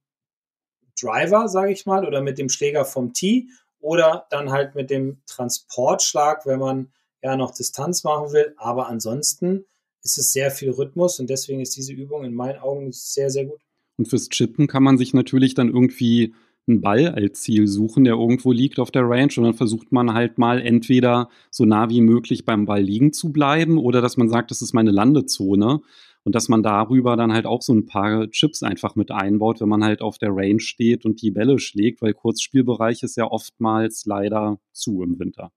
Driver, 1.01 1.49
sage 1.49 1.73
ich 1.73 1.87
mal, 1.87 2.07
oder 2.07 2.21
mit 2.21 2.39
dem 2.39 2.49
Schläger 2.49 2.85
vom 2.85 3.13
Tee 3.13 3.49
oder 3.81 4.27
dann 4.31 4.51
halt 4.51 4.75
mit 4.75 4.91
dem 4.91 5.23
Transportschlag, 5.27 6.47
wenn 6.47 6.61
man 6.61 6.93
ja 7.23 7.37
noch 7.37 7.53
Distanz 7.53 8.05
machen 8.05 8.33
will. 8.33 8.55
Aber 8.57 8.89
ansonsten 8.89 9.65
ist 10.03 10.19
es 10.19 10.33
sehr 10.33 10.51
viel 10.51 10.71
Rhythmus 10.71 11.21
und 11.21 11.31
deswegen 11.31 11.61
ist 11.61 11.77
diese 11.77 11.93
Übung 11.93 12.25
in 12.25 12.35
meinen 12.35 12.59
Augen 12.59 12.93
sehr, 12.93 13.31
sehr 13.31 13.47
gut. 13.47 13.61
Und 13.99 14.09
fürs 14.09 14.29
Chippen 14.29 14.67
kann 14.67 14.83
man 14.83 14.99
sich 14.99 15.15
natürlich 15.15 15.55
dann 15.55 15.69
irgendwie 15.69 16.35
einen 16.67 16.81
Ball 16.81 17.09
als 17.09 17.43
Ziel 17.43 17.67
suchen, 17.67 18.05
der 18.05 18.15
irgendwo 18.15 18.53
liegt 18.53 18.79
auf 18.79 18.91
der 18.91 19.03
Range 19.03 19.33
und 19.37 19.45
dann 19.45 19.55
versucht 19.55 19.91
man 19.91 20.15
halt 20.15 20.39
mal 20.39 20.61
entweder 20.61 21.29
so 21.51 21.65
nah 21.65 21.91
wie 21.91 22.01
möglich 22.01 22.45
beim 22.45 22.67
Ball 22.67 22.83
liegen 22.83 23.13
zu 23.13 23.33
bleiben 23.33 23.79
oder 23.79 24.01
dass 24.01 24.17
man 24.17 24.29
sagt, 24.29 24.51
das 24.53 24.63
ist 24.63 24.73
meine 24.73 24.93
Landezone 24.93 25.81
und 26.25 26.35
dass 26.35 26.49
man 26.49 26.63
darüber 26.63 27.17
dann 27.17 27.33
halt 27.33 27.47
auch 27.47 27.63
so 27.63 27.75
ein 27.75 27.87
paar 27.87 28.31
Chips 28.31 28.63
einfach 28.63 28.95
mit 28.95 29.11
einbaut, 29.11 29.61
wenn 29.61 29.69
man 29.69 29.85
halt 29.85 30.03
auf 30.03 30.19
der 30.19 30.31
Range 30.33 30.61
steht 30.61 31.05
und 31.05 31.21
die 31.23 31.31
Bälle 31.31 31.59
schlägt, 31.59 32.03
weil 32.03 32.15
Kurzspielbereich 32.15 33.03
ist 33.03 33.17
ja 33.17 33.25
oftmals 33.25 34.05
leider 34.07 34.59
zu 34.73 35.03
im 35.03 35.19
Winter. 35.19 35.53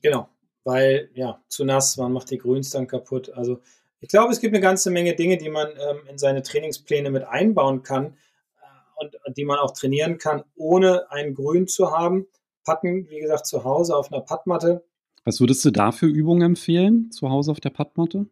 Genau, 0.00 0.28
weil 0.64 1.10
ja, 1.14 1.42
zu 1.48 1.64
nass, 1.64 1.96
man 1.96 2.12
macht 2.12 2.30
die 2.30 2.38
Grüns 2.38 2.70
dann 2.70 2.86
kaputt. 2.86 3.30
Also 3.30 3.60
ich 4.00 4.08
glaube, 4.08 4.32
es 4.32 4.40
gibt 4.40 4.54
eine 4.54 4.62
ganze 4.62 4.90
Menge 4.90 5.14
Dinge, 5.14 5.36
die 5.36 5.50
man 5.50 5.68
ähm, 5.68 5.98
in 6.08 6.18
seine 6.18 6.42
Trainingspläne 6.42 7.10
mit 7.10 7.24
einbauen 7.24 7.82
kann 7.82 8.06
äh, 8.06 9.04
und, 9.04 9.16
und, 9.26 9.36
die 9.36 9.44
man 9.44 9.58
auch 9.58 9.72
trainieren 9.72 10.18
kann, 10.18 10.44
ohne 10.54 11.10
ein 11.10 11.34
Grün 11.34 11.66
zu 11.66 11.90
haben. 11.90 12.26
Patten, 12.64 13.08
wie 13.08 13.20
gesagt, 13.20 13.46
zu 13.46 13.64
Hause 13.64 13.96
auf 13.96 14.12
einer 14.12 14.22
Pattmatte. 14.22 14.84
Was 15.24 15.40
würdest 15.40 15.64
du 15.64 15.70
da 15.70 15.92
für 15.92 16.06
Übungen 16.06 16.42
empfehlen, 16.42 17.10
zu 17.10 17.30
Hause 17.30 17.50
auf 17.50 17.60
der 17.60 17.70
Pattmatte? 17.70 18.26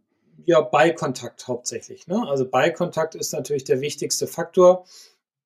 Ja, 0.48 0.62
Ballkontakt 0.62 1.46
hauptsächlich. 1.46 2.06
Ne? 2.06 2.26
Also 2.26 2.48
Ballkontakt 2.48 3.14
ist 3.14 3.34
natürlich 3.34 3.64
der 3.64 3.82
wichtigste 3.82 4.26
Faktor, 4.26 4.87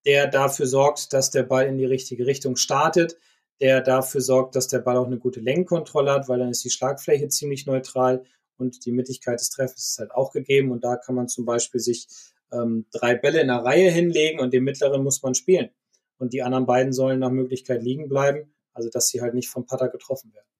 der 0.06 0.28
dafür 0.28 0.68
sorgt, 0.68 1.12
dass 1.12 1.32
der 1.32 1.42
Ball 1.42 1.66
in 1.66 1.76
die 1.76 1.84
richtige 1.84 2.24
Richtung 2.24 2.54
startet, 2.54 3.18
der 3.60 3.80
dafür 3.80 4.20
sorgt, 4.20 4.54
dass 4.54 4.68
der 4.68 4.78
Ball 4.78 4.96
auch 4.96 5.08
eine 5.08 5.18
gute 5.18 5.40
Lenkkontrolle 5.40 6.12
hat, 6.12 6.28
weil 6.28 6.38
dann 6.38 6.50
ist 6.50 6.62
die 6.62 6.70
Schlagfläche 6.70 7.26
ziemlich 7.26 7.66
neutral 7.66 8.22
und 8.58 8.86
die 8.86 8.92
Mittigkeit 8.92 9.40
des 9.40 9.50
Treffens 9.50 9.88
ist 9.88 9.98
halt 9.98 10.12
auch 10.12 10.30
gegeben. 10.30 10.70
Und 10.70 10.84
da 10.84 10.94
kann 10.94 11.16
man 11.16 11.26
zum 11.26 11.46
Beispiel 11.46 11.80
sich 11.80 12.06
ähm, 12.52 12.86
drei 12.92 13.16
Bälle 13.16 13.40
in 13.40 13.50
einer 13.50 13.64
Reihe 13.64 13.90
hinlegen 13.90 14.38
und 14.38 14.54
den 14.54 14.62
mittleren 14.62 15.02
muss 15.02 15.20
man 15.20 15.34
spielen. 15.34 15.70
Und 16.18 16.32
die 16.32 16.44
anderen 16.44 16.66
beiden 16.66 16.92
sollen 16.92 17.18
nach 17.18 17.30
Möglichkeit 17.30 17.82
liegen 17.82 18.08
bleiben, 18.08 18.54
also 18.72 18.88
dass 18.88 19.08
sie 19.08 19.20
halt 19.20 19.34
nicht 19.34 19.48
vom 19.48 19.66
Putter 19.66 19.88
getroffen 19.88 20.32
werden. 20.32 20.51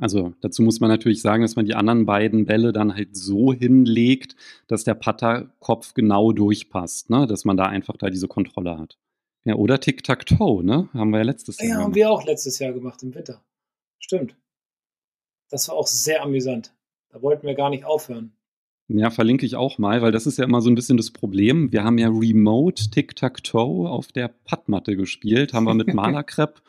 Also 0.00 0.32
dazu 0.40 0.62
muss 0.62 0.80
man 0.80 0.88
natürlich 0.88 1.20
sagen, 1.20 1.42
dass 1.42 1.56
man 1.56 1.66
die 1.66 1.74
anderen 1.74 2.06
beiden 2.06 2.46
Bälle 2.46 2.72
dann 2.72 2.94
halt 2.94 3.14
so 3.14 3.52
hinlegt, 3.52 4.34
dass 4.66 4.82
der 4.82 4.94
Putterkopf 4.94 5.92
genau 5.92 6.32
durchpasst, 6.32 7.10
ne? 7.10 7.26
dass 7.26 7.44
man 7.44 7.58
da 7.58 7.66
einfach 7.66 7.98
da 7.98 8.08
diese 8.08 8.26
Kontrolle 8.26 8.78
hat. 8.78 8.98
Ja, 9.44 9.54
oder 9.54 9.78
Tic-Tac-Toe, 9.78 10.64
ne? 10.64 10.88
Haben 10.92 11.10
wir 11.10 11.18
ja 11.18 11.24
letztes 11.24 11.58
Jahr. 11.60 11.68
Ja, 11.68 11.84
haben 11.84 11.94
wir 11.94 12.10
auch 12.10 12.24
letztes 12.26 12.58
Jahr 12.58 12.72
gemacht 12.72 13.02
im 13.02 13.14
Winter. 13.14 13.42
Stimmt. 13.98 14.36
Das 15.50 15.68
war 15.68 15.76
auch 15.76 15.86
sehr 15.86 16.22
amüsant. 16.22 16.74
Da 17.10 17.22
wollten 17.22 17.46
wir 17.46 17.54
gar 17.54 17.70
nicht 17.70 17.84
aufhören. 17.84 18.32
Ja, 18.88 19.10
verlinke 19.10 19.46
ich 19.46 19.56
auch 19.56 19.78
mal, 19.78 20.02
weil 20.02 20.12
das 20.12 20.26
ist 20.26 20.38
ja 20.38 20.44
immer 20.44 20.60
so 20.60 20.70
ein 20.70 20.74
bisschen 20.74 20.96
das 20.96 21.10
Problem. 21.10 21.72
Wir 21.72 21.84
haben 21.84 21.96
ja 21.98 22.08
Remote 22.08 22.90
Tic-Tac-Toe 22.90 23.88
auf 23.88 24.08
der 24.08 24.28
Padmatte 24.28 24.96
gespielt, 24.96 25.52
haben 25.52 25.64
wir 25.64 25.74
mit 25.74 25.88
Malerkrepp 25.94 26.60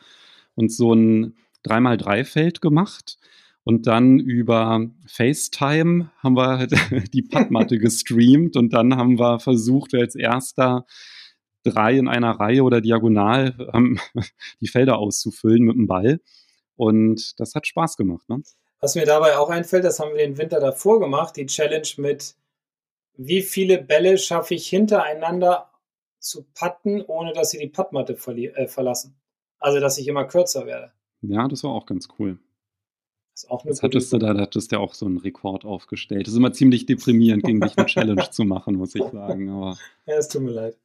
und 0.54 0.70
so 0.70 0.94
ein 0.94 1.34
3x3-Feld 1.66 2.60
gemacht. 2.60 3.18
Und 3.64 3.86
dann 3.86 4.18
über 4.18 4.90
FaceTime 5.06 6.10
haben 6.18 6.36
wir 6.36 6.66
die 7.12 7.22
Padmatte 7.22 7.78
gestreamt 7.78 8.56
und 8.56 8.72
dann 8.72 8.96
haben 8.96 9.18
wir 9.18 9.38
versucht, 9.38 9.94
als 9.94 10.14
erster 10.14 10.84
drei 11.64 11.96
in 11.96 12.08
einer 12.08 12.32
Reihe 12.32 12.64
oder 12.64 12.80
diagonal 12.80 13.54
ähm, 13.72 14.00
die 14.60 14.66
Felder 14.66 14.98
auszufüllen 14.98 15.62
mit 15.62 15.76
dem 15.76 15.86
Ball. 15.86 16.20
Und 16.74 17.38
das 17.38 17.54
hat 17.54 17.66
Spaß 17.66 17.96
gemacht. 17.96 18.28
Ne? 18.28 18.42
Was 18.80 18.96
mir 18.96 19.06
dabei 19.06 19.36
auch 19.38 19.48
einfällt, 19.48 19.84
das 19.84 20.00
haben 20.00 20.10
wir 20.10 20.18
den 20.18 20.38
Winter 20.38 20.58
davor 20.58 20.98
gemacht, 20.98 21.36
die 21.36 21.46
Challenge 21.46 21.86
mit, 21.98 22.34
wie 23.16 23.42
viele 23.42 23.80
Bälle 23.80 24.18
schaffe 24.18 24.54
ich 24.54 24.66
hintereinander 24.68 25.70
zu 26.18 26.44
patten, 26.54 27.02
ohne 27.02 27.32
dass 27.32 27.50
sie 27.50 27.58
die 27.58 27.68
Pattmatte 27.68 28.14
äh, 28.14 28.66
verlassen. 28.66 29.16
Also, 29.58 29.78
dass 29.78 29.98
ich 29.98 30.08
immer 30.08 30.24
kürzer 30.24 30.66
werde. 30.66 30.92
Ja, 31.22 31.48
das 31.48 31.64
war 31.64 31.70
auch 31.70 31.86
ganz 31.86 32.08
cool. 32.18 32.38
Das, 33.34 33.44
ist 33.44 33.50
auch 33.50 33.64
das 33.64 33.82
hattest 33.82 34.12
du 34.12 34.18
da, 34.18 34.34
da 34.34 34.42
hattest 34.42 34.70
du 34.70 34.76
ja 34.76 34.80
auch 34.80 34.94
so 34.94 35.06
einen 35.06 35.18
Rekord 35.18 35.64
aufgestellt. 35.64 36.26
Das 36.26 36.34
ist 36.34 36.38
immer 36.38 36.52
ziemlich 36.52 36.86
deprimierend, 36.86 37.44
gegen 37.44 37.60
dich 37.60 37.78
eine 37.78 37.86
Challenge 37.86 38.28
zu 38.30 38.44
machen, 38.44 38.74
muss 38.76 38.94
ich 38.94 39.04
sagen. 39.04 39.48
Aber, 39.48 39.78
ja, 40.06 40.16
es 40.16 40.28
tut 40.28 40.42
mir 40.42 40.50
leid. 40.50 40.76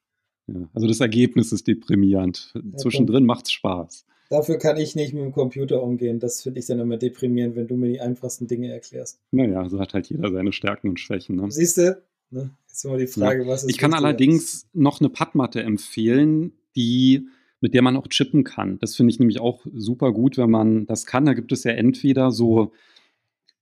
Ja, 0.48 0.70
also 0.74 0.88
das 0.88 1.02
Ergebnis 1.02 1.52
ist 1.52 1.68
deprimierend. 1.68 2.54
Ja, 2.56 2.78
Zwischendrin 2.78 3.26
macht 3.26 3.46
es 3.46 3.52
Spaß. 3.52 4.06
Dafür 4.30 4.58
kann 4.58 4.78
ich 4.78 4.96
nicht 4.96 5.14
mit 5.14 5.24
dem 5.24 5.32
Computer 5.32 5.82
umgehen. 5.82 6.20
Das 6.20 6.42
finde 6.42 6.60
ich 6.60 6.66
dann 6.68 6.80
immer 6.80 6.98
deprimierend, 6.98 7.56
wenn 7.56 7.68
du 7.68 7.76
mir 7.76 7.90
die 7.90 8.02
einfachsten 8.02 8.48
Dinge 8.48 8.72
erklärst. 8.72 9.20
Naja, 9.32 9.68
so 9.70 9.80
hat 9.80 9.94
halt 9.94 10.10
jeder 10.10 10.32
seine 10.32 10.54
Stärken 10.54 10.90
und 10.90 11.00
Schwächen. 11.00 11.38
Ne? 11.38 11.50
Siehst 11.50 11.78
du? 11.78 12.02
Ne? 12.30 12.52
ist 12.78 12.86
immer 12.86 12.98
die 12.98 13.08
Frage, 13.08 13.44
ja. 13.44 13.48
was 13.48 13.64
ist 13.64 13.72
Ich 13.72 13.78
kann 13.78 13.94
allerdings 13.94 14.68
noch 14.74 15.00
eine 15.00 15.10
Padmatte 15.10 15.64
empfehlen, 15.64 16.54
die 16.76 17.28
mit 17.60 17.74
der 17.74 17.82
man 17.82 17.98
auch 17.98 18.08
chippen 18.08 18.44
kann. 18.44 18.80
Das 18.80 18.96
finde 18.96 19.12
ich 19.12 19.20
nämlich 19.20 19.40
auch 19.40 19.66
super 19.74 20.12
gut, 20.12 20.38
wenn 20.38 20.52
man 20.52 20.86
das 20.86 21.06
kann. 21.06 21.26
Da 21.26 21.34
gibt 21.34 21.52
es 21.52 21.64
ja 21.64 21.72
entweder 21.72 22.32
so 22.32 22.74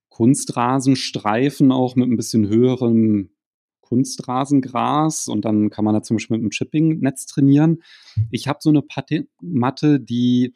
Kunstrasenstreifen 0.10 1.72
auch 1.72 1.96
mit 1.96 2.10
ein 2.10 2.18
bisschen 2.18 2.48
höherem 2.48 3.30
Kunstrasengras 3.82 5.28
und 5.28 5.46
dann 5.46 5.70
kann 5.70 5.86
man 5.86 5.94
da 5.94 6.02
zum 6.02 6.16
Beispiel 6.16 6.38
mit 6.38 6.44
einem 6.44 6.52
Chipping-Netz 6.52 7.28
trainieren. 7.28 7.84
Ich 8.32 8.48
habe 8.48 8.60
so 8.62 8.70
eine 8.70 8.84
Matte, 9.42 10.00
die 10.00 10.54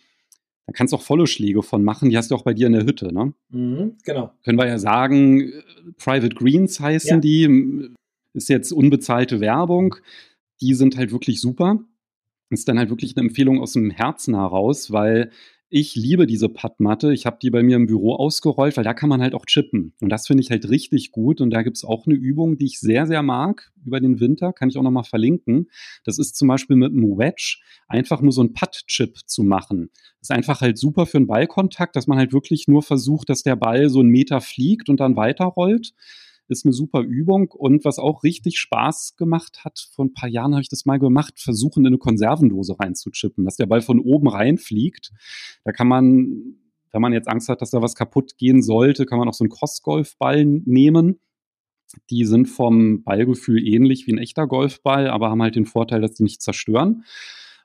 da 0.69 0.73
kannst 0.73 0.93
du 0.93 0.97
auch 0.97 1.01
volle 1.01 1.25
Schläge 1.25 1.63
von 1.63 1.83
machen. 1.83 2.11
Die 2.11 2.17
hast 2.17 2.29
du 2.29 2.35
auch 2.35 2.43
bei 2.43 2.53
dir 2.53 2.67
in 2.67 2.73
der 2.73 2.85
Hütte, 2.85 3.11
ne? 3.11 3.33
Mhm, 3.49 3.97
genau. 4.03 4.31
Können 4.43 4.59
wir 4.59 4.67
ja 4.67 4.77
sagen, 4.77 5.51
Private 5.97 6.35
Greens 6.35 6.79
heißen 6.79 7.09
ja. 7.09 7.17
die. 7.17 7.89
Ist 8.33 8.49
jetzt 8.49 8.71
unbezahlte 8.71 9.39
Werbung. 9.39 9.95
Die 10.61 10.75
sind 10.75 10.95
halt 10.95 11.11
wirklich 11.11 11.41
super. 11.41 11.79
Ist 12.49 12.67
dann 12.67 12.79
halt 12.79 12.89
wirklich 12.89 13.15
eine 13.15 13.27
Empfehlung 13.27 13.59
aus 13.61 13.73
dem 13.73 13.91
Herzen 13.91 14.35
heraus, 14.35 14.91
weil 14.91 15.31
ich 15.71 15.95
liebe 15.95 16.25
diese 16.25 16.49
Padmatte. 16.49 17.13
Ich 17.13 17.27
habe 17.27 17.37
die 17.39 17.51
bei 17.51 17.61
mir 17.61 17.75
im 17.75 17.85
Büro 17.85 18.15
ausgerollt, 18.15 18.75
weil 18.75 18.83
da 18.83 18.95
kann 18.95 19.07
man 19.07 19.21
halt 19.21 19.35
auch 19.35 19.45
chippen. 19.45 19.93
Und 20.01 20.09
das 20.09 20.25
finde 20.25 20.41
ich 20.41 20.49
halt 20.49 20.67
richtig 20.67 21.11
gut. 21.11 21.41
Und 21.41 21.51
da 21.51 21.61
gibt 21.61 21.77
es 21.77 21.85
auch 21.85 22.07
eine 22.07 22.15
Übung, 22.15 22.57
die 22.57 22.65
ich 22.65 22.79
sehr, 22.79 23.05
sehr 23.05 23.21
mag 23.21 23.71
über 23.85 23.99
den 23.99 24.19
Winter. 24.19 24.51
Kann 24.51 24.69
ich 24.69 24.77
auch 24.77 24.83
nochmal 24.83 25.03
verlinken. 25.03 25.69
Das 26.03 26.17
ist 26.17 26.35
zum 26.35 26.47
Beispiel 26.47 26.75
mit 26.75 26.91
einem 26.91 27.19
Wedge 27.19 27.57
einfach 27.87 28.21
nur 28.21 28.31
so 28.31 28.41
ein 28.41 28.53
Putt-Chip 28.53 29.19
zu 29.27 29.43
machen. 29.43 29.91
Das 30.19 30.29
ist 30.29 30.31
einfach 30.31 30.61
halt 30.61 30.79
super 30.79 31.05
für 31.05 31.17
einen 31.17 31.27
Ballkontakt, 31.27 31.95
dass 31.95 32.07
man 32.07 32.17
halt 32.17 32.33
wirklich 32.33 32.67
nur 32.67 32.81
versucht, 32.81 33.29
dass 33.29 33.43
der 33.43 33.55
Ball 33.55 33.89
so 33.89 33.99
einen 33.99 34.09
Meter 34.09 34.41
fliegt 34.41 34.89
und 34.89 34.99
dann 34.99 35.15
weiterrollt 35.15 35.93
ist 36.49 36.65
eine 36.65 36.73
super 36.73 37.01
Übung. 37.01 37.51
Und 37.51 37.85
was 37.85 37.99
auch 37.99 38.23
richtig 38.23 38.57
Spaß 38.57 39.15
gemacht 39.15 39.63
hat, 39.63 39.87
vor 39.93 40.05
ein 40.05 40.13
paar 40.13 40.29
Jahren 40.29 40.53
habe 40.53 40.61
ich 40.61 40.69
das 40.69 40.85
mal 40.85 40.97
gemacht, 40.97 41.39
versuchen 41.39 41.81
in 41.81 41.87
eine 41.87 41.97
Konservendose 41.97 42.79
reinzuchippen, 42.79 43.45
dass 43.45 43.55
der 43.55 43.67
Ball 43.67 43.81
von 43.81 43.99
oben 43.99 44.27
reinfliegt. 44.27 45.11
Da 45.63 45.71
kann 45.71 45.87
man, 45.87 46.55
wenn 46.91 47.01
man 47.01 47.13
jetzt 47.13 47.27
Angst 47.27 47.49
hat, 47.49 47.61
dass 47.61 47.71
da 47.71 47.81
was 47.81 47.95
kaputt 47.95 48.37
gehen 48.37 48.61
sollte, 48.61 49.05
kann 49.05 49.19
man 49.19 49.29
auch 49.29 49.33
so 49.33 49.43
einen 49.43 49.51
Cross-Golfball 49.51 50.45
nehmen. 50.45 51.19
Die 52.09 52.25
sind 52.25 52.47
vom 52.47 53.03
Ballgefühl 53.03 53.65
ähnlich 53.65 54.05
wie 54.05 54.13
ein 54.13 54.19
echter 54.19 54.47
Golfball, 54.47 55.09
aber 55.09 55.29
haben 55.29 55.41
halt 55.41 55.55
den 55.55 55.65
Vorteil, 55.65 56.01
dass 56.01 56.13
die 56.13 56.23
nicht 56.23 56.41
zerstören. 56.41 57.03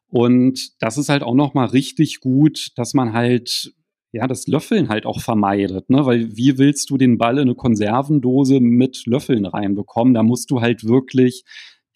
Und 0.09 0.81
das 0.81 0.97
ist 0.97 1.09
halt 1.09 1.23
auch 1.23 1.35
nochmal 1.35 1.67
richtig 1.67 2.21
gut, 2.21 2.71
dass 2.77 2.95
man 2.95 3.13
halt 3.13 3.75
ja, 4.15 4.29
das 4.29 4.47
Löffeln 4.47 4.91
halt 4.91 5.07
auch 5.07 5.21
vermeidet, 5.21 5.91
ne? 5.91 6.07
Weil 6.07 6.37
wie 6.37 6.57
willst 6.57 6.89
du 6.89 6.97
den 6.97 7.19
Ball 7.19 7.35
in 7.35 7.49
eine 7.49 7.57
Konservendose 7.57 8.61
mit 8.61 9.07
Löffeln 9.07 9.45
reinbekommen? 9.45 10.15
Da 10.15 10.23
musst 10.23 10.53
du 10.53 10.61
halt 10.61 10.85
wirklich 10.85 11.45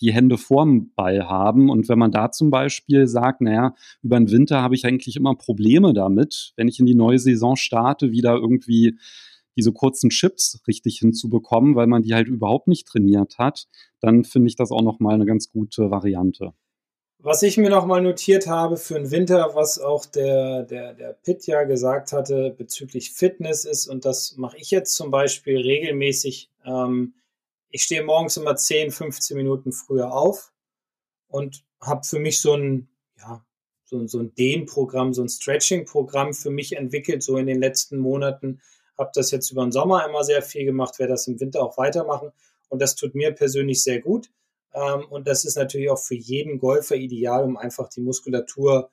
die 0.01 0.13
Hände 0.13 0.37
vorm 0.37 0.91
Ball 0.97 1.29
haben. 1.29 1.71
Und 1.71 1.89
wenn 1.89 1.99
man 1.99 2.11
da 2.11 2.33
zum 2.33 2.51
Beispiel 2.51 3.07
sagt, 3.07 3.41
naja, 3.41 3.75
über 4.03 4.19
den 4.19 4.33
Winter 4.33 4.63
habe 4.63 4.75
ich 4.75 4.85
eigentlich 4.85 5.15
immer 5.15 5.37
Probleme 5.37 5.95
damit, 5.95 6.55
wenn 6.57 6.67
ich 6.67 6.81
in 6.81 6.87
die 6.87 6.97
neue 6.97 7.21
Saison 7.21 7.55
starte, 7.55 8.11
wieder 8.11 8.35
irgendwie 8.35 8.99
diese 9.57 9.73
kurzen 9.73 10.11
Chips 10.11 10.61
richtig 10.67 10.99
hinzubekommen, 10.99 11.77
weil 11.77 11.87
man 11.87 12.03
die 12.03 12.15
halt 12.15 12.27
überhaupt 12.27 12.67
nicht 12.67 12.89
trainiert 12.89 13.39
hat, 13.39 13.69
dann 14.01 14.25
finde 14.25 14.49
ich 14.49 14.57
das 14.57 14.73
auch 14.73 14.83
nochmal 14.83 15.15
eine 15.15 15.25
ganz 15.25 15.51
gute 15.51 15.93
Variante. 15.93 16.53
Was 17.21 17.43
ich 17.43 17.57
mir 17.57 17.69
nochmal 17.69 18.01
notiert 18.01 18.47
habe 18.47 18.77
für 18.77 18.95
den 18.95 19.11
Winter, 19.11 19.51
was 19.55 19.81
auch 19.81 20.07
der, 20.07 20.63
der, 20.63 20.95
der 20.95 21.15
Pitt 21.15 21.49
ja 21.49 21.65
gesagt 21.65 22.13
hatte 22.13 22.55
bezüglich 22.57 23.11
Fitness 23.11 23.65
ist, 23.65 23.89
und 23.89 24.05
das 24.05 24.37
mache 24.37 24.57
ich 24.57 24.71
jetzt 24.71 24.95
zum 24.95 25.11
Beispiel 25.11 25.59
regelmäßig. 25.59 26.49
Ähm, 26.65 27.15
ich 27.71 27.83
stehe 27.83 28.05
morgens 28.05 28.37
immer 28.37 28.55
10, 28.55 28.93
15 28.93 29.37
Minuten 29.37 29.73
früher 29.73 30.13
auf 30.13 30.53
und 31.27 31.65
habe 31.81 32.05
für 32.05 32.21
mich 32.21 32.41
so 32.41 32.55
ein, 32.55 32.89
ja, 33.19 33.45
so, 33.85 34.07
so 34.07 34.21
ein 34.21 34.33
Dehnprogramm, 34.37 35.13
so 35.13 35.23
ein 35.23 35.29
Stretching-Programm 35.29 36.35
für 36.35 36.51
mich 36.51 36.77
entwickelt, 36.77 37.25
so 37.25 37.37
in 37.37 37.47
den 37.47 37.59
letzten 37.59 37.99
Monaten. 37.99 38.61
Habe 38.97 39.11
das 39.15 39.33
jetzt 39.33 39.51
über 39.51 39.63
den 39.65 39.73
Sommer 39.73 40.07
immer 40.07 40.23
sehr 40.23 40.43
viel 40.43 40.65
gemacht, 40.65 41.01
werde 41.01 41.15
das 41.15 41.27
im 41.27 41.41
Winter 41.41 41.63
auch 41.65 41.79
weitermachen. 41.79 42.31
Und 42.69 42.81
das 42.81 42.95
tut 42.95 43.17
mir 43.17 43.33
persönlich 43.33 43.83
sehr 43.83 44.01
gut. 44.01 44.31
Ähm, 44.79 45.05
und 45.11 45.27
das 45.27 45.45
ist 45.45 45.57
natürlich 45.57 45.91
auch 45.91 45.99
für 45.99 46.15
jeden 46.15 46.59
Golfer 46.59 46.97
ideal, 46.97 47.45
um 47.45 47.57
einfach 47.57 47.89
die 47.89 48.01
Muskulatur 48.01 48.91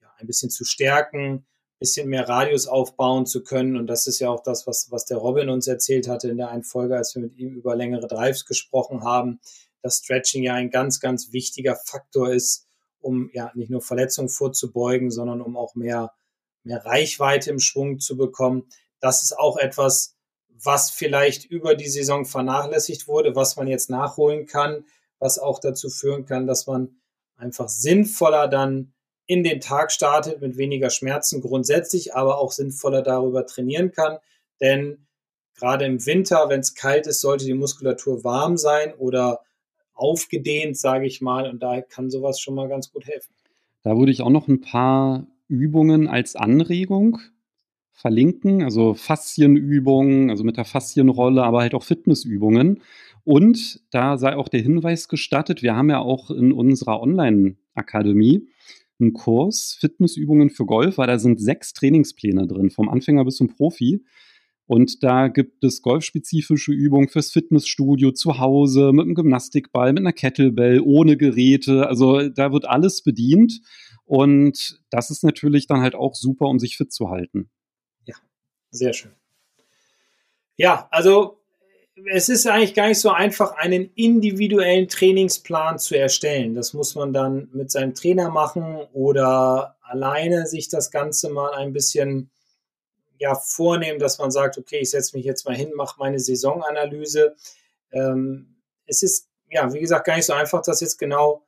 ja, 0.00 0.08
ein 0.18 0.26
bisschen 0.26 0.50
zu 0.50 0.64
stärken, 0.64 1.34
ein 1.34 1.78
bisschen 1.78 2.08
mehr 2.08 2.28
Radius 2.28 2.66
aufbauen 2.66 3.26
zu 3.26 3.42
können. 3.42 3.76
Und 3.76 3.86
das 3.86 4.06
ist 4.06 4.18
ja 4.18 4.30
auch 4.30 4.42
das, 4.42 4.66
was, 4.66 4.90
was 4.90 5.04
der 5.04 5.18
Robin 5.18 5.48
uns 5.48 5.66
erzählt 5.66 6.08
hatte 6.08 6.28
in 6.28 6.38
der 6.38 6.48
einen 6.48 6.64
Folge, 6.64 6.96
als 6.96 7.14
wir 7.14 7.22
mit 7.22 7.36
ihm 7.36 7.54
über 7.54 7.76
längere 7.76 8.08
Drives 8.08 8.46
gesprochen 8.46 9.04
haben, 9.04 9.40
dass 9.82 9.98
Stretching 9.98 10.42
ja 10.42 10.54
ein 10.54 10.70
ganz, 10.70 10.98
ganz 11.00 11.32
wichtiger 11.32 11.76
Faktor 11.76 12.32
ist, 12.32 12.66
um 13.00 13.30
ja 13.32 13.52
nicht 13.54 13.70
nur 13.70 13.80
Verletzungen 13.80 14.28
vorzubeugen, 14.28 15.10
sondern 15.10 15.40
um 15.40 15.56
auch 15.56 15.76
mehr, 15.76 16.12
mehr 16.64 16.84
Reichweite 16.84 17.50
im 17.50 17.60
Schwung 17.60 18.00
zu 18.00 18.16
bekommen. 18.16 18.68
Das 18.98 19.22
ist 19.22 19.38
auch 19.38 19.56
etwas, 19.56 20.16
was 20.48 20.90
vielleicht 20.90 21.44
über 21.44 21.76
die 21.76 21.88
Saison 21.88 22.24
vernachlässigt 22.24 23.06
wurde, 23.06 23.36
was 23.36 23.54
man 23.54 23.68
jetzt 23.68 23.88
nachholen 23.88 24.46
kann 24.46 24.84
was 25.18 25.38
auch 25.38 25.58
dazu 25.58 25.88
führen 25.88 26.24
kann, 26.26 26.46
dass 26.46 26.66
man 26.66 27.00
einfach 27.36 27.68
sinnvoller 27.68 28.48
dann 28.48 28.92
in 29.26 29.44
den 29.44 29.60
Tag 29.60 29.92
startet 29.92 30.40
mit 30.40 30.56
weniger 30.56 30.90
Schmerzen 30.90 31.40
grundsätzlich, 31.42 32.14
aber 32.14 32.38
auch 32.38 32.50
sinnvoller 32.50 33.02
darüber 33.02 33.46
trainieren 33.46 33.92
kann. 33.92 34.18
Denn 34.60 35.06
gerade 35.54 35.84
im 35.84 36.04
Winter, 36.06 36.48
wenn 36.48 36.60
es 36.60 36.74
kalt 36.74 37.06
ist, 37.06 37.20
sollte 37.20 37.44
die 37.44 37.54
Muskulatur 37.54 38.24
warm 38.24 38.56
sein 38.56 38.94
oder 38.94 39.40
aufgedehnt, 39.92 40.78
sage 40.78 41.06
ich 41.06 41.20
mal. 41.20 41.48
Und 41.48 41.62
da 41.62 41.82
kann 41.82 42.10
sowas 42.10 42.40
schon 42.40 42.54
mal 42.54 42.68
ganz 42.68 42.90
gut 42.90 43.06
helfen. 43.06 43.34
Da 43.82 43.96
würde 43.96 44.12
ich 44.12 44.22
auch 44.22 44.30
noch 44.30 44.48
ein 44.48 44.60
paar 44.60 45.26
Übungen 45.46 46.08
als 46.08 46.36
Anregung 46.36 47.18
verlinken, 47.92 48.62
also 48.62 48.94
Faszienübungen, 48.94 50.30
also 50.30 50.44
mit 50.44 50.56
der 50.56 50.64
Faszienrolle, 50.64 51.42
aber 51.42 51.60
halt 51.60 51.74
auch 51.74 51.82
Fitnessübungen. 51.82 52.80
Und 53.28 53.82
da 53.90 54.16
sei 54.16 54.36
auch 54.36 54.48
der 54.48 54.62
Hinweis 54.62 55.06
gestattet, 55.06 55.62
wir 55.62 55.76
haben 55.76 55.90
ja 55.90 55.98
auch 55.98 56.30
in 56.30 56.50
unserer 56.50 57.02
Online-Akademie 57.02 58.48
einen 58.98 59.12
Kurs 59.12 59.76
Fitnessübungen 59.78 60.48
für 60.48 60.64
Golfer. 60.64 61.06
Da 61.06 61.18
sind 61.18 61.38
sechs 61.38 61.74
Trainingspläne 61.74 62.46
drin, 62.46 62.70
vom 62.70 62.88
Anfänger 62.88 63.26
bis 63.26 63.36
zum 63.36 63.48
Profi. 63.48 64.02
Und 64.64 65.04
da 65.04 65.28
gibt 65.28 65.62
es 65.62 65.82
golfspezifische 65.82 66.72
Übungen 66.72 67.08
fürs 67.08 67.30
Fitnessstudio 67.30 68.12
zu 68.12 68.38
Hause, 68.38 68.92
mit 68.94 69.04
einem 69.04 69.14
Gymnastikball, 69.14 69.92
mit 69.92 70.00
einer 70.00 70.14
Kettlebell, 70.14 70.80
ohne 70.80 71.18
Geräte. 71.18 71.86
Also 71.86 72.30
da 72.30 72.50
wird 72.50 72.66
alles 72.66 73.02
bedient. 73.02 73.60
Und 74.06 74.80
das 74.88 75.10
ist 75.10 75.22
natürlich 75.22 75.66
dann 75.66 75.82
halt 75.82 75.94
auch 75.94 76.14
super, 76.14 76.46
um 76.46 76.58
sich 76.58 76.78
fit 76.78 76.94
zu 76.94 77.10
halten. 77.10 77.50
Ja, 78.06 78.14
sehr 78.70 78.94
schön. 78.94 79.12
Ja, 80.56 80.88
also 80.90 81.37
es 82.06 82.28
ist 82.28 82.46
eigentlich 82.46 82.74
gar 82.74 82.88
nicht 82.88 83.00
so 83.00 83.10
einfach, 83.10 83.52
einen 83.56 83.90
individuellen 83.94 84.88
Trainingsplan 84.88 85.78
zu 85.78 85.96
erstellen. 85.98 86.54
Das 86.54 86.72
muss 86.72 86.94
man 86.94 87.12
dann 87.12 87.48
mit 87.52 87.70
seinem 87.70 87.94
Trainer 87.94 88.30
machen 88.30 88.76
oder 88.92 89.76
alleine 89.82 90.46
sich 90.46 90.68
das 90.68 90.90
Ganze 90.90 91.30
mal 91.30 91.54
ein 91.54 91.72
bisschen 91.72 92.30
ja, 93.18 93.34
vornehmen, 93.34 93.98
dass 93.98 94.18
man 94.18 94.30
sagt, 94.30 94.58
okay, 94.58 94.78
ich 94.78 94.90
setze 94.90 95.16
mich 95.16 95.24
jetzt 95.24 95.44
mal 95.44 95.56
hin, 95.56 95.72
mache 95.74 95.96
meine 95.98 96.20
Saisonanalyse. 96.20 97.34
Ähm, 97.90 98.56
es 98.86 99.02
ist, 99.02 99.28
ja, 99.50 99.72
wie 99.72 99.80
gesagt, 99.80 100.06
gar 100.06 100.16
nicht 100.16 100.26
so 100.26 100.34
einfach, 100.34 100.62
das 100.62 100.80
jetzt 100.80 100.98
genau 100.98 101.42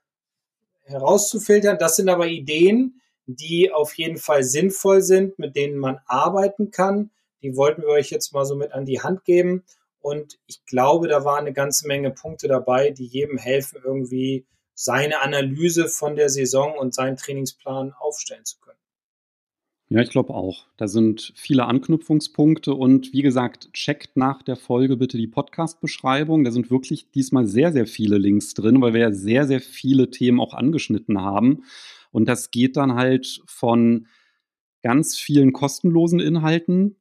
herauszufiltern. 0.85 1.79
Das 1.79 1.97
sind 1.97 2.09
aber 2.09 2.27
Ideen, 2.27 3.01
die 3.27 3.71
auf 3.73 3.97
jeden 3.97 4.19
Fall 4.19 4.43
sinnvoll 4.43 5.03
sind, 5.03 5.39
mit 5.39 5.55
denen 5.55 5.79
man 5.79 6.01
arbeiten 6.07 6.71
kann. 6.71 7.11
Die 7.43 7.57
wollten 7.57 7.83
wir 7.83 7.91
euch 7.91 8.11
jetzt 8.11 8.33
mal 8.33 8.45
so 8.45 8.57
mit 8.57 8.73
an 8.73 8.85
die 8.85 9.01
Hand 9.01 9.25
geben. 9.25 9.65
Und 10.01 10.39
ich 10.47 10.65
glaube, 10.65 11.09
da 11.09 11.25
waren 11.25 11.41
eine 11.41 11.53
ganze 11.53 11.87
Menge 11.87 12.11
Punkte 12.11 12.49
dabei, 12.49 12.91
die 12.91 13.07
jedem 13.07 13.39
helfen, 13.39 13.81
irgendwie 13.85 14.47
seine 14.75 15.21
Analyse 15.21 15.89
von 15.89 16.17
der 16.17 16.31
Saison 16.31 16.77
und 16.79 16.95
seinen 16.95 17.17
Trainingsplan 17.17 17.93
aufstellen 17.93 18.45
zu 18.45 18.59
können. 18.61 18.79
Ja, 19.93 20.01
ich 20.01 20.11
glaube 20.11 20.35
auch. 20.35 20.67
Da 20.77 20.87
sind 20.87 21.33
viele 21.35 21.67
Anknüpfungspunkte 21.67 22.75
und 22.75 23.13
wie 23.13 23.23
gesagt, 23.23 23.73
checkt 23.73 24.17
nach 24.17 24.41
der 24.43 24.55
Folge 24.55 24.97
bitte 24.97 25.19
die 25.19 25.27
Podcast-Beschreibung. 25.27 26.45
Da 26.45 26.53
sind 26.53 26.71
wirklich 26.71 27.11
diesmal 27.11 27.47
sehr, 27.47 27.73
sehr 27.73 27.89
viele 27.89 28.17
Links 28.17 28.55
drin, 28.55 28.81
weil 28.81 28.95
wir 28.95 29.01
ja 29.01 29.13
sehr, 29.13 29.49
sehr 29.49 29.61
viele 29.61 30.11
Themen 30.11 30.39
auch 30.39 30.55
angeschnitten 30.55 31.21
haben. 31.21 31.65
Und 32.13 32.27
das 32.29 32.53
geht 32.53 32.77
dann 32.77 32.95
halt 32.95 33.43
von 33.47 34.07
ganz 34.83 35.19
vielen 35.19 35.53
kostenlosen 35.53 36.21
Inhalten 36.21 37.00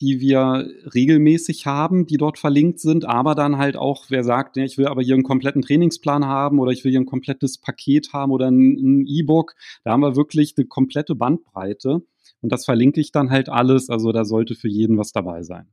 die 0.00 0.20
wir 0.20 0.66
regelmäßig 0.94 1.66
haben, 1.66 2.06
die 2.06 2.16
dort 2.16 2.38
verlinkt 2.38 2.80
sind, 2.80 3.04
aber 3.04 3.34
dann 3.34 3.58
halt 3.58 3.76
auch, 3.76 4.06
wer 4.08 4.24
sagt, 4.24 4.56
ja, 4.56 4.64
ich 4.64 4.78
will 4.78 4.86
aber 4.86 5.02
hier 5.02 5.14
einen 5.14 5.22
kompletten 5.22 5.62
Trainingsplan 5.62 6.24
haben 6.24 6.58
oder 6.58 6.72
ich 6.72 6.84
will 6.84 6.90
hier 6.90 7.00
ein 7.00 7.06
komplettes 7.06 7.58
Paket 7.58 8.12
haben 8.12 8.32
oder 8.32 8.50
ein 8.50 9.06
E-Book, 9.06 9.54
da 9.84 9.92
haben 9.92 10.00
wir 10.00 10.16
wirklich 10.16 10.54
eine 10.56 10.66
komplette 10.66 11.14
Bandbreite 11.14 12.02
und 12.40 12.52
das 12.52 12.64
verlinke 12.64 13.00
ich 13.00 13.12
dann 13.12 13.30
halt 13.30 13.48
alles, 13.48 13.90
also 13.90 14.12
da 14.12 14.24
sollte 14.24 14.54
für 14.54 14.68
jeden 14.68 14.96
was 14.96 15.12
dabei 15.12 15.42
sein. 15.42 15.68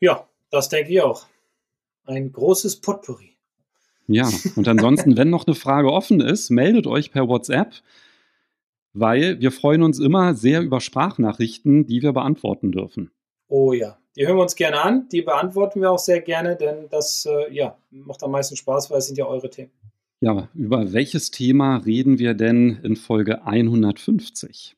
Ja, 0.00 0.28
das 0.50 0.68
denke 0.68 0.92
ich 0.92 1.00
auch. 1.00 1.26
Ein 2.04 2.32
großes 2.32 2.80
Potpourri. 2.80 3.36
Ja, 4.08 4.30
und 4.54 4.68
ansonsten, 4.68 5.16
wenn 5.16 5.30
noch 5.30 5.46
eine 5.46 5.56
Frage 5.56 5.90
offen 5.90 6.20
ist, 6.20 6.50
meldet 6.50 6.86
euch 6.86 7.10
per 7.10 7.26
WhatsApp, 7.28 7.72
weil 8.98 9.40
wir 9.40 9.52
freuen 9.52 9.82
uns 9.82 9.98
immer 9.98 10.34
sehr 10.34 10.62
über 10.62 10.80
Sprachnachrichten, 10.80 11.86
die 11.86 12.02
wir 12.02 12.12
beantworten 12.12 12.72
dürfen. 12.72 13.10
Oh 13.48 13.72
ja, 13.72 13.98
die 14.16 14.26
hören 14.26 14.36
wir 14.36 14.42
uns 14.42 14.56
gerne 14.56 14.82
an, 14.82 15.08
die 15.12 15.22
beantworten 15.22 15.80
wir 15.80 15.90
auch 15.90 15.98
sehr 15.98 16.20
gerne, 16.20 16.56
denn 16.56 16.88
das 16.90 17.26
äh, 17.26 17.52
ja, 17.54 17.76
macht 17.90 18.22
am 18.22 18.30
meisten 18.30 18.56
Spaß, 18.56 18.90
weil 18.90 18.98
es 18.98 19.06
sind 19.06 19.18
ja 19.18 19.26
eure 19.26 19.50
Themen. 19.50 19.70
Ja, 20.20 20.48
über 20.54 20.92
welches 20.94 21.30
Thema 21.30 21.76
reden 21.76 22.18
wir 22.18 22.32
denn 22.32 22.80
in 22.82 22.96
Folge 22.96 23.44
150? 23.44 24.74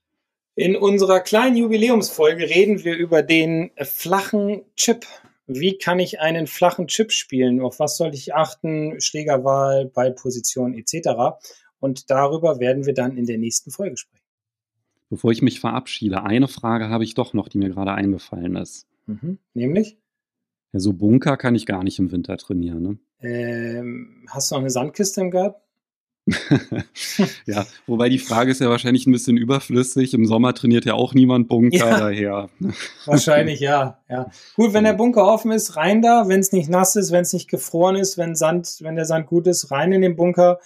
In 0.56 0.74
unserer 0.74 1.20
kleinen 1.20 1.56
Jubiläumsfolge 1.56 2.50
reden 2.50 2.82
wir 2.82 2.96
über 2.96 3.22
den 3.22 3.70
flachen 3.80 4.62
Chip. 4.74 5.06
Wie 5.46 5.78
kann 5.78 6.00
ich 6.00 6.18
einen 6.18 6.48
flachen 6.48 6.88
Chip 6.88 7.12
spielen? 7.12 7.60
Auf 7.60 7.78
was 7.78 7.96
sollte 7.96 8.16
ich 8.16 8.34
achten? 8.34 9.00
Schlägerwahl, 9.00 9.86
Ballposition 9.86 10.74
etc. 10.74 11.38
Und 11.80 12.10
darüber 12.10 12.60
werden 12.60 12.86
wir 12.86 12.94
dann 12.94 13.16
in 13.16 13.26
der 13.26 13.38
nächsten 13.38 13.70
Folge 13.70 13.96
sprechen. 13.96 14.24
Bevor 15.10 15.30
ich 15.32 15.42
mich 15.42 15.60
verabschiede, 15.60 16.22
eine 16.22 16.48
Frage 16.48 16.88
habe 16.90 17.04
ich 17.04 17.14
doch 17.14 17.32
noch, 17.32 17.48
die 17.48 17.58
mir 17.58 17.70
gerade 17.70 17.92
eingefallen 17.92 18.56
ist. 18.56 18.86
Mhm. 19.06 19.38
Nämlich? 19.54 19.96
Ja, 20.72 20.80
so 20.80 20.92
Bunker 20.92 21.36
kann 21.36 21.54
ich 21.54 21.64
gar 21.64 21.82
nicht 21.82 21.98
im 21.98 22.12
Winter 22.12 22.36
trainieren. 22.36 22.82
Ne? 22.82 22.98
Ähm, 23.20 24.26
hast 24.28 24.50
du 24.50 24.56
noch 24.56 24.60
eine 24.60 24.70
Sandkiste 24.70 25.22
im 25.22 25.30
Garten? 25.30 25.60
ja, 27.46 27.66
wobei 27.86 28.08
die 28.08 28.18
Frage 28.18 28.50
ist 28.50 28.60
ja 28.60 28.68
wahrscheinlich 28.68 29.06
ein 29.06 29.12
bisschen 29.12 29.36
überflüssig. 29.36 30.14
Im 30.14 30.26
Sommer 30.26 30.54
trainiert 30.54 30.84
ja 30.84 30.94
auch 30.94 31.14
niemand 31.14 31.48
Bunker, 31.48 31.76
ja, 31.76 31.98
daher. 31.98 32.50
Wahrscheinlich 33.06 33.60
ja, 33.60 33.98
ja. 34.10 34.30
Gut, 34.56 34.74
wenn 34.74 34.84
der 34.84 34.92
Bunker 34.92 35.26
offen 35.26 35.52
ist, 35.52 35.76
rein 35.76 36.02
da. 36.02 36.28
Wenn 36.28 36.40
es 36.40 36.52
nicht 36.52 36.68
nass 36.68 36.96
ist, 36.96 37.12
wenn 37.12 37.22
es 37.22 37.32
nicht 37.32 37.48
gefroren 37.48 37.96
ist, 37.96 38.18
wenn 38.18 38.34
Sand, 38.34 38.78
wenn 38.80 38.96
der 38.96 39.06
Sand 39.06 39.26
gut 39.26 39.46
ist, 39.46 39.70
rein 39.70 39.92
in 39.92 40.02
den 40.02 40.16
Bunker. 40.16 40.58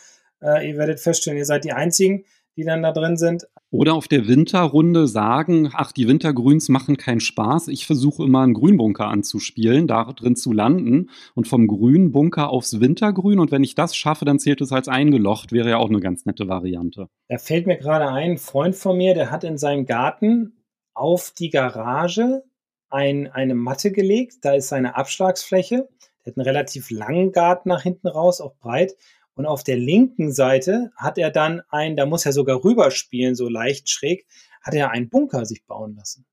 Äh, 0.43 0.69
ihr 0.71 0.77
werdet 0.77 1.01
feststellen, 1.01 1.39
ihr 1.39 1.45
seid 1.45 1.65
die 1.65 1.73
einzigen 1.73 2.25
die 2.57 2.65
dann 2.65 2.83
da 2.83 2.93
drin 2.93 3.17
sind. 3.17 3.47
Oder 3.71 3.95
auf 3.95 4.09
der 4.09 4.29
Winterrunde 4.29 5.07
sagen, 5.07 5.71
ach, 5.73 5.93
die 5.93 6.07
Wintergrüns 6.07 6.69
machen 6.69 6.99
keinen 6.99 7.21
Spaß. 7.21 7.69
Ich 7.69 7.87
versuche 7.87 8.25
immer 8.25 8.43
einen 8.43 8.53
Grünbunker 8.53 9.07
anzuspielen, 9.07 9.87
da 9.87 10.05
drin 10.05 10.37
zu 10.37 10.53
landen 10.53 11.09
und 11.35 11.49
vom 11.49 11.67
Grünbunker 11.67 12.51
aufs 12.51 12.81
Wintergrün. 12.81 13.39
Und 13.39 13.51
wenn 13.51 13.65
ich 13.65 13.75
das 13.75 13.97
schaffe, 13.97 14.27
dann 14.27 14.39
zählt 14.39 14.61
es 14.61 14.73
als 14.73 14.89
eingelocht. 14.89 15.53
Wäre 15.53 15.71
ja 15.71 15.79
auch 15.79 15.89
eine 15.89 16.01
ganz 16.01 16.27
nette 16.27 16.49
Variante. 16.49 17.09
Da 17.29 17.39
fällt 17.39 17.67
mir 17.67 17.79
gerade 17.79 18.09
ein, 18.09 18.33
ein 18.33 18.39
Freund 18.39 18.77
von 18.77 18.97
mir, 18.97 19.15
der 19.15 19.31
hat 19.31 19.45
in 19.45 19.57
seinem 19.57 19.87
Garten 19.87 20.65
auf 20.95 21.33
die 21.37 21.49
Garage 21.49 22.45
ein, 22.91 23.27
eine 23.29 23.55
Matte 23.55 23.91
gelegt. 23.91 24.37
Da 24.43 24.53
ist 24.53 24.69
seine 24.69 24.97
Abschlagsfläche. 24.97 25.89
Der 26.25 26.33
hat 26.33 26.37
einen 26.37 26.47
relativ 26.47 26.91
langen 26.91 27.33
Garten 27.33 27.71
nach 27.71 27.83
hinten 27.83 28.07
raus, 28.07 28.43
auch 28.43 28.55
breit. 28.57 28.95
Und 29.35 29.47
auf 29.47 29.65
der 29.65 29.77
linken 29.77 30.33
Seite 30.33 30.93
hat 30.97 31.19
er 31.19 31.31
dann 31.31 31.63
ein, 31.71 31.97
da 31.97 32.07
muss 32.07 32.27
er 32.27 32.33
sogar 32.33 32.63
rüberspielen, 32.63 33.35
so 33.35 33.49
leicht 33.49 33.89
schräg, 33.89 34.27
hat 34.61 34.75
er 34.75 34.91
einen 34.91 35.09
Bunker 35.09 35.47
sich 35.47 35.65
bauen 35.67 35.97
lassen. 35.97 36.27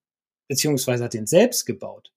Beziehungsweise 0.48 1.06
hat 1.06 1.14
den 1.14 1.28
selbst 1.28 1.66
gebaut. 1.66 2.12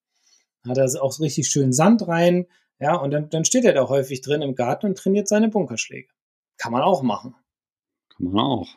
Hat 0.67 0.79
er 0.79 1.03
auch 1.03 1.21
richtig 1.21 1.49
schön 1.49 1.73
Sand 1.73 2.07
rein, 2.09 2.47
ja, 2.83 2.97
und 2.97 3.13
dann, 3.13 3.31
dann 3.31 3.45
steht 3.45 3.65
er 3.65 3.75
da 3.75 3.89
häufig 3.89 4.23
drin 4.23 4.43
im 4.43 4.57
Garten 4.57 4.87
und 4.87 4.99
trainiert 4.99 5.29
seine 5.29 5.49
Bunkerschläge. 5.49 6.09
Kann 6.57 6.73
man 6.73 6.83
auch 6.83 7.03
machen. 7.05 7.37
Kann 8.09 8.27
man 8.27 8.45
auch. 8.45 8.69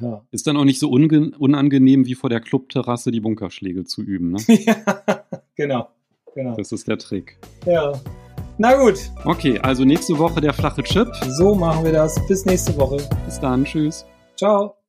Ja. 0.00 0.24
Ist 0.30 0.46
dann 0.46 0.56
auch 0.56 0.64
nicht 0.64 0.78
so 0.78 0.88
unangenehm 0.88 2.06
wie 2.06 2.14
vor 2.14 2.30
der 2.30 2.40
Clubterrasse 2.40 3.10
die 3.10 3.20
Bunkerschläge 3.20 3.84
zu 3.84 4.02
üben, 4.02 4.30
ne? 4.30 4.38
ja, 4.46 5.24
genau, 5.56 5.88
genau. 6.32 6.54
Das 6.54 6.70
ist 6.70 6.86
der 6.86 6.98
Trick. 6.98 7.38
Ja. 7.66 8.00
Na 8.60 8.74
gut. 8.74 9.10
Okay, 9.24 9.58
also 9.60 9.86
nächste 9.86 10.18
Woche 10.18 10.38
der 10.38 10.52
flache 10.52 10.82
Chip. 10.82 11.08
So 11.30 11.54
machen 11.54 11.82
wir 11.82 11.92
das. 11.92 12.20
Bis 12.28 12.44
nächste 12.44 12.76
Woche. 12.76 12.98
Bis 13.24 13.40
dann. 13.40 13.64
Tschüss. 13.64 14.04
Ciao. 14.36 14.79